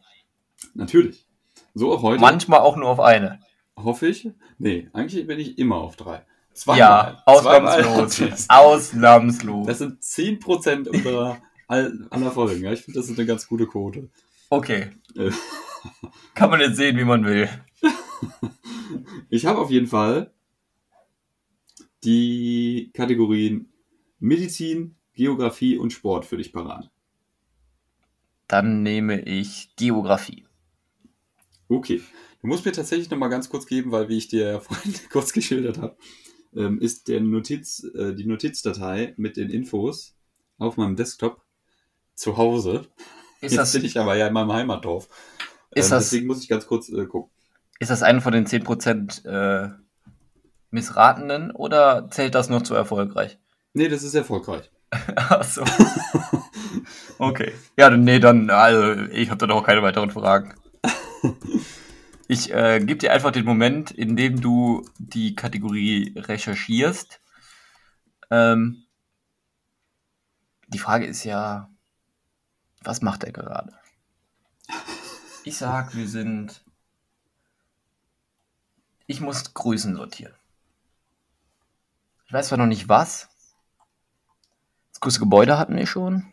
natürlich. 0.75 1.27
So 1.75 1.93
auch 1.93 2.03
heute. 2.03 2.21
Manchmal 2.21 2.61
auch 2.61 2.77
nur 2.77 2.89
auf 2.91 3.01
eine. 3.01 3.41
Hoffe 3.77 4.07
ich. 4.07 4.31
Nee, 4.59 4.89
eigentlich 4.93 5.27
bin 5.27 5.41
ich 5.41 5.59
immer 5.59 5.77
auf 5.79 5.97
drei. 5.97 6.23
Zweimal. 6.55 6.79
Ja, 6.79 7.23
ausnahmslos. 7.27 8.15
Zweimal. 8.15 8.37
Ausnahmslos. 8.49 9.67
Das 9.67 9.79
sind 9.79 10.01
10% 10.03 10.89
unserer 10.89 11.39
all- 11.67 12.07
aller 12.11 12.31
Folgen. 12.31 12.63
Ja, 12.63 12.71
ich 12.73 12.83
finde, 12.83 13.01
das 13.01 13.09
ist 13.09 13.19
eine 13.19 13.27
ganz 13.27 13.49
gute 13.49 13.67
Quote. 13.67 14.09
Okay. 14.53 14.91
Kann 16.35 16.51
man 16.51 16.61
jetzt 16.61 16.77
sehen, 16.77 16.99
wie 16.99 17.05
man 17.05 17.25
will. 17.25 17.49
Ich 19.31 19.47
habe 19.47 19.59
auf 19.59 19.71
jeden 19.71 19.87
Fall 19.87 20.31
die 22.05 22.91
Kategorien 22.93 23.73
Medizin, 24.19 24.97
Geografie 25.15 25.79
und 25.79 25.95
Sport 25.95 26.27
für 26.27 26.37
dich 26.37 26.53
parat. 26.53 26.91
Dann 28.47 28.83
nehme 28.83 29.23
ich 29.23 29.75
Geografie. 29.77 30.45
Okay. 31.71 32.03
Du 32.43 32.47
musst 32.47 32.67
mir 32.67 32.73
tatsächlich 32.73 33.09
noch 33.09 33.17
mal 33.17 33.29
ganz 33.29 33.49
kurz 33.49 33.65
geben, 33.65 33.91
weil 33.91 34.11
wie 34.11 34.19
ich 34.19 34.29
dir 34.29 34.47
ja 34.47 34.61
vorhin 34.61 34.93
kurz 35.11 35.33
geschildert 35.33 35.79
habe, 35.79 35.97
ähm, 36.55 36.79
ist 36.79 37.09
der 37.09 37.23
Notiz, 37.23 37.85
äh, 37.95 38.15
die 38.15 38.27
Notizdatei 38.27 39.15
mit 39.17 39.39
den 39.39 39.49
Infos 39.49 40.15
auf 40.59 40.77
meinem 40.77 40.97
Desktop 40.97 41.43
zu 42.15 42.37
Hause. 42.37 42.87
Ist 43.43 43.53
Jetzt 43.53 43.59
das, 43.59 43.73
bin 43.73 43.85
ich 43.85 43.99
aber 43.99 44.15
ja 44.17 44.29
in 44.29 44.33
meinem 44.33 44.53
Heimatdorf. 44.53 45.09
Ist 45.75 45.87
ähm, 45.87 45.91
das- 45.91 46.05
deswegen 46.11 46.27
muss 46.29 46.43
ich 46.43 46.49
ganz 46.49 46.67
kurz 46.67 46.89
äh, 46.89 47.05
gucken. 47.07 47.31
ist 47.81 47.91
das 47.91 48.03
eine 48.03 48.21
von 48.21 48.33
den 48.33 48.47
10% 48.47 49.25
äh, 49.27 49.69
Missratenen 50.71 51.51
oder 51.51 52.09
zählt 52.11 52.35
das 52.35 52.49
noch 52.49 52.63
zu 52.63 52.75
erfolgreich? 52.75 53.39
Nee, 53.75 53.89
das 53.89 54.03
ist 54.03 54.15
erfolgreich. 54.15 54.71
Ach 55.17 55.43
so. 55.45 55.65
Okay. 57.19 57.53
Ja, 57.77 57.89
nee, 57.91 58.19
dann, 58.19 58.51
also, 58.51 59.03
ich 59.13 59.31
habe 59.31 59.47
da 59.47 59.55
auch 59.55 59.63
keine 59.65 59.83
weiteren 59.83 60.11
Fragen. 60.11 60.55
Ich 62.29 62.51
äh, 62.51 62.79
gebe 62.79 62.97
dir 62.97 63.13
einfach 63.13 63.31
den 63.31 63.45
Moment, 63.45 63.91
in 63.91 64.17
dem 64.17 64.41
du 64.41 64.87
die 64.99 65.35
Kategorie 65.35 66.15
recherchierst. 66.17 67.21
Ähm, 68.31 68.85
die 70.69 70.79
Frage 70.79 71.05
ist 71.05 71.25
ja, 71.25 71.69
was 72.85 73.03
macht 73.03 73.25
er 73.25 73.33
gerade? 73.33 73.73
Ich 75.45 75.57
sag, 75.57 75.95
wir 75.95 76.09
sind. 76.09 76.65
Ich 79.07 79.21
muss 79.21 79.53
Größen 79.55 79.97
sortieren. 79.97 80.35
Ich 82.27 82.33
weiß 82.33 82.49
zwar 82.49 82.59
noch 82.59 82.67
nicht 82.67 82.89
was. 82.89 83.29
Das 84.93 85.01
größte 85.01 85.21
Gebäude 85.21 85.59
hatten 85.59 85.77
wir 85.77 85.87
schon. 85.87 86.33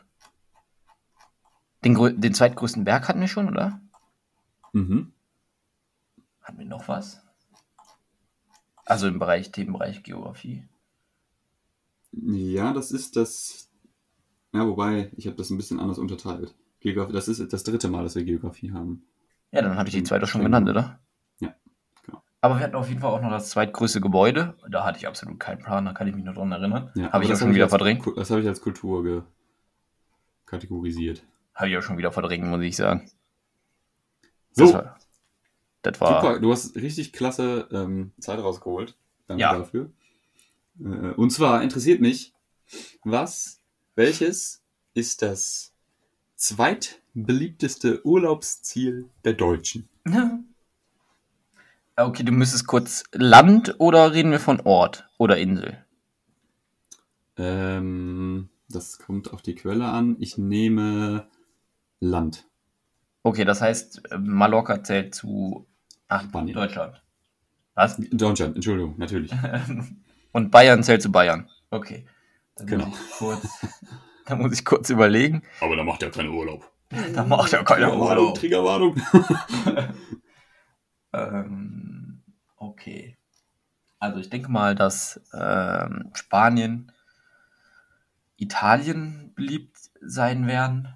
Den, 1.84 2.22
den 2.22 2.34
zweitgrößten 2.34 2.84
Berg 2.84 3.08
hatten 3.08 3.22
wir 3.22 3.28
schon, 3.28 3.50
oder? 3.50 3.82
Mhm. 4.74 5.14
Hatten 6.41 6.60
wir 6.60 6.66
noch 6.66 6.88
was? 6.88 7.22
Also 8.86 9.08
im 9.08 9.20
Bereich, 9.20 9.52
Themenbereich 9.52 10.04
Geografie. 10.04 10.68
Ja, 12.12 12.74
das 12.74 12.91
ist 12.91 13.16
das. 13.16 13.68
Ja, 14.54 14.66
wobei, 14.68 15.12
ich 15.16 15.28
habe 15.28 15.36
das 15.38 15.50
ein 15.50 15.58
bisschen 15.58 15.80
anders 15.80 16.00
unterteilt. 16.00 16.56
Geografie, 16.80 17.14
das 17.14 17.28
ist 17.28 17.54
das 17.54 17.64
dritte 17.64 17.89
Mal, 17.89 18.04
dass 18.04 18.16
wir 18.16 18.24
Geografie 18.24 18.72
haben. 18.72 19.04
Ja, 19.52 19.62
dann 19.62 19.78
habe 19.78 19.89
ich 19.89 19.95
die 19.95 20.04
zweite 20.04 20.28
schon 20.28 20.41
genannt, 20.43 20.70
oder? 20.70 21.00
Ja, 21.39 21.54
genau. 22.06 22.22
Aber 22.41 22.56
wir 22.58 22.64
hatten 22.64 22.76
auf 22.76 22.88
jeden 22.88 23.02
Fall 23.02 23.12
auch 23.12 23.22
noch 23.22 23.32
das 23.32 23.50
zweitgrößte 23.50 24.02
Gebäude. 24.02 24.56
Da 24.70 24.86
hatte 24.86 24.97
ich 25.00 25.08
absolut 25.08 25.39
keinen 25.39 25.60
Plan, 25.60 25.86
da 25.86 25.93
kann 25.93 26.08
ich 26.08 26.16
mich 26.16 26.24
noch 26.24 26.34
dran 26.36 26.52
erinnern. 26.52 26.91
Ja, 26.95 27.12
habe 27.12 27.24
ich 27.24 27.30
ja 27.30 27.34
das 27.34 27.39
schon 27.39 27.54
wieder 27.54 27.66
als, 27.66 27.72
verdrängt. 27.72 28.06
Das 28.16 28.30
habe 28.32 28.41
ich 28.41 28.47
als 28.47 28.62
Kultur 28.62 29.26
kategorisiert. 30.45 31.24
Habe 31.54 31.70
ich 31.70 31.78
auch 31.78 31.82
schon 31.82 31.97
wieder 31.97 32.12
verdrängt, 32.12 32.45
muss 32.45 32.62
ich 32.62 32.76
sagen. 32.76 33.10
So, 34.52 34.66
Das 34.66 34.74
war. 34.74 35.00
Das 35.82 36.02
war 36.02 36.22
super, 36.22 36.39
du 36.39 36.52
hast 36.52 36.76
richtig 36.76 37.14
klasse 37.14 37.68
ähm, 37.72 38.12
Zeit 38.20 38.39
rausgeholt. 38.39 38.95
Danke 39.28 39.41
Ja. 39.41 39.58
dafür. 39.58 39.91
Äh, 40.80 41.14
und 41.16 41.32
zwar 41.32 41.62
interessiert 41.62 42.02
mich, 42.02 42.34
was, 43.04 43.59
welches 44.00 44.64
ist 44.93 45.22
das 45.22 45.74
zweitbeliebteste 46.38 48.06
Urlaubsziel 48.06 49.10
der 49.24 49.34
Deutschen? 49.34 49.89
Okay, 52.02 52.24
du 52.24 52.32
müsstest 52.32 52.66
kurz 52.66 53.04
Land 53.12 53.76
oder 53.78 54.14
reden 54.14 54.32
wir 54.32 54.39
von 54.39 54.62
Ort 54.62 55.10
oder 55.18 55.38
Insel? 55.38 55.84
Ähm, 57.36 58.47
das 58.70 59.00
kommt 59.00 59.34
auf 59.34 59.41
die 59.41 59.54
Quelle 59.54 59.84
an. 59.84 60.16
Ich 60.18 60.38
nehme 60.38 61.28
Land. 62.00 62.47
Okay, 63.24 63.43
das 63.43 63.60
heißt, 63.60 64.04
Mallorca 64.18 64.82
zählt 64.82 65.14
zu 65.14 65.68
ach, 66.08 66.24
Spanien. 66.24 66.56
Deutschland. 66.56 67.04
Was? 67.74 67.97
Deutschland, 67.97 68.56
Entschuldigung, 68.56 68.95
natürlich. 68.97 69.34
Und 70.32 70.52
Bayern 70.52 70.84
zählt 70.84 71.02
zu 71.02 71.12
Bayern. 71.12 71.50
Okay. 71.70 72.06
Dann 72.60 72.68
Genau. 72.68 72.86
Muss 72.86 72.99
ich 72.99 73.18
kurz, 73.18 73.66
dann 74.26 74.38
muss 74.39 74.53
ich 74.53 74.66
kurz 74.66 74.89
überlegen. 74.89 75.43
Aber 75.62 75.76
da 75.76 75.84
macht 75.84 76.03
er 76.03 76.12
keinen 76.12 76.30
Urlaub. 76.30 76.70
Da 77.14 77.24
macht 77.24 77.53
er 77.53 77.64
keine 77.64 77.86
Triggerwarnung, 77.86 78.24
Urlaub. 78.26 78.38
Triggerwarnung. 78.39 78.95
Ähm, 81.14 82.22
okay. 82.57 83.18
Also 83.99 84.20
ich 84.20 84.30
denke 84.30 84.51
mal, 84.51 84.76
dass 84.76 85.22
ähm, 85.34 86.12
Spanien, 86.14 86.91
Italien 88.38 89.34
beliebt 89.36 89.78
sein 90.01 90.47
werden. 90.47 90.93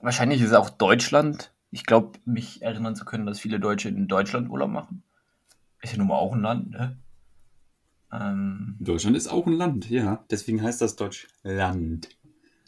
Wahrscheinlich 0.00 0.40
ist 0.40 0.48
es 0.48 0.54
auch 0.54 0.70
Deutschland. 0.70 1.52
Ich 1.70 1.86
glaube, 1.86 2.18
mich 2.24 2.62
erinnern 2.62 2.94
zu 2.94 3.04
können, 3.04 3.26
dass 3.26 3.40
viele 3.40 3.58
Deutsche 3.58 3.88
in 3.88 4.06
Deutschland 4.06 4.50
Urlaub 4.50 4.70
machen. 4.70 5.02
Ist 5.80 5.92
ja 5.92 5.98
nun 5.98 6.08
mal 6.08 6.16
auch 6.16 6.32
ein 6.32 6.42
Land, 6.42 6.70
ne? 6.70 6.96
Ähm, 8.12 8.76
Deutschland 8.78 9.16
ist 9.16 9.28
auch 9.28 9.46
ein 9.46 9.54
Land, 9.54 9.88
ja. 9.88 10.24
Deswegen 10.30 10.62
heißt 10.62 10.80
das 10.80 10.96
Deutschland. 10.96 12.08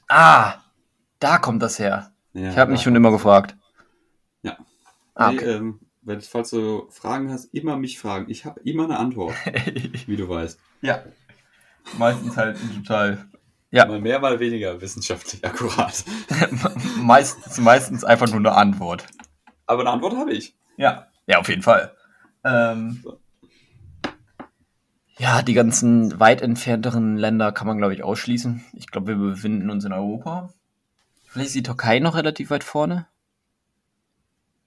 ah, 0.09 0.55
da 1.21 1.39
kommt 1.39 1.63
das 1.63 1.79
her. 1.79 2.13
Ja, 2.33 2.51
Ich 2.51 2.59
habe 2.59 2.73
mich 2.73 2.83
schon 2.83 2.97
immer 2.97 3.11
gefragt. 3.11 3.57
Ja. 4.43 4.57
Ah, 5.15 5.29
Hey, 5.29 5.37
okay. 5.39 5.51
ähm, 5.53 5.81
wenn, 6.03 6.21
falls 6.21 6.51
du 6.51 6.87
Fragen 6.91 7.31
hast, 7.33 7.47
immer 7.55 7.77
mich 7.77 7.99
fragen. 7.99 8.27
Ich 8.31 8.45
habe 8.45 8.61
immer 8.61 8.85
eine 8.85 8.99
Antwort, 8.99 9.35
wie 10.07 10.17
du 10.17 10.29
weißt. 10.29 10.59
ja. 10.83 11.03
Meistens 11.99 12.35
halt 12.39 12.57
total. 12.77 13.27
Ja. 13.71 13.85
Mal 13.85 14.01
mehr, 14.01 14.19
mal 14.19 14.41
weniger 14.41 14.81
wissenschaftlich 14.81 15.45
akkurat. 15.45 16.03
meistens, 17.03 17.59
meistens 17.59 18.05
einfach 18.05 18.27
nur 18.29 18.39
eine 18.39 18.53
Antwort. 18.53 19.05
Aber 19.67 19.83
eine 19.83 19.91
Antwort 19.91 20.17
habe 20.17 20.33
ich. 20.33 20.57
Ja, 20.79 21.09
ja, 21.27 21.39
auf 21.39 21.49
jeden 21.51 21.61
Fall. 21.61 21.95
Ähm, 22.43 23.05
ja, 25.19 25.43
die 25.43 25.55
ganzen 25.55 26.19
weit 26.19 26.43
entfernteren 26.43 27.17
Länder 27.17 27.53
kann 27.53 27.67
man, 27.67 27.79
glaube 27.79 27.95
ich, 27.95 28.03
ausschließen. 28.03 28.65
Ich 28.73 28.89
glaube, 28.89 29.19
wir 29.19 29.31
befinden 29.31 29.71
uns 29.71 29.85
in 29.85 29.93
Europa. 29.93 30.53
Vielleicht 31.25 31.49
ist 31.49 31.55
die 31.55 31.63
Türkei 31.63 32.01
noch 32.01 32.17
relativ 32.17 32.51
weit 32.51 32.65
vorne. 32.65 33.07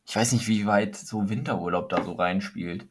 Ich 0.06 0.16
weiß 0.16 0.32
nicht, 0.32 0.48
wie 0.48 0.66
weit 0.66 0.95
so 0.95 1.30
Winterurlaub 1.30 1.89
da 1.89 2.04
so 2.04 2.14
reinspielt. 2.14 2.88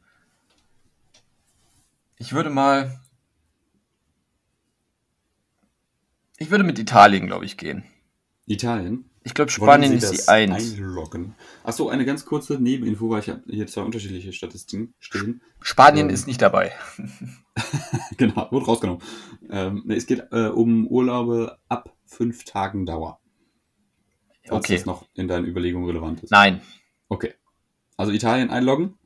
Ich 2.18 2.32
würde 2.32 2.50
mal. 2.50 3.00
Ich 6.38 6.50
würde 6.50 6.64
mit 6.64 6.78
Italien, 6.78 7.26
glaube 7.26 7.46
ich, 7.46 7.56
gehen. 7.56 7.84
Italien. 8.46 9.08
Ich 9.26 9.34
glaube, 9.34 9.50
Spanien 9.50 9.92
ist 9.92 10.08
die 10.08 10.28
1. 10.28 10.74
Einloggen. 10.74 11.34
Achso, 11.64 11.88
eine 11.88 12.04
ganz 12.04 12.24
kurze 12.24 12.60
Nebeninfo, 12.60 13.10
weil 13.10 13.18
ich 13.18 13.28
habe 13.28 13.42
hier 13.48 13.66
zwei 13.66 13.82
unterschiedliche 13.82 14.32
Statistiken 14.32 14.94
stehen. 15.00 15.42
Spanien 15.60 16.08
Ähm, 16.08 16.14
ist 16.14 16.28
nicht 16.28 16.40
dabei. 16.40 16.70
genau, 18.18 18.46
wurde 18.52 18.66
rausgenommen. 18.66 19.02
Ähm, 19.50 19.82
nee, 19.84 19.96
es 19.96 20.06
geht 20.06 20.28
äh, 20.30 20.46
um 20.46 20.86
Urlaube 20.86 21.58
ab 21.68 21.92
fünf 22.04 22.44
Tagen 22.44 22.86
Dauer. 22.86 23.18
Falls 24.46 24.66
Okay. 24.66 24.76
das 24.76 24.86
noch 24.86 25.04
in 25.14 25.26
deinen 25.26 25.44
Überlegungen 25.44 25.88
relevant 25.88 26.22
ist. 26.22 26.30
Nein. 26.30 26.62
Okay. 27.08 27.34
Also 27.96 28.12
Italien 28.12 28.50
einloggen? 28.50 28.96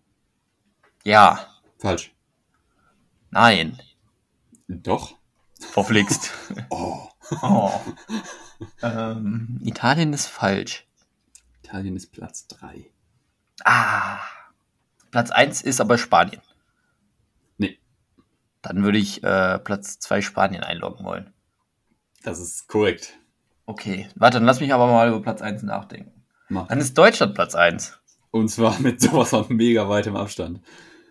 Ja. 1.02 1.46
Falsch. 1.78 2.14
Nein. 3.30 3.78
Doch. 4.68 5.14
Verflixt. 5.58 6.30
Oh. 6.68 7.08
oh. 7.40 7.80
ähm, 8.82 9.60
Italien 9.62 10.12
ist 10.12 10.26
falsch. 10.26 10.86
Italien 11.62 11.96
ist 11.96 12.12
Platz 12.12 12.46
3. 12.48 12.86
Ah. 13.64 14.18
Platz 15.10 15.30
1 15.30 15.62
ist 15.62 15.80
aber 15.80 15.98
Spanien. 15.98 16.40
Nee. 17.58 17.78
Dann 18.62 18.82
würde 18.82 18.98
ich 18.98 19.22
äh, 19.22 19.58
Platz 19.58 19.98
2 20.00 20.22
Spanien 20.22 20.62
einloggen 20.62 21.04
wollen. 21.04 21.32
Das 22.22 22.38
ist 22.38 22.68
korrekt. 22.68 23.18
Okay. 23.66 24.08
Warte, 24.14 24.38
dann 24.38 24.44
lass 24.44 24.60
mich 24.60 24.74
aber 24.74 24.86
mal 24.86 25.08
über 25.08 25.22
Platz 25.22 25.42
1 25.42 25.62
nachdenken. 25.62 26.24
Mach. 26.48 26.66
Dann 26.68 26.80
ist 26.80 26.96
Deutschland 26.98 27.34
Platz 27.34 27.54
1. 27.54 27.98
Und 28.30 28.48
zwar 28.48 28.78
mit 28.80 29.00
sowas 29.00 29.30
von 29.30 29.46
mega 29.48 29.88
weitem 29.88 30.16
Abstand. 30.16 30.60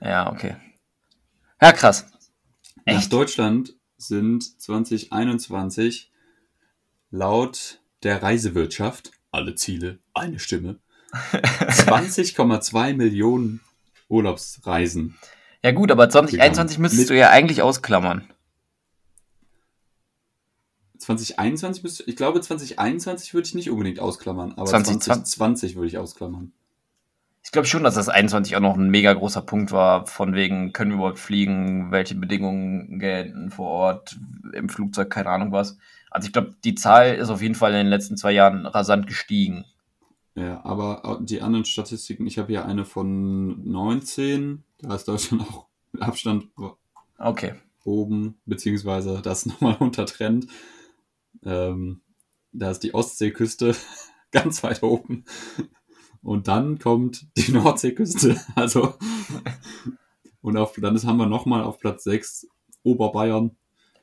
Ja, 0.02 0.32
okay. 0.32 0.56
Ja, 1.62 1.72
krass. 1.72 2.06
Nach 2.86 2.98
Echt? 2.98 3.12
Deutschland 3.12 3.76
sind 3.98 4.62
2021 4.62 6.09
laut 7.12 7.80
der 8.04 8.22
Reisewirtschaft, 8.24 9.12
alle 9.32 9.56
Ziele, 9.56 10.00
eine 10.14 10.40
Stimme, 10.40 10.80
20,2 11.12 12.94
Millionen 12.94 13.62
Urlaubsreisen. 14.08 15.18
Ja 15.64 15.72
gut, 15.72 15.92
aber 15.92 16.10
2021 16.10 16.78
Gegangen. 16.78 16.82
müsstest 16.84 17.02
Mit- 17.02 17.10
du 17.10 17.18
ja 17.18 17.30
eigentlich 17.30 17.62
ausklammern. 17.62 18.28
2021 21.00 21.84
müsste, 21.84 22.04
ich 22.04 22.16
glaube 22.16 22.42
2021 22.42 23.34
würde 23.34 23.48
ich 23.48 23.56
nicht 23.56 23.70
unbedingt 23.70 24.00
ausklammern, 24.00 24.52
aber 24.54 24.66
2020 24.66 25.06
2020 25.06 25.76
würde 25.76 25.88
ich 25.88 25.98
ausklammern. 25.98 26.52
Ich 27.42 27.52
glaube 27.52 27.68
schon, 27.68 27.84
dass 27.84 27.96
das 27.96 28.10
21 28.10 28.56
auch 28.58 28.60
noch 28.60 28.76
ein 28.76 28.90
mega 28.90 29.14
großer 29.14 29.42
Punkt 29.42 29.72
war, 29.72 30.06
von 30.06 30.36
wegen, 30.36 30.74
können 30.74 30.92
wir 30.92 30.98
überhaupt 30.98 31.20
fliegen, 31.20 31.90
welche 31.92 32.16
Bedingungen 32.16 33.00
gelten 33.00 33.50
vor 33.50 33.70
Ort, 33.70 34.20
im 34.54 34.68
Flugzeug, 34.68 35.10
keine 35.10 35.30
Ahnung 35.30 35.52
was. 35.54 35.78
Also 36.12 36.28
ich 36.28 36.34
glaube, 36.34 36.56
die 36.64 36.76
Zahl 36.76 37.16
ist 37.16 37.30
auf 37.30 37.42
jeden 37.42 37.56
Fall 37.56 37.72
in 37.72 37.78
den 37.78 37.88
letzten 37.88 38.18
zwei 38.18 38.32
Jahren 38.32 38.66
rasant 38.66 39.08
gestiegen. 39.08 39.66
Ja, 40.36 40.64
aber 40.64 41.20
die 41.22 41.42
anderen 41.42 41.66
Statistiken, 41.66 42.26
ich 42.26 42.38
habe 42.38 42.48
hier 42.48 42.66
eine 42.66 42.86
von 42.86 43.70
19, 43.70 44.64
da 44.80 44.96
ist 44.96 45.08
Deutschland 45.08 45.44
auch 45.44 45.68
mit 45.92 46.02
Abstand 46.02 46.48
Okay. 47.18 47.56
oben, 47.84 48.40
beziehungsweise 48.46 49.22
das 49.22 49.46
nochmal 49.46 49.76
untertrennt. 49.80 50.48
Ähm, 51.44 52.02
da 52.52 52.72
ist 52.72 52.84
die 52.84 52.94
Ostseeküste 52.94 53.76
ganz 54.32 54.64
weit 54.64 54.82
oben. 54.84 55.26
Und 56.22 56.48
dann 56.48 56.80
kommt 56.80 57.28
die 57.38 57.52
Nordseeküste. 57.52 58.40
Also, 58.56 58.96
und 60.42 60.58
auf, 60.58 60.74
dann 60.78 60.96
ist, 60.96 61.06
haben 61.06 61.18
wir 61.18 61.26
nochmal 61.26 61.64
auf 61.64 61.80
Platz 61.80 62.04
6 62.04 62.48
Oberbayern. 62.84 63.56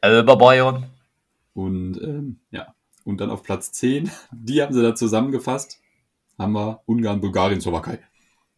Über 0.05 0.37
Bayern. 0.37 0.87
Und 1.57 1.99
ähm, 2.03 2.41
ja, 2.51 2.75
und 3.05 3.19
dann 3.19 3.31
auf 3.31 3.43
Platz 3.43 3.73
10, 3.73 4.11
die 4.31 4.61
haben 4.61 4.75
sie 4.75 4.83
da 4.83 4.95
zusammengefasst, 4.95 5.81
haben 6.39 6.53
wir 6.53 6.83
Ungarn, 6.85 7.23
Bulgarien, 7.23 7.63
Slowakei. 7.63 7.99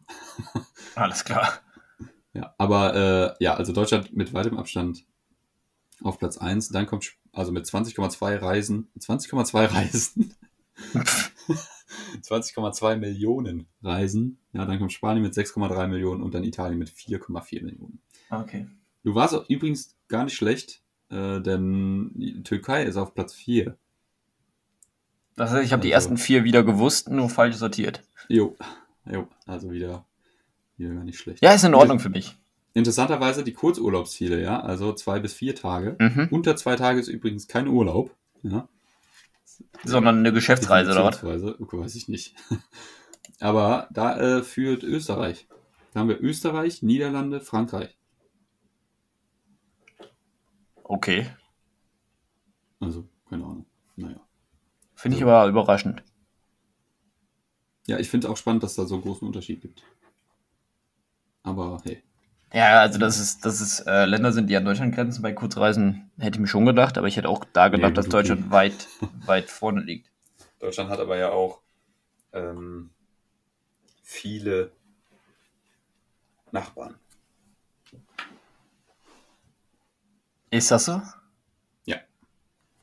Alles 0.95 1.23
klar. 1.23 1.61
Ja, 2.33 2.53
aber 2.57 3.37
äh, 3.39 3.43
ja, 3.43 3.53
also 3.53 3.71
Deutschland 3.71 4.13
mit 4.13 4.33
weitem 4.33 4.57
Abstand 4.57 5.05
auf 6.03 6.19
Platz 6.19 6.37
1. 6.37 6.69
Dann 6.69 6.87
kommt, 6.87 7.13
also 7.31 7.53
mit 7.53 7.65
20,2 7.65 8.41
Reisen, 8.41 8.91
20,2 8.99 9.73
Reisen, 9.73 10.33
20,2 12.21 12.97
Millionen 12.97 13.67
Reisen. 13.81 14.39
Ja, 14.51 14.65
dann 14.65 14.77
kommt 14.77 14.91
Spanien 14.91 15.23
mit 15.23 15.33
6,3 15.33 15.87
Millionen 15.87 16.21
und 16.21 16.33
dann 16.33 16.43
Italien 16.43 16.79
mit 16.79 16.89
4,4 16.89 17.63
Millionen. 17.63 18.01
Okay. 18.29 18.67
Du 19.03 19.15
warst 19.15 19.33
auch 19.35 19.49
übrigens 19.49 19.97
gar 20.09 20.25
nicht 20.25 20.35
schlecht, 20.35 20.83
äh, 21.09 21.39
denn 21.41 22.11
die 22.15 22.43
Türkei 22.43 22.83
ist 22.83 22.97
auf 22.97 23.13
Platz 23.13 23.33
4. 23.33 23.75
Das 25.35 25.51
heißt, 25.51 25.65
ich 25.65 25.71
habe 25.73 25.81
die 25.81 25.93
Also- 25.95 26.09
ersten 26.09 26.17
vier 26.17 26.43
wieder 26.43 26.63
gewusst, 26.63 27.09
nur 27.09 27.29
falsch 27.29 27.55
sortiert. 27.55 28.03
Jo, 28.27 28.55
jo, 29.09 29.27
also 29.45 29.71
wieder, 29.71 30.05
wieder 30.77 30.93
gar 30.93 31.03
nicht 31.03 31.17
schlecht. 31.19 31.41
Ja, 31.43 31.53
ist 31.53 31.63
in 31.63 31.73
Ordnung 31.75 31.99
für 31.99 32.09
mich. 32.09 32.35
Interessanterweise 32.73 33.43
die 33.43 33.53
Kurzurlaubsziele, 33.53 34.41
ja, 34.41 34.59
also 34.59 34.93
zwei 34.93 35.19
bis 35.19 35.33
vier 35.33 35.55
Tage. 35.55 35.95
Mhm. 35.99 36.27
Unter 36.31 36.55
zwei 36.55 36.75
Tage 36.75 36.99
ist 36.99 37.07
übrigens 37.07 37.47
kein 37.47 37.67
Urlaub. 37.67 38.15
Ja. 38.43 38.67
Sondern 39.83 40.19
eine 40.19 40.31
Geschäftsreise 40.31 40.91
oder 40.91 41.03
was? 41.05 41.23
Weiß 41.23 41.95
ich 41.95 42.07
nicht. 42.07 42.35
Aber 43.39 43.87
da 43.91 44.17
äh, 44.19 44.43
führt 44.43 44.83
Österreich. 44.83 45.47
Da 45.93 46.01
haben 46.01 46.09
wir 46.09 46.21
Österreich, 46.21 46.83
Niederlande, 46.83 47.39
Frankreich. 47.41 47.97
Okay. 50.89 51.27
Also, 52.79 53.07
keine 53.29 53.43
Ahnung. 53.43 53.65
Naja. 53.95 54.19
Finde 54.95 55.17
ich 55.17 55.23
aber 55.23 55.47
überraschend. 55.47 56.03
Ja, 57.85 57.99
ich 57.99 58.09
finde 58.09 58.27
auch 58.29 58.37
spannend, 58.37 58.63
dass 58.63 58.73
da 58.73 58.85
so 58.85 58.95
einen 58.95 59.03
großen 59.03 59.27
Unterschied 59.27 59.61
gibt. 59.61 59.83
Aber 61.43 61.79
hey. 61.83 62.01
Ja, 62.51 62.79
also 62.79 62.97
dass 62.97 63.19
es, 63.19 63.39
dass 63.39 63.61
es 63.61 63.81
äh, 63.81 64.05
Länder 64.05 64.31
sind, 64.31 64.49
die 64.49 64.57
an 64.57 64.65
Deutschland 64.65 64.95
grenzen 64.95 65.21
bei 65.21 65.31
Kurzreisen, 65.31 66.09
hätte 66.17 66.37
ich 66.37 66.41
mir 66.41 66.47
schon 66.47 66.65
gedacht, 66.65 66.97
aber 66.97 67.07
ich 67.07 67.17
hätte 67.17 67.29
auch 67.29 67.45
da 67.53 67.67
gedacht, 67.67 67.91
Nee, 67.91 67.95
dass 67.95 68.09
Deutschland 68.09 68.41
okay. 68.45 68.51
weit, 68.51 68.87
weit 69.27 69.51
vorne 69.51 69.81
liegt. 69.81 70.09
Deutschland 70.57 70.89
hat 70.89 70.99
aber 70.99 71.17
ja 71.17 71.29
auch 71.29 71.61
ähm, 72.33 72.89
viele 74.01 74.71
Nachbarn. 76.51 76.95
Ist 80.51 80.71
das 80.71 80.85
so? 80.85 81.01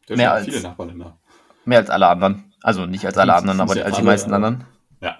Deutschland 0.09 0.19
Mehr 0.19 0.31
hat 0.31 0.37
als- 0.37 0.45
viele 0.47 0.61
Nachbarländer. 0.63 1.19
Mehr 1.65 1.79
als 1.81 1.91
alle 1.91 2.07
anderen. 2.07 2.55
Also 2.63 2.87
nicht 2.87 3.05
als 3.05 3.19
alle 3.19 3.35
anderen, 3.35 3.61
aber 3.61 3.73
als 3.85 3.97
die 3.97 4.03
meisten 4.05 4.33
anderen. 4.33 4.65
Ja, 5.01 5.19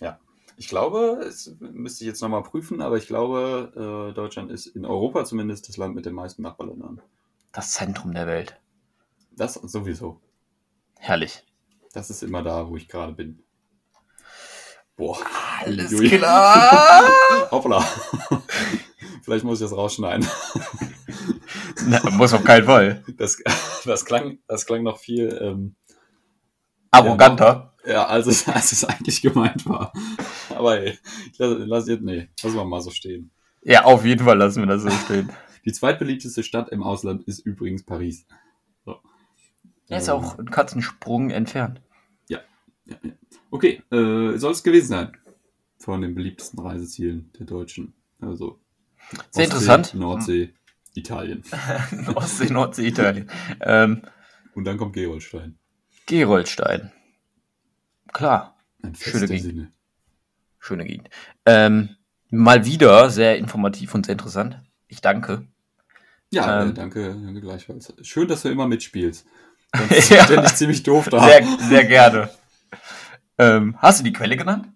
ja. 0.00 0.20
Ich 0.56 0.68
glaube, 0.68 1.24
es 1.26 1.56
müsste 1.58 2.04
ich 2.04 2.08
jetzt 2.08 2.20
nochmal 2.22 2.44
prüfen, 2.44 2.80
aber 2.80 2.96
ich 2.96 3.08
glaube, 3.08 4.08
äh, 4.10 4.14
Deutschland 4.14 4.52
ist 4.52 4.66
in 4.66 4.84
Europa 4.84 5.24
zumindest 5.24 5.68
das 5.68 5.78
Land 5.78 5.96
mit 5.96 6.06
den 6.06 6.14
meisten 6.14 6.42
Nachbarländern. 6.42 7.02
Das 7.50 7.72
Zentrum 7.72 8.14
der 8.14 8.28
Welt. 8.28 8.56
Das 9.32 9.54
sowieso. 9.54 10.20
Herrlich. 10.96 11.42
Das 11.92 12.08
ist 12.08 12.22
immer 12.22 12.44
da, 12.44 12.68
wo 12.68 12.76
ich 12.76 12.86
gerade 12.86 13.14
bin. 13.14 13.42
Boah. 14.96 15.18
Alles 15.64 15.92
Uiui. 15.92 16.08
klar. 16.18 17.02
Hoppla. 17.50 17.80
Vielleicht 19.22 19.44
muss 19.44 19.60
ich 19.60 19.66
das 19.68 19.76
rausschneiden. 19.76 20.24
Na, 21.86 22.10
muss 22.10 22.32
auf 22.32 22.44
keinen 22.44 22.64
Fall. 22.66 23.04
Das, 23.16 23.38
das, 23.84 24.04
klang, 24.04 24.38
das 24.46 24.66
klang 24.66 24.82
noch 24.82 24.98
viel 24.98 25.38
ähm, 25.40 25.74
Arroganter. 26.90 27.74
ja, 27.86 28.06
als 28.06 28.26
es, 28.26 28.48
als 28.48 28.72
es 28.72 28.84
eigentlich 28.84 29.22
gemeint 29.22 29.66
war. 29.66 29.92
Aber 30.50 30.82
ich 30.84 31.00
lass, 31.38 31.56
lass 31.58 31.88
jetzt, 31.88 32.02
nee, 32.02 32.28
lassen 32.42 32.56
wir 32.56 32.64
mal 32.64 32.80
so 32.80 32.90
stehen. 32.90 33.30
Ja, 33.62 33.84
auf 33.84 34.04
jeden 34.04 34.24
Fall 34.24 34.38
lassen 34.38 34.62
wir 34.62 34.66
das 34.66 34.82
so 34.82 34.90
stehen. 34.90 35.30
Die 35.64 35.72
zweitbeliebteste 35.72 36.42
Stadt 36.42 36.70
im 36.70 36.82
Ausland 36.82 37.24
ist 37.24 37.40
übrigens 37.40 37.84
Paris. 37.84 38.26
So. 38.86 38.96
Er 39.88 39.98
ist 39.98 40.08
Ähm, 40.08 40.14
auch 40.14 40.38
ein 40.38 40.50
Katzensprung 40.50 41.30
entfernt. 41.30 41.82
Ja, 42.28 42.40
ja. 42.86 42.96
Okay, 43.50 43.82
äh, 43.90 44.38
soll 44.38 44.52
es 44.52 44.62
gewesen 44.62 44.88
sein. 44.88 45.16
Von 45.78 46.00
den 46.02 46.14
beliebtesten 46.14 46.58
Reisezielen 46.60 47.30
der 47.38 47.46
Deutschen. 47.46 47.94
Also. 48.20 48.58
Sehr 49.30 49.44
interessant. 49.44 49.94
Nordsee, 49.94 50.54
Italien. 51.00 51.42
Ostsee, 52.14 52.50
Nordsee, 52.50 52.86
Italien. 52.88 53.28
Ähm, 53.60 54.02
Und 54.54 54.64
dann 54.64 54.76
kommt 54.78 54.92
Gerolstein. 54.94 55.58
Gerolstein. 56.06 56.92
Klar, 58.12 58.56
Ein 58.82 58.94
Schöne 58.94 59.26
Gegend. 59.26 59.42
Sinne. 59.42 59.72
schöne 60.58 60.84
Gegend. 60.84 61.08
Ähm, 61.46 61.90
mal 62.30 62.64
wieder 62.64 63.10
sehr 63.10 63.38
informativ 63.38 63.94
und 63.94 64.06
sehr 64.06 64.14
interessant. 64.14 64.60
Ich 64.88 65.00
danke. 65.00 65.46
Ja, 66.32 66.62
Ähm. 66.62 66.70
äh, 66.70 66.74
danke, 66.74 67.14
danke 67.24 67.40
gleichfalls. 67.40 67.92
Schön, 68.02 68.28
dass 68.28 68.42
du 68.42 68.48
immer 68.50 68.66
mitspielst. 68.66 69.26
Sonst 69.76 70.10
Ja. 70.10 70.24
ständig 70.24 70.54
ziemlich 70.54 70.82
doof 70.82 71.08
da. 71.08 71.24
Sehr, 71.24 71.44
sehr 71.68 71.84
gerne. 71.84 72.30
Ähm, 73.38 73.76
hast 73.78 74.00
du 74.00 74.04
die 74.04 74.12
Quelle 74.12 74.36
genannt? 74.36 74.68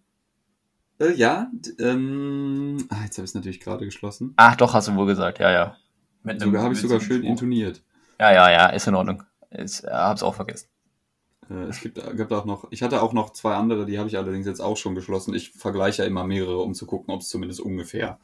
Äh, 1.00 1.12
ja, 1.14 1.50
ähm, 1.80 2.78
ah, 2.88 3.02
jetzt 3.04 3.18
habe 3.18 3.24
ich 3.24 3.30
es 3.30 3.34
natürlich 3.34 3.58
gerade 3.60 3.84
geschlossen. 3.84 4.32
Ach, 4.36 4.54
doch, 4.54 4.74
hast 4.74 4.86
du 4.86 4.94
wohl 4.94 5.06
gesagt. 5.06 5.40
Ja, 5.40 5.50
ja. 5.50 5.76
Mit 6.24 6.40
Sogar 6.40 6.62
habe 6.62 6.74
ich 6.74 6.80
sogar 6.80 7.00
schön 7.00 7.18
Spruch. 7.18 7.30
intoniert. 7.30 7.82
Ja, 8.18 8.32
ja, 8.32 8.50
ja, 8.50 8.66
ist 8.68 8.86
in 8.86 8.94
Ordnung. 8.94 9.22
Ist, 9.50 9.84
äh, 9.84 9.90
hab's 9.90 10.22
auch 10.22 10.34
vergessen. 10.34 10.68
Äh, 11.50 11.64
es 11.64 11.80
gibt, 11.80 12.00
gibt 12.16 12.32
auch 12.32 12.46
noch, 12.46 12.66
ich 12.70 12.82
hatte 12.82 13.02
auch 13.02 13.12
noch 13.12 13.30
zwei 13.30 13.54
andere, 13.54 13.86
die 13.86 13.98
habe 13.98 14.08
ich 14.08 14.16
allerdings 14.16 14.46
jetzt 14.46 14.60
auch 14.60 14.76
schon 14.76 14.94
geschlossen. 14.94 15.34
Ich 15.34 15.52
vergleiche 15.52 16.02
ja 16.02 16.08
immer 16.08 16.24
mehrere, 16.24 16.60
um 16.60 16.74
zu 16.74 16.86
gucken, 16.86 17.12
ob 17.12 17.20
es 17.20 17.28
zumindest 17.28 17.60
ungefähr 17.60 18.18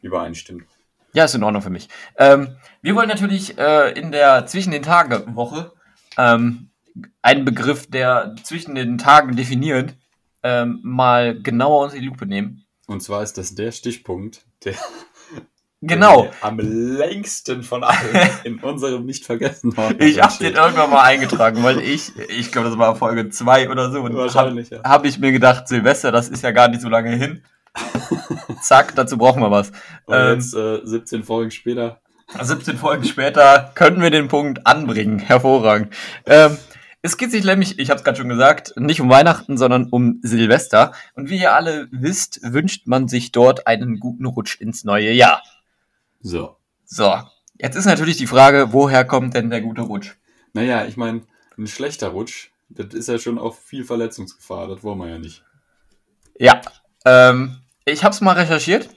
übereinstimmt. 0.00 0.64
Ja, 1.12 1.24
ist 1.24 1.34
in 1.34 1.42
Ordnung 1.42 1.62
für 1.62 1.70
mich. 1.70 1.88
Ähm, 2.16 2.56
wir 2.82 2.94
wollen 2.94 3.08
natürlich 3.08 3.58
äh, 3.58 3.98
in 3.98 4.12
der 4.12 4.46
zwischen 4.46 4.70
den 4.70 4.82
Tagen 4.82 5.34
Woche 5.34 5.72
ähm, 6.16 6.70
einen 7.22 7.44
Begriff, 7.44 7.88
der 7.88 8.36
zwischen 8.44 8.74
den 8.76 8.98
Tagen 8.98 9.34
definiert, 9.34 9.94
ähm, 10.44 10.80
mal 10.82 11.40
genauer 11.40 11.84
unter 11.84 11.96
die 11.96 12.06
Lupe 12.06 12.26
nehmen. 12.26 12.64
Und 12.86 13.02
zwar 13.02 13.22
ist 13.22 13.38
das 13.38 13.54
der 13.54 13.72
Stichpunkt, 13.72 14.44
der, 14.64 14.74
Genau. 15.80 16.22
der 16.22 16.32
am 16.40 16.58
längsten 16.58 17.62
von 17.62 17.84
allen 17.84 17.98
in 18.44 18.58
unserem 18.58 19.04
nicht 19.06 19.24
vergessen 19.24 19.72
Ordner 19.76 20.00
Ich 20.04 20.20
hab 20.20 20.32
steht. 20.32 20.48
den 20.48 20.56
irgendwann 20.56 20.90
mal 20.90 21.02
eingetragen, 21.02 21.62
weil 21.62 21.78
ich, 21.80 22.12
ich 22.36 22.50
glaube, 22.50 22.68
das 22.68 22.78
war 22.78 22.96
Folge 22.96 23.30
2 23.30 23.70
oder 23.70 23.90
so. 23.92 24.00
Und 24.00 24.14
Wahrscheinlich, 24.16 24.70
ja. 24.70 24.78
Habe 24.78 24.88
hab 24.88 25.04
ich 25.04 25.18
mir 25.20 25.30
gedacht, 25.30 25.68
Silvester, 25.68 26.10
das 26.10 26.28
ist 26.28 26.42
ja 26.42 26.50
gar 26.50 26.68
nicht 26.68 26.80
so 26.82 26.88
lange 26.88 27.14
hin. 27.14 27.42
Zack, 28.62 28.94
dazu 28.96 29.16
brauchen 29.18 29.40
wir 29.40 29.50
was. 29.50 29.70
Und 30.06 30.14
Ähm, 30.16 30.34
jetzt 30.34 30.54
äh, 30.54 30.80
17 30.82 31.22
Folgen 31.22 31.50
später. 31.50 32.00
17 32.40 32.76
Folgen 32.76 33.04
später 33.04 33.70
können 33.74 34.02
wir 34.02 34.10
den 34.10 34.28
Punkt 34.28 34.66
anbringen. 34.66 35.18
Hervorragend. 35.18 35.94
Ähm, 36.26 36.58
Es 37.00 37.16
geht 37.16 37.30
sich 37.30 37.44
nämlich, 37.44 37.78
ich 37.78 37.90
habe 37.90 37.98
es 37.98 38.04
gerade 38.04 38.18
schon 38.18 38.28
gesagt, 38.28 38.74
nicht 38.76 39.00
um 39.00 39.08
Weihnachten, 39.08 39.56
sondern 39.56 39.88
um 39.90 40.18
Silvester. 40.22 40.92
Und 41.14 41.30
wie 41.30 41.38
ihr 41.40 41.54
alle 41.54 41.86
wisst, 41.92 42.40
wünscht 42.42 42.88
man 42.88 43.06
sich 43.06 43.30
dort 43.30 43.68
einen 43.68 44.00
guten 44.00 44.26
Rutsch 44.26 44.60
ins 44.60 44.82
neue 44.84 45.12
Jahr. 45.12 45.40
So. 46.20 46.56
So, 46.84 47.14
jetzt 47.58 47.76
ist 47.76 47.84
natürlich 47.84 48.16
die 48.16 48.26
Frage, 48.26 48.72
woher 48.72 49.04
kommt 49.04 49.34
denn 49.34 49.50
der 49.50 49.60
gute 49.60 49.82
Rutsch? 49.82 50.16
Naja, 50.52 50.86
ich 50.86 50.96
meine, 50.96 51.22
ein 51.56 51.66
schlechter 51.66 52.08
Rutsch, 52.08 52.50
das 52.68 52.94
ist 52.94 53.08
ja 53.08 53.18
schon 53.18 53.38
auch 53.38 53.54
viel 53.54 53.84
Verletzungsgefahr, 53.84 54.68
das 54.68 54.82
wollen 54.82 54.98
wir 54.98 55.08
ja 55.08 55.18
nicht. 55.18 55.44
Ja, 56.38 56.60
ähm, 57.04 57.58
ich 57.84 58.04
habe 58.04 58.14
es 58.14 58.20
mal 58.20 58.32
recherchiert, 58.32 58.88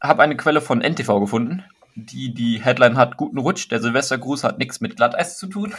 habe 0.00 0.22
eine 0.22 0.36
Quelle 0.36 0.60
von 0.60 0.80
NTV 0.80 1.20
gefunden, 1.20 1.64
die 1.94 2.32
die 2.32 2.62
Headline 2.62 2.96
hat, 2.96 3.16
guten 3.16 3.38
Rutsch, 3.38 3.70
der 3.70 3.80
Silvestergruß 3.80 4.44
hat 4.44 4.58
nichts 4.58 4.80
mit 4.80 4.96
Glatteis 4.96 5.38
zu 5.38 5.46
tun. 5.46 5.74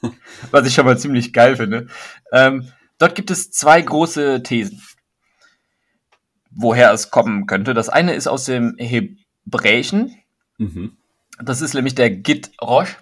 Was 0.50 0.66
ich 0.66 0.74
schon 0.74 0.86
mal 0.86 0.98
ziemlich 0.98 1.32
geil 1.32 1.56
finde. 1.56 1.88
Ähm, 2.32 2.72
dort 2.98 3.14
gibt 3.14 3.30
es 3.30 3.50
zwei 3.50 3.80
große 3.82 4.42
Thesen, 4.42 4.82
woher 6.50 6.92
es 6.92 7.10
kommen 7.10 7.46
könnte. 7.46 7.74
Das 7.74 7.88
eine 7.88 8.14
ist 8.14 8.26
aus 8.26 8.46
dem 8.46 8.76
Hebräischen. 9.52 10.14
Mhm. 10.58 10.96
Das 11.42 11.60
ist 11.60 11.74
nämlich 11.74 11.94
der 11.94 12.10
Git 12.10 12.50
Rosh, 12.62 12.96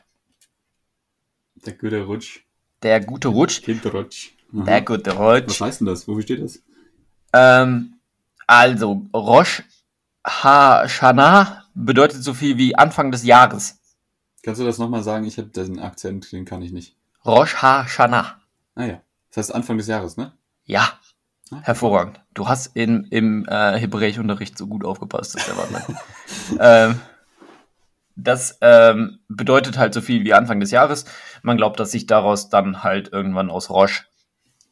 Der 1.67 1.75
gute 1.75 2.03
Rutsch. 2.05 2.41
der 2.83 3.01
gute 3.01 3.29
Rutsch. 3.29 3.61
Hinterrutsch. 3.65 4.31
Aha. 4.55 4.63
Der 4.65 4.81
gute 4.83 5.13
Mhm. 5.15 5.19
Was 5.19 5.45
Rutsch. 5.45 5.61
heißt 5.61 5.81
denn 5.81 5.87
das? 5.87 6.07
Wofür 6.09 6.23
steht 6.23 6.43
das? 6.43 6.63
Ähm, 7.33 7.95
also, 8.47 9.03
Rosh 9.13 9.63
Hashanah 10.25 11.65
bedeutet 11.75 12.23
so 12.23 12.33
viel 12.35 12.57
wie 12.57 12.75
Anfang 12.77 13.11
des 13.11 13.25
Jahres. 13.25 13.79
Kannst 14.43 14.61
du 14.61 14.65
das 14.65 14.79
nochmal 14.79 15.03
sagen? 15.03 15.25
Ich 15.27 15.37
habe 15.39 15.49
den 15.49 15.79
Akzent, 15.81 16.33
den 16.33 16.45
kann 16.45 16.63
ich 16.63 16.73
nicht. 16.73 16.97
Rosh 17.25 17.57
Hashanah. 17.57 18.41
Ah 18.75 18.85
ja. 18.85 19.03
Das 19.31 19.37
heißt 19.49 19.55
Anfang 19.55 19.77
des 19.77 19.89
Jahres, 19.89 20.17
ne? 20.17 20.33
Ja. 20.65 20.98
Hervorragend. 21.63 22.21
Du 22.35 22.49
hast 22.49 22.77
in, 22.77 23.05
im 23.11 23.47
äh, 23.49 23.79
Hebräischunterricht 23.79 24.57
so 24.57 24.67
gut 24.67 24.85
aufgepasst, 24.85 25.37
das 25.37 25.49
ähm, 26.61 27.01
das 28.17 28.59
ähm, 28.63 29.21
bedeutet 29.29 29.79
halt 29.79 29.95
so 29.95 30.01
viel 30.01 30.25
wie 30.25 30.35
Anfang 30.35 30.59
des 30.59 30.73
Jahres. 30.73 31.05
Man 31.43 31.57
glaubt, 31.57 31.79
dass 31.79 31.93
sich 31.93 32.07
daraus 32.07 32.49
dann 32.49 32.83
halt 32.83 33.13
irgendwann 33.13 33.49
aus 33.49 33.71
Rosh 33.71 34.09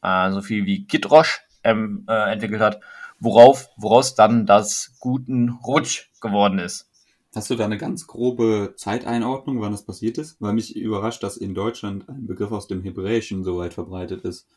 äh, 0.03 0.31
so 0.33 0.43
viel 0.43 0.67
wie 0.67 0.85
Gitrosh 0.85 1.43
ähm, 1.63 2.05
äh, 2.09 2.33
entwickelt 2.33 2.61
hat, 2.61 2.81
worauf, 3.21 3.69
woraus 3.77 4.15
dann 4.15 4.47
das 4.47 4.97
guten 4.99 5.51
Rutsch 5.51 6.11
geworden 6.21 6.59
ist. 6.59 6.91
Hast 7.35 7.51
du 7.51 7.55
da 7.55 7.67
eine 7.67 7.77
ganz 7.77 8.07
grobe 8.07 8.75
Zeiteinordnung, 8.77 9.61
wann 9.61 9.73
das 9.73 9.85
passiert 9.85 10.17
ist? 10.17 10.41
Weil 10.41 10.55
mich 10.55 10.75
überrascht, 10.75 11.23
dass 11.23 11.37
in 11.37 11.55
Deutschland 11.55 12.09
ein 12.09 12.27
Begriff 12.27 12.51
aus 12.51 12.67
dem 12.67 12.83
Hebräischen 12.83 13.45
so 13.45 13.59
weit 13.59 13.75
verbreitet 13.75 14.23
ist. 14.23 14.49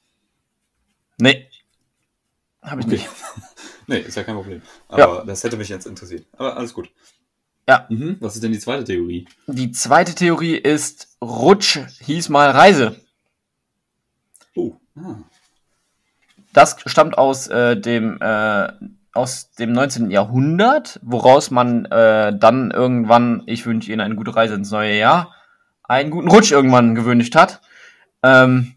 Nee, 1.19 1.47
habe 2.61 2.81
ich 2.81 2.87
nicht. 2.87 3.09
Nee, 3.87 4.01
ist 4.01 4.15
ja 4.15 4.23
kein 4.23 4.35
Problem. 4.35 4.61
Aber 4.87 5.23
das 5.25 5.43
hätte 5.43 5.57
mich 5.57 5.67
jetzt 5.67 5.87
interessiert. 5.87 6.23
Aber 6.37 6.55
alles 6.55 6.75
gut. 6.75 6.91
Ja. 7.67 7.87
Mhm. 7.89 8.17
Was 8.19 8.35
ist 8.35 8.43
denn 8.43 8.51
die 8.51 8.59
zweite 8.59 8.83
Theorie? 8.83 9.27
Die 9.47 9.71
zweite 9.71 10.13
Theorie 10.13 10.55
ist, 10.55 11.17
Rutsch 11.23 11.79
hieß 12.01 12.29
mal 12.29 12.51
Reise. 12.51 12.95
Oh. 14.55 14.75
Ah. 14.95 15.15
Das 16.53 16.77
stammt 16.85 17.17
aus 17.17 17.47
äh, 17.47 17.81
dem 17.81 18.19
äh, 18.21 18.67
aus 19.13 19.51
dem 19.51 19.71
19. 19.71 20.11
Jahrhundert, 20.11 20.99
woraus 21.03 21.51
man 21.51 21.85
äh, 21.85 22.37
dann 22.37 22.71
irgendwann, 22.71 23.43
ich 23.47 23.65
wünsche 23.65 23.91
Ihnen 23.91 24.01
eine 24.01 24.15
gute 24.15 24.35
Reise 24.35 24.53
ins 24.53 24.71
neue 24.71 24.97
Jahr, 24.97 25.33
einen 25.83 26.11
guten 26.11 26.29
Rutsch 26.29 26.51
irgendwann 26.51 26.95
gewünscht 26.95 27.35
hat. 27.35 27.61
Ähm, 28.23 28.75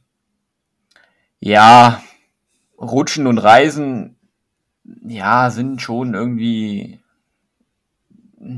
ja, 1.38 2.02
Rutschen 2.82 3.26
und 3.26 3.38
Reisen, 3.38 4.16
ja, 4.84 5.50
sind 5.50 5.80
schon 5.80 6.14
irgendwie 6.14 7.00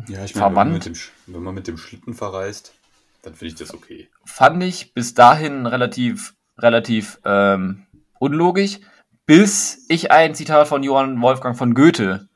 Ja, 0.08 0.24
ich 0.24 0.34
meine, 0.34 0.46
wenn 0.46 0.54
man, 0.54 0.54
verwandt. 0.54 0.72
mit 0.72 0.86
dem, 0.86 0.94
wenn 1.26 1.42
man 1.42 1.54
mit 1.54 1.66
dem 1.66 1.76
Schlitten 1.76 2.14
verreist, 2.14 2.74
dann 3.22 3.34
finde 3.34 3.52
ich 3.52 3.54
das 3.54 3.74
okay. 3.74 4.08
fand 4.24 4.62
ich 4.62 4.94
bis 4.94 5.14
dahin 5.14 5.66
relativ, 5.66 6.34
relativ 6.58 7.20
ähm, 7.24 7.86
unlogisch, 8.18 8.80
bis 9.26 9.84
ich 9.88 10.10
ein 10.10 10.34
Zitat 10.34 10.68
von 10.68 10.82
Johann 10.82 11.20
Wolfgang 11.20 11.56
von 11.56 11.74
Goethe 11.74 12.28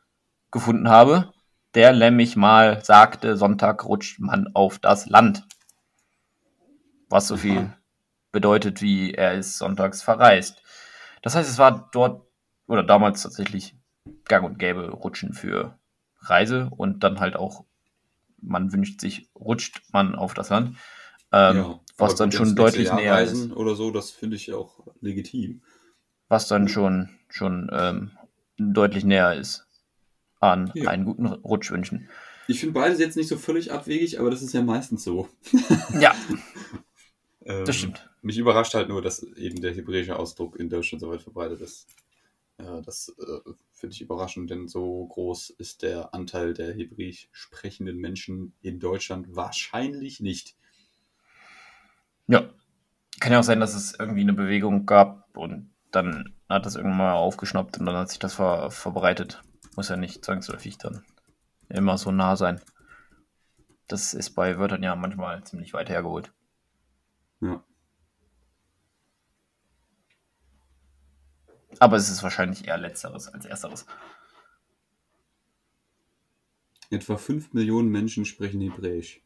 gefunden 0.50 0.88
habe, 0.88 1.32
der 1.74 1.92
nämlich 1.92 2.36
mal 2.36 2.84
sagte, 2.84 3.36
Sonntag 3.36 3.84
rutscht 3.84 4.20
man 4.20 4.48
auf 4.54 4.78
das 4.78 5.06
Land. 5.06 5.46
Was 7.10 7.28
so 7.28 7.36
viel 7.36 7.72
bedeutet, 8.32 8.82
wie 8.82 9.14
er 9.14 9.34
ist 9.34 9.58
sonntags 9.58 10.02
verreist. 10.02 10.62
Das 11.28 11.34
heißt, 11.36 11.50
es 11.50 11.58
war 11.58 11.90
dort 11.92 12.26
oder 12.68 12.82
damals 12.82 13.22
tatsächlich 13.22 13.76
gang 14.24 14.46
und 14.46 14.58
gäbe 14.58 14.88
Rutschen 14.88 15.34
für 15.34 15.78
Reise 16.20 16.70
und 16.74 17.04
dann 17.04 17.20
halt 17.20 17.36
auch, 17.36 17.66
man 18.40 18.72
wünscht 18.72 19.02
sich, 19.02 19.28
rutscht 19.34 19.82
man 19.92 20.14
auf 20.14 20.32
das 20.32 20.48
Land. 20.48 20.78
Ähm, 21.30 21.80
was 21.98 22.12
aber 22.12 22.18
dann 22.20 22.32
schon 22.32 22.56
deutlich 22.56 22.86
Jahr 22.86 22.96
näher 22.96 23.20
ist. 23.20 23.32
reisen 23.32 23.52
oder 23.52 23.74
so, 23.74 23.90
das 23.90 24.10
finde 24.10 24.36
ich 24.36 24.54
auch 24.54 24.86
legitim. 25.02 25.60
was 26.28 26.48
dann 26.48 26.66
schon, 26.66 27.10
schon 27.28 27.68
ähm, 27.74 28.12
deutlich 28.56 29.04
näher 29.04 29.34
ist 29.34 29.66
an 30.40 30.72
Ja. 30.74 30.88
einen 30.88 31.04
guten 31.04 31.26
Rutsch 31.26 31.70
wünschen. 31.70 32.08
Ich 32.46 32.58
finde 32.58 32.72
beides 32.72 33.00
jetzt 33.00 33.18
nicht 33.18 33.28
so 33.28 33.36
völlig 33.36 33.70
abwegig, 33.70 34.18
aber 34.18 34.30
das 34.30 34.40
ist 34.40 34.54
ja 34.54 34.62
meistens 34.62 35.04
so. 35.04 35.28
Ja, 36.00 36.14
Ähm, 37.48 37.64
das 37.64 37.76
stimmt. 37.76 38.08
Mich 38.22 38.38
überrascht 38.38 38.74
halt 38.74 38.88
nur, 38.88 39.02
dass 39.02 39.22
eben 39.22 39.60
der 39.60 39.74
hebräische 39.74 40.16
Ausdruck 40.16 40.56
in 40.60 40.68
Deutschland 40.68 41.00
so 41.00 41.10
weit 41.10 41.22
verbreitet 41.22 41.60
ist. 41.62 41.88
Ja, 42.60 42.80
das 42.82 43.14
äh, 43.18 43.50
finde 43.72 43.94
ich 43.94 44.02
überraschend, 44.02 44.50
denn 44.50 44.68
so 44.68 45.06
groß 45.06 45.50
ist 45.50 45.82
der 45.82 46.12
Anteil 46.12 46.54
der 46.54 46.74
hebräisch 46.74 47.28
sprechenden 47.32 47.96
Menschen 47.98 48.52
in 48.60 48.78
Deutschland 48.78 49.34
wahrscheinlich 49.34 50.20
nicht. 50.20 50.56
Ja. 52.26 52.50
Kann 53.20 53.32
ja 53.32 53.40
auch 53.40 53.44
sein, 53.44 53.60
dass 53.60 53.74
es 53.74 53.98
irgendwie 53.98 54.20
eine 54.20 54.32
Bewegung 54.32 54.86
gab 54.86 55.36
und 55.36 55.70
dann 55.90 56.34
hat 56.48 56.66
das 56.66 56.76
irgendwann 56.76 56.98
mal 56.98 57.14
aufgeschnappt 57.14 57.78
und 57.78 57.86
dann 57.86 57.96
hat 57.96 58.10
sich 58.10 58.18
das 58.18 58.34
ver 58.34 58.70
verbreitet. 58.70 59.42
Muss 59.74 59.88
ja 59.88 59.96
nicht 59.96 60.24
zwangsläufig 60.24 60.78
dann 60.78 61.02
immer 61.68 61.98
so 61.98 62.12
nah 62.12 62.36
sein. 62.36 62.60
Das 63.88 64.14
ist 64.14 64.30
bei 64.30 64.58
Wörtern 64.58 64.82
ja 64.82 64.94
manchmal 64.94 65.42
ziemlich 65.44 65.72
weit 65.72 65.88
hergeholt. 65.88 66.32
Ja. 67.40 67.64
Aber 71.78 71.96
es 71.96 72.08
ist 72.08 72.22
wahrscheinlich 72.22 72.66
eher 72.66 72.78
letzteres 72.78 73.28
als 73.28 73.44
ersteres. 73.44 73.86
Etwa 76.90 77.16
5 77.16 77.52
Millionen 77.52 77.90
Menschen 77.90 78.24
sprechen 78.24 78.60
Hebräisch. 78.60 79.20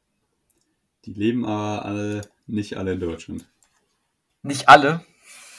Die 1.05 1.15
leben 1.15 1.45
aber 1.45 1.85
alle, 1.85 2.21
nicht 2.47 2.77
alle 2.77 2.93
in 2.93 3.01
Deutschland. 3.01 3.49
Nicht 4.43 4.69
alle. 4.69 5.05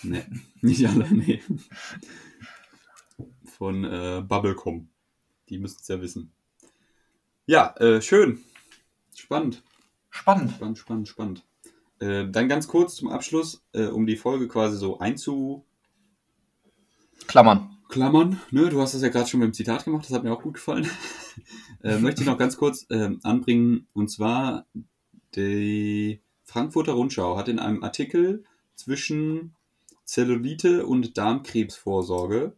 Nee, 0.03 0.25
nicht 0.61 0.85
alle, 0.85 1.09
nee. 1.09 1.41
Von 3.57 3.85
äh, 3.85 4.21
Bubblecom. 4.25 4.89
Die 5.49 5.57
müssen 5.57 5.79
es 5.81 5.87
ja 5.87 6.01
wissen. 6.01 6.31
Ja, 7.45 7.75
äh, 7.77 8.01
schön. 8.01 8.43
Spannend. 9.15 9.63
Spannend. 10.09 10.51
Spannend, 10.51 10.77
spannend, 10.77 11.07
spannend. 11.07 11.45
Äh, 12.03 12.29
dann 12.29 12.49
ganz 12.49 12.67
kurz 12.67 12.95
zum 12.95 13.07
Abschluss, 13.07 13.63
äh, 13.71 13.85
um 13.85 14.05
die 14.05 14.17
Folge 14.17 14.49
quasi 14.49 14.75
so 14.75 14.99
einzuklammern. 14.99 15.63
Klammern. 17.87 18.41
Ne? 18.51 18.67
Du 18.67 18.81
hast 18.81 18.93
das 18.93 19.01
ja 19.03 19.07
gerade 19.07 19.29
schon 19.29 19.39
mit 19.39 19.47
dem 19.47 19.53
Zitat 19.53 19.85
gemacht, 19.85 20.03
das 20.03 20.11
hat 20.11 20.25
mir 20.25 20.33
auch 20.33 20.41
gut 20.41 20.55
gefallen. 20.55 20.85
äh, 21.83 21.97
möchte 21.99 22.21
ich 22.21 22.27
noch 22.27 22.37
ganz 22.37 22.57
kurz 22.57 22.85
ähm, 22.89 23.21
anbringen, 23.23 23.87
und 23.93 24.09
zwar 24.09 24.65
die 25.35 26.19
Frankfurter 26.43 26.91
Rundschau 26.91 27.37
hat 27.37 27.47
in 27.47 27.59
einem 27.59 27.83
Artikel 27.83 28.43
zwischen 28.75 29.55
Zellulite 30.03 30.85
und 30.85 31.17
Darmkrebsvorsorge 31.17 32.53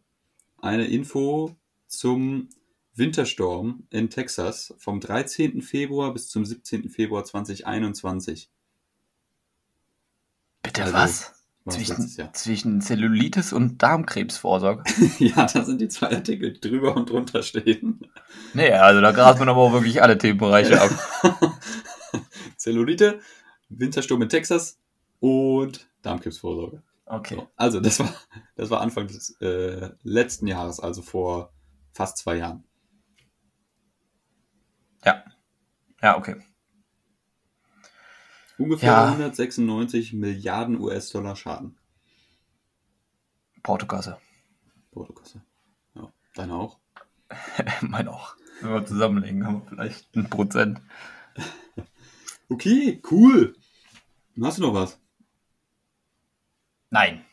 eine 0.58 0.88
Info 0.88 1.54
zum 1.86 2.48
Wintersturm 2.94 3.84
in 3.90 4.10
Texas 4.10 4.74
vom 4.78 4.98
13. 4.98 5.62
Februar 5.62 6.12
bis 6.12 6.28
zum 6.30 6.44
17. 6.44 6.88
Februar 6.88 7.24
2021. 7.24 8.50
Bitte 10.76 10.94
Also, 10.94 10.96
was? 10.96 11.32
Zwischen, 11.68 12.32
zwischen 12.32 12.80
Zellulitis 12.80 13.52
und 13.52 13.82
Darmkrebsvorsorge. 13.82 14.84
ja, 15.18 15.46
da 15.46 15.64
sind 15.64 15.80
die 15.80 15.88
zwei 15.88 16.10
Artikel, 16.10 16.52
die 16.52 16.60
drüber 16.60 16.94
und 16.94 17.10
drunter 17.10 17.42
stehen. 17.42 18.06
nee, 18.54 18.70
also 18.70 19.00
da 19.00 19.10
grast 19.10 19.40
man 19.40 19.48
aber 19.48 19.58
auch 19.58 19.72
wirklich 19.72 20.00
alle 20.00 20.16
Themenbereiche 20.16 20.80
ab. 20.80 20.90
Zellulite, 22.56 23.18
Wintersturm 23.68 24.22
in 24.22 24.28
Texas 24.28 24.78
und 25.18 25.88
Darmkrebsvorsorge. 26.02 26.84
Okay. 27.06 27.34
So, 27.34 27.48
also, 27.56 27.80
das 27.80 27.98
war, 27.98 28.14
das 28.54 28.70
war 28.70 28.80
Anfang 28.80 29.08
des 29.08 29.36
äh, 29.40 29.90
letzten 30.04 30.46
Jahres, 30.46 30.78
also 30.78 31.02
vor 31.02 31.52
fast 31.92 32.18
zwei 32.18 32.36
Jahren. 32.36 32.64
Ja. 35.04 35.24
Ja, 36.00 36.16
okay. 36.16 36.36
Ungefähr 38.58 38.90
Ja. 38.92 39.04
196 39.08 40.12
Milliarden 40.14 40.78
US-Dollar 40.80 41.36
Schaden. 41.36 41.76
Portokasse. 43.62 44.18
Portokasse. 44.92 45.42
Ja, 45.94 46.10
deine 46.34 46.54
auch? 46.54 46.78
mein 47.82 48.08
auch. 48.08 48.36
Wenn 48.60 48.70
wir 48.72 48.86
zusammenlegen, 48.86 49.44
haben 49.46 49.62
wir 49.62 49.68
vielleicht 49.68 50.14
ein 50.16 50.28
Prozent. 50.30 50.80
Okay, 52.48 53.02
cool. 53.10 53.56
Hast 54.40 54.58
du 54.58 54.62
noch 54.62 54.72
was? 54.74 55.00
Nein. 56.90 57.24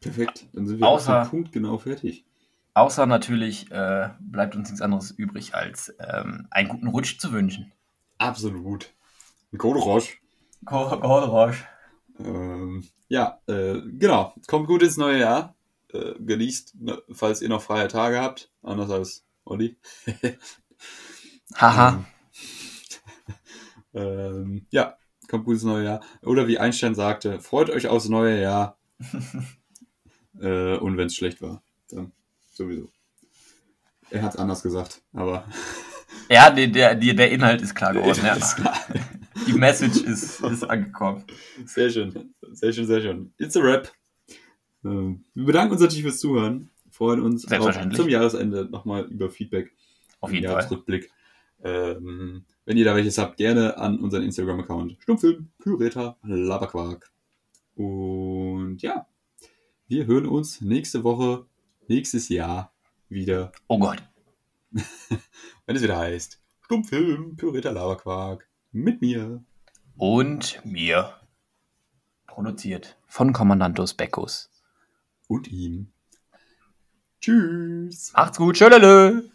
Perfekt. 0.00 0.46
Dann 0.52 0.66
sind 0.66 0.80
wir 0.80 0.86
Außer- 0.86 1.22
auf 1.22 1.30
Punkt 1.30 1.50
genau 1.50 1.78
fertig. 1.78 2.26
Außer 2.74 3.06
natürlich 3.06 3.70
äh, 3.70 4.10
bleibt 4.20 4.54
uns 4.54 4.68
nichts 4.68 4.82
anderes 4.82 5.12
übrig, 5.12 5.54
als 5.54 5.94
ähm, 5.98 6.46
einen 6.50 6.68
guten 6.68 6.88
Rutsch 6.88 7.18
zu 7.18 7.32
wünschen. 7.32 7.72
Absolut. 8.18 8.92
Code 9.56 9.80
Roche. 9.80 10.12
Rutsch. 10.66 11.64
Ähm, 12.18 12.84
ja, 13.08 13.40
äh, 13.46 13.80
genau. 13.84 14.34
Kommt 14.46 14.66
gut 14.66 14.82
ins 14.82 14.96
neue 14.96 15.20
Jahr. 15.20 15.54
Äh, 15.92 16.14
genießt, 16.18 16.74
ne, 16.80 17.02
falls 17.10 17.40
ihr 17.40 17.48
noch 17.48 17.62
freie 17.62 17.88
Tage 17.88 18.20
habt. 18.20 18.50
Anders 18.62 18.90
als 18.90 19.24
Olli. 19.44 19.76
Haha. 21.54 22.04
Ähm, 23.94 24.66
ja, 24.70 24.98
kommt 25.28 25.46
gut 25.46 25.54
ins 25.54 25.64
neue 25.64 25.84
Jahr. 25.84 26.00
Oder 26.22 26.46
wie 26.46 26.58
Einstein 26.58 26.94
sagte, 26.94 27.40
freut 27.40 27.70
euch 27.70 27.88
aufs 27.88 28.08
neue 28.08 28.40
Jahr. 28.40 28.78
äh, 30.40 30.76
und 30.76 30.98
wenn 30.98 31.06
es 31.06 31.16
schlecht 31.16 31.40
war, 31.40 31.62
dann 31.88 32.12
sowieso. 32.52 32.92
Er 34.10 34.22
hat 34.22 34.34
es 34.34 34.38
anders 34.38 34.62
gesagt, 34.62 35.02
aber 35.14 35.46
Ja, 36.28 36.50
der, 36.50 36.66
der, 36.68 36.94
der 36.94 37.30
Inhalt 37.30 37.62
ist 37.62 37.74
klar 37.74 37.92
geworden. 37.94 38.20
Ja. 38.22 38.32
Alles 38.32 38.56
klar. 38.56 38.76
Die 39.46 39.52
Message 39.52 40.02
ist, 40.02 40.40
ist 40.40 40.64
angekommen. 40.64 41.24
Sehr 41.64 41.90
schön, 41.90 42.34
sehr 42.52 42.72
schön, 42.72 42.86
sehr 42.86 43.00
schön. 43.00 43.32
It's 43.38 43.56
a 43.56 43.60
Rap. 43.60 43.92
Ähm, 44.84 45.24
wir 45.34 45.44
bedanken 45.44 45.72
uns 45.72 45.80
natürlich 45.80 46.02
fürs 46.02 46.18
Zuhören. 46.18 46.70
Freuen 46.90 47.20
uns 47.20 47.50
auch 47.50 47.90
zum 47.90 48.08
Jahresende 48.08 48.64
nochmal 48.64 49.04
über 49.04 49.30
Feedback. 49.30 49.72
Auf 50.20 50.32
jeden 50.32 50.46
Fall. 50.46 50.54
Jahresrückblick. 50.54 51.10
Ähm, 51.62 52.44
wenn 52.64 52.76
ihr 52.76 52.84
da 52.84 52.94
welches 52.94 53.18
habt, 53.18 53.36
gerne 53.36 53.76
an 53.78 53.98
unseren 53.98 54.22
Instagram-Account. 54.24 54.96
Stummfilm, 55.00 55.48
Pyreter, 55.58 56.16
Laberquark. 56.22 57.10
Und 57.74 58.82
ja, 58.82 59.06
wir 59.86 60.06
hören 60.06 60.26
uns 60.26 60.60
nächste 60.60 61.04
Woche, 61.04 61.46
nächstes 61.86 62.28
Jahr 62.28 62.72
wieder, 63.08 63.52
Oh 63.68 63.78
Gott. 63.78 64.02
wenn 65.66 65.76
es 65.76 65.82
wieder 65.82 65.98
heißt 65.98 66.40
Stummfilm, 66.62 67.36
Pyreter, 67.36 67.72
Laberquark. 67.72 68.46
Mit 68.72 69.00
mir. 69.00 69.42
Und 69.96 70.60
mir. 70.64 71.14
Produziert 72.26 72.98
von 73.06 73.32
Kommandantus 73.32 73.94
Beckus. 73.94 74.50
Und 75.26 75.48
ihm. 75.48 75.92
Tschüss. 77.20 78.12
Macht's 78.14 78.38
gut. 78.38 78.56
Tschüss. 78.56 79.30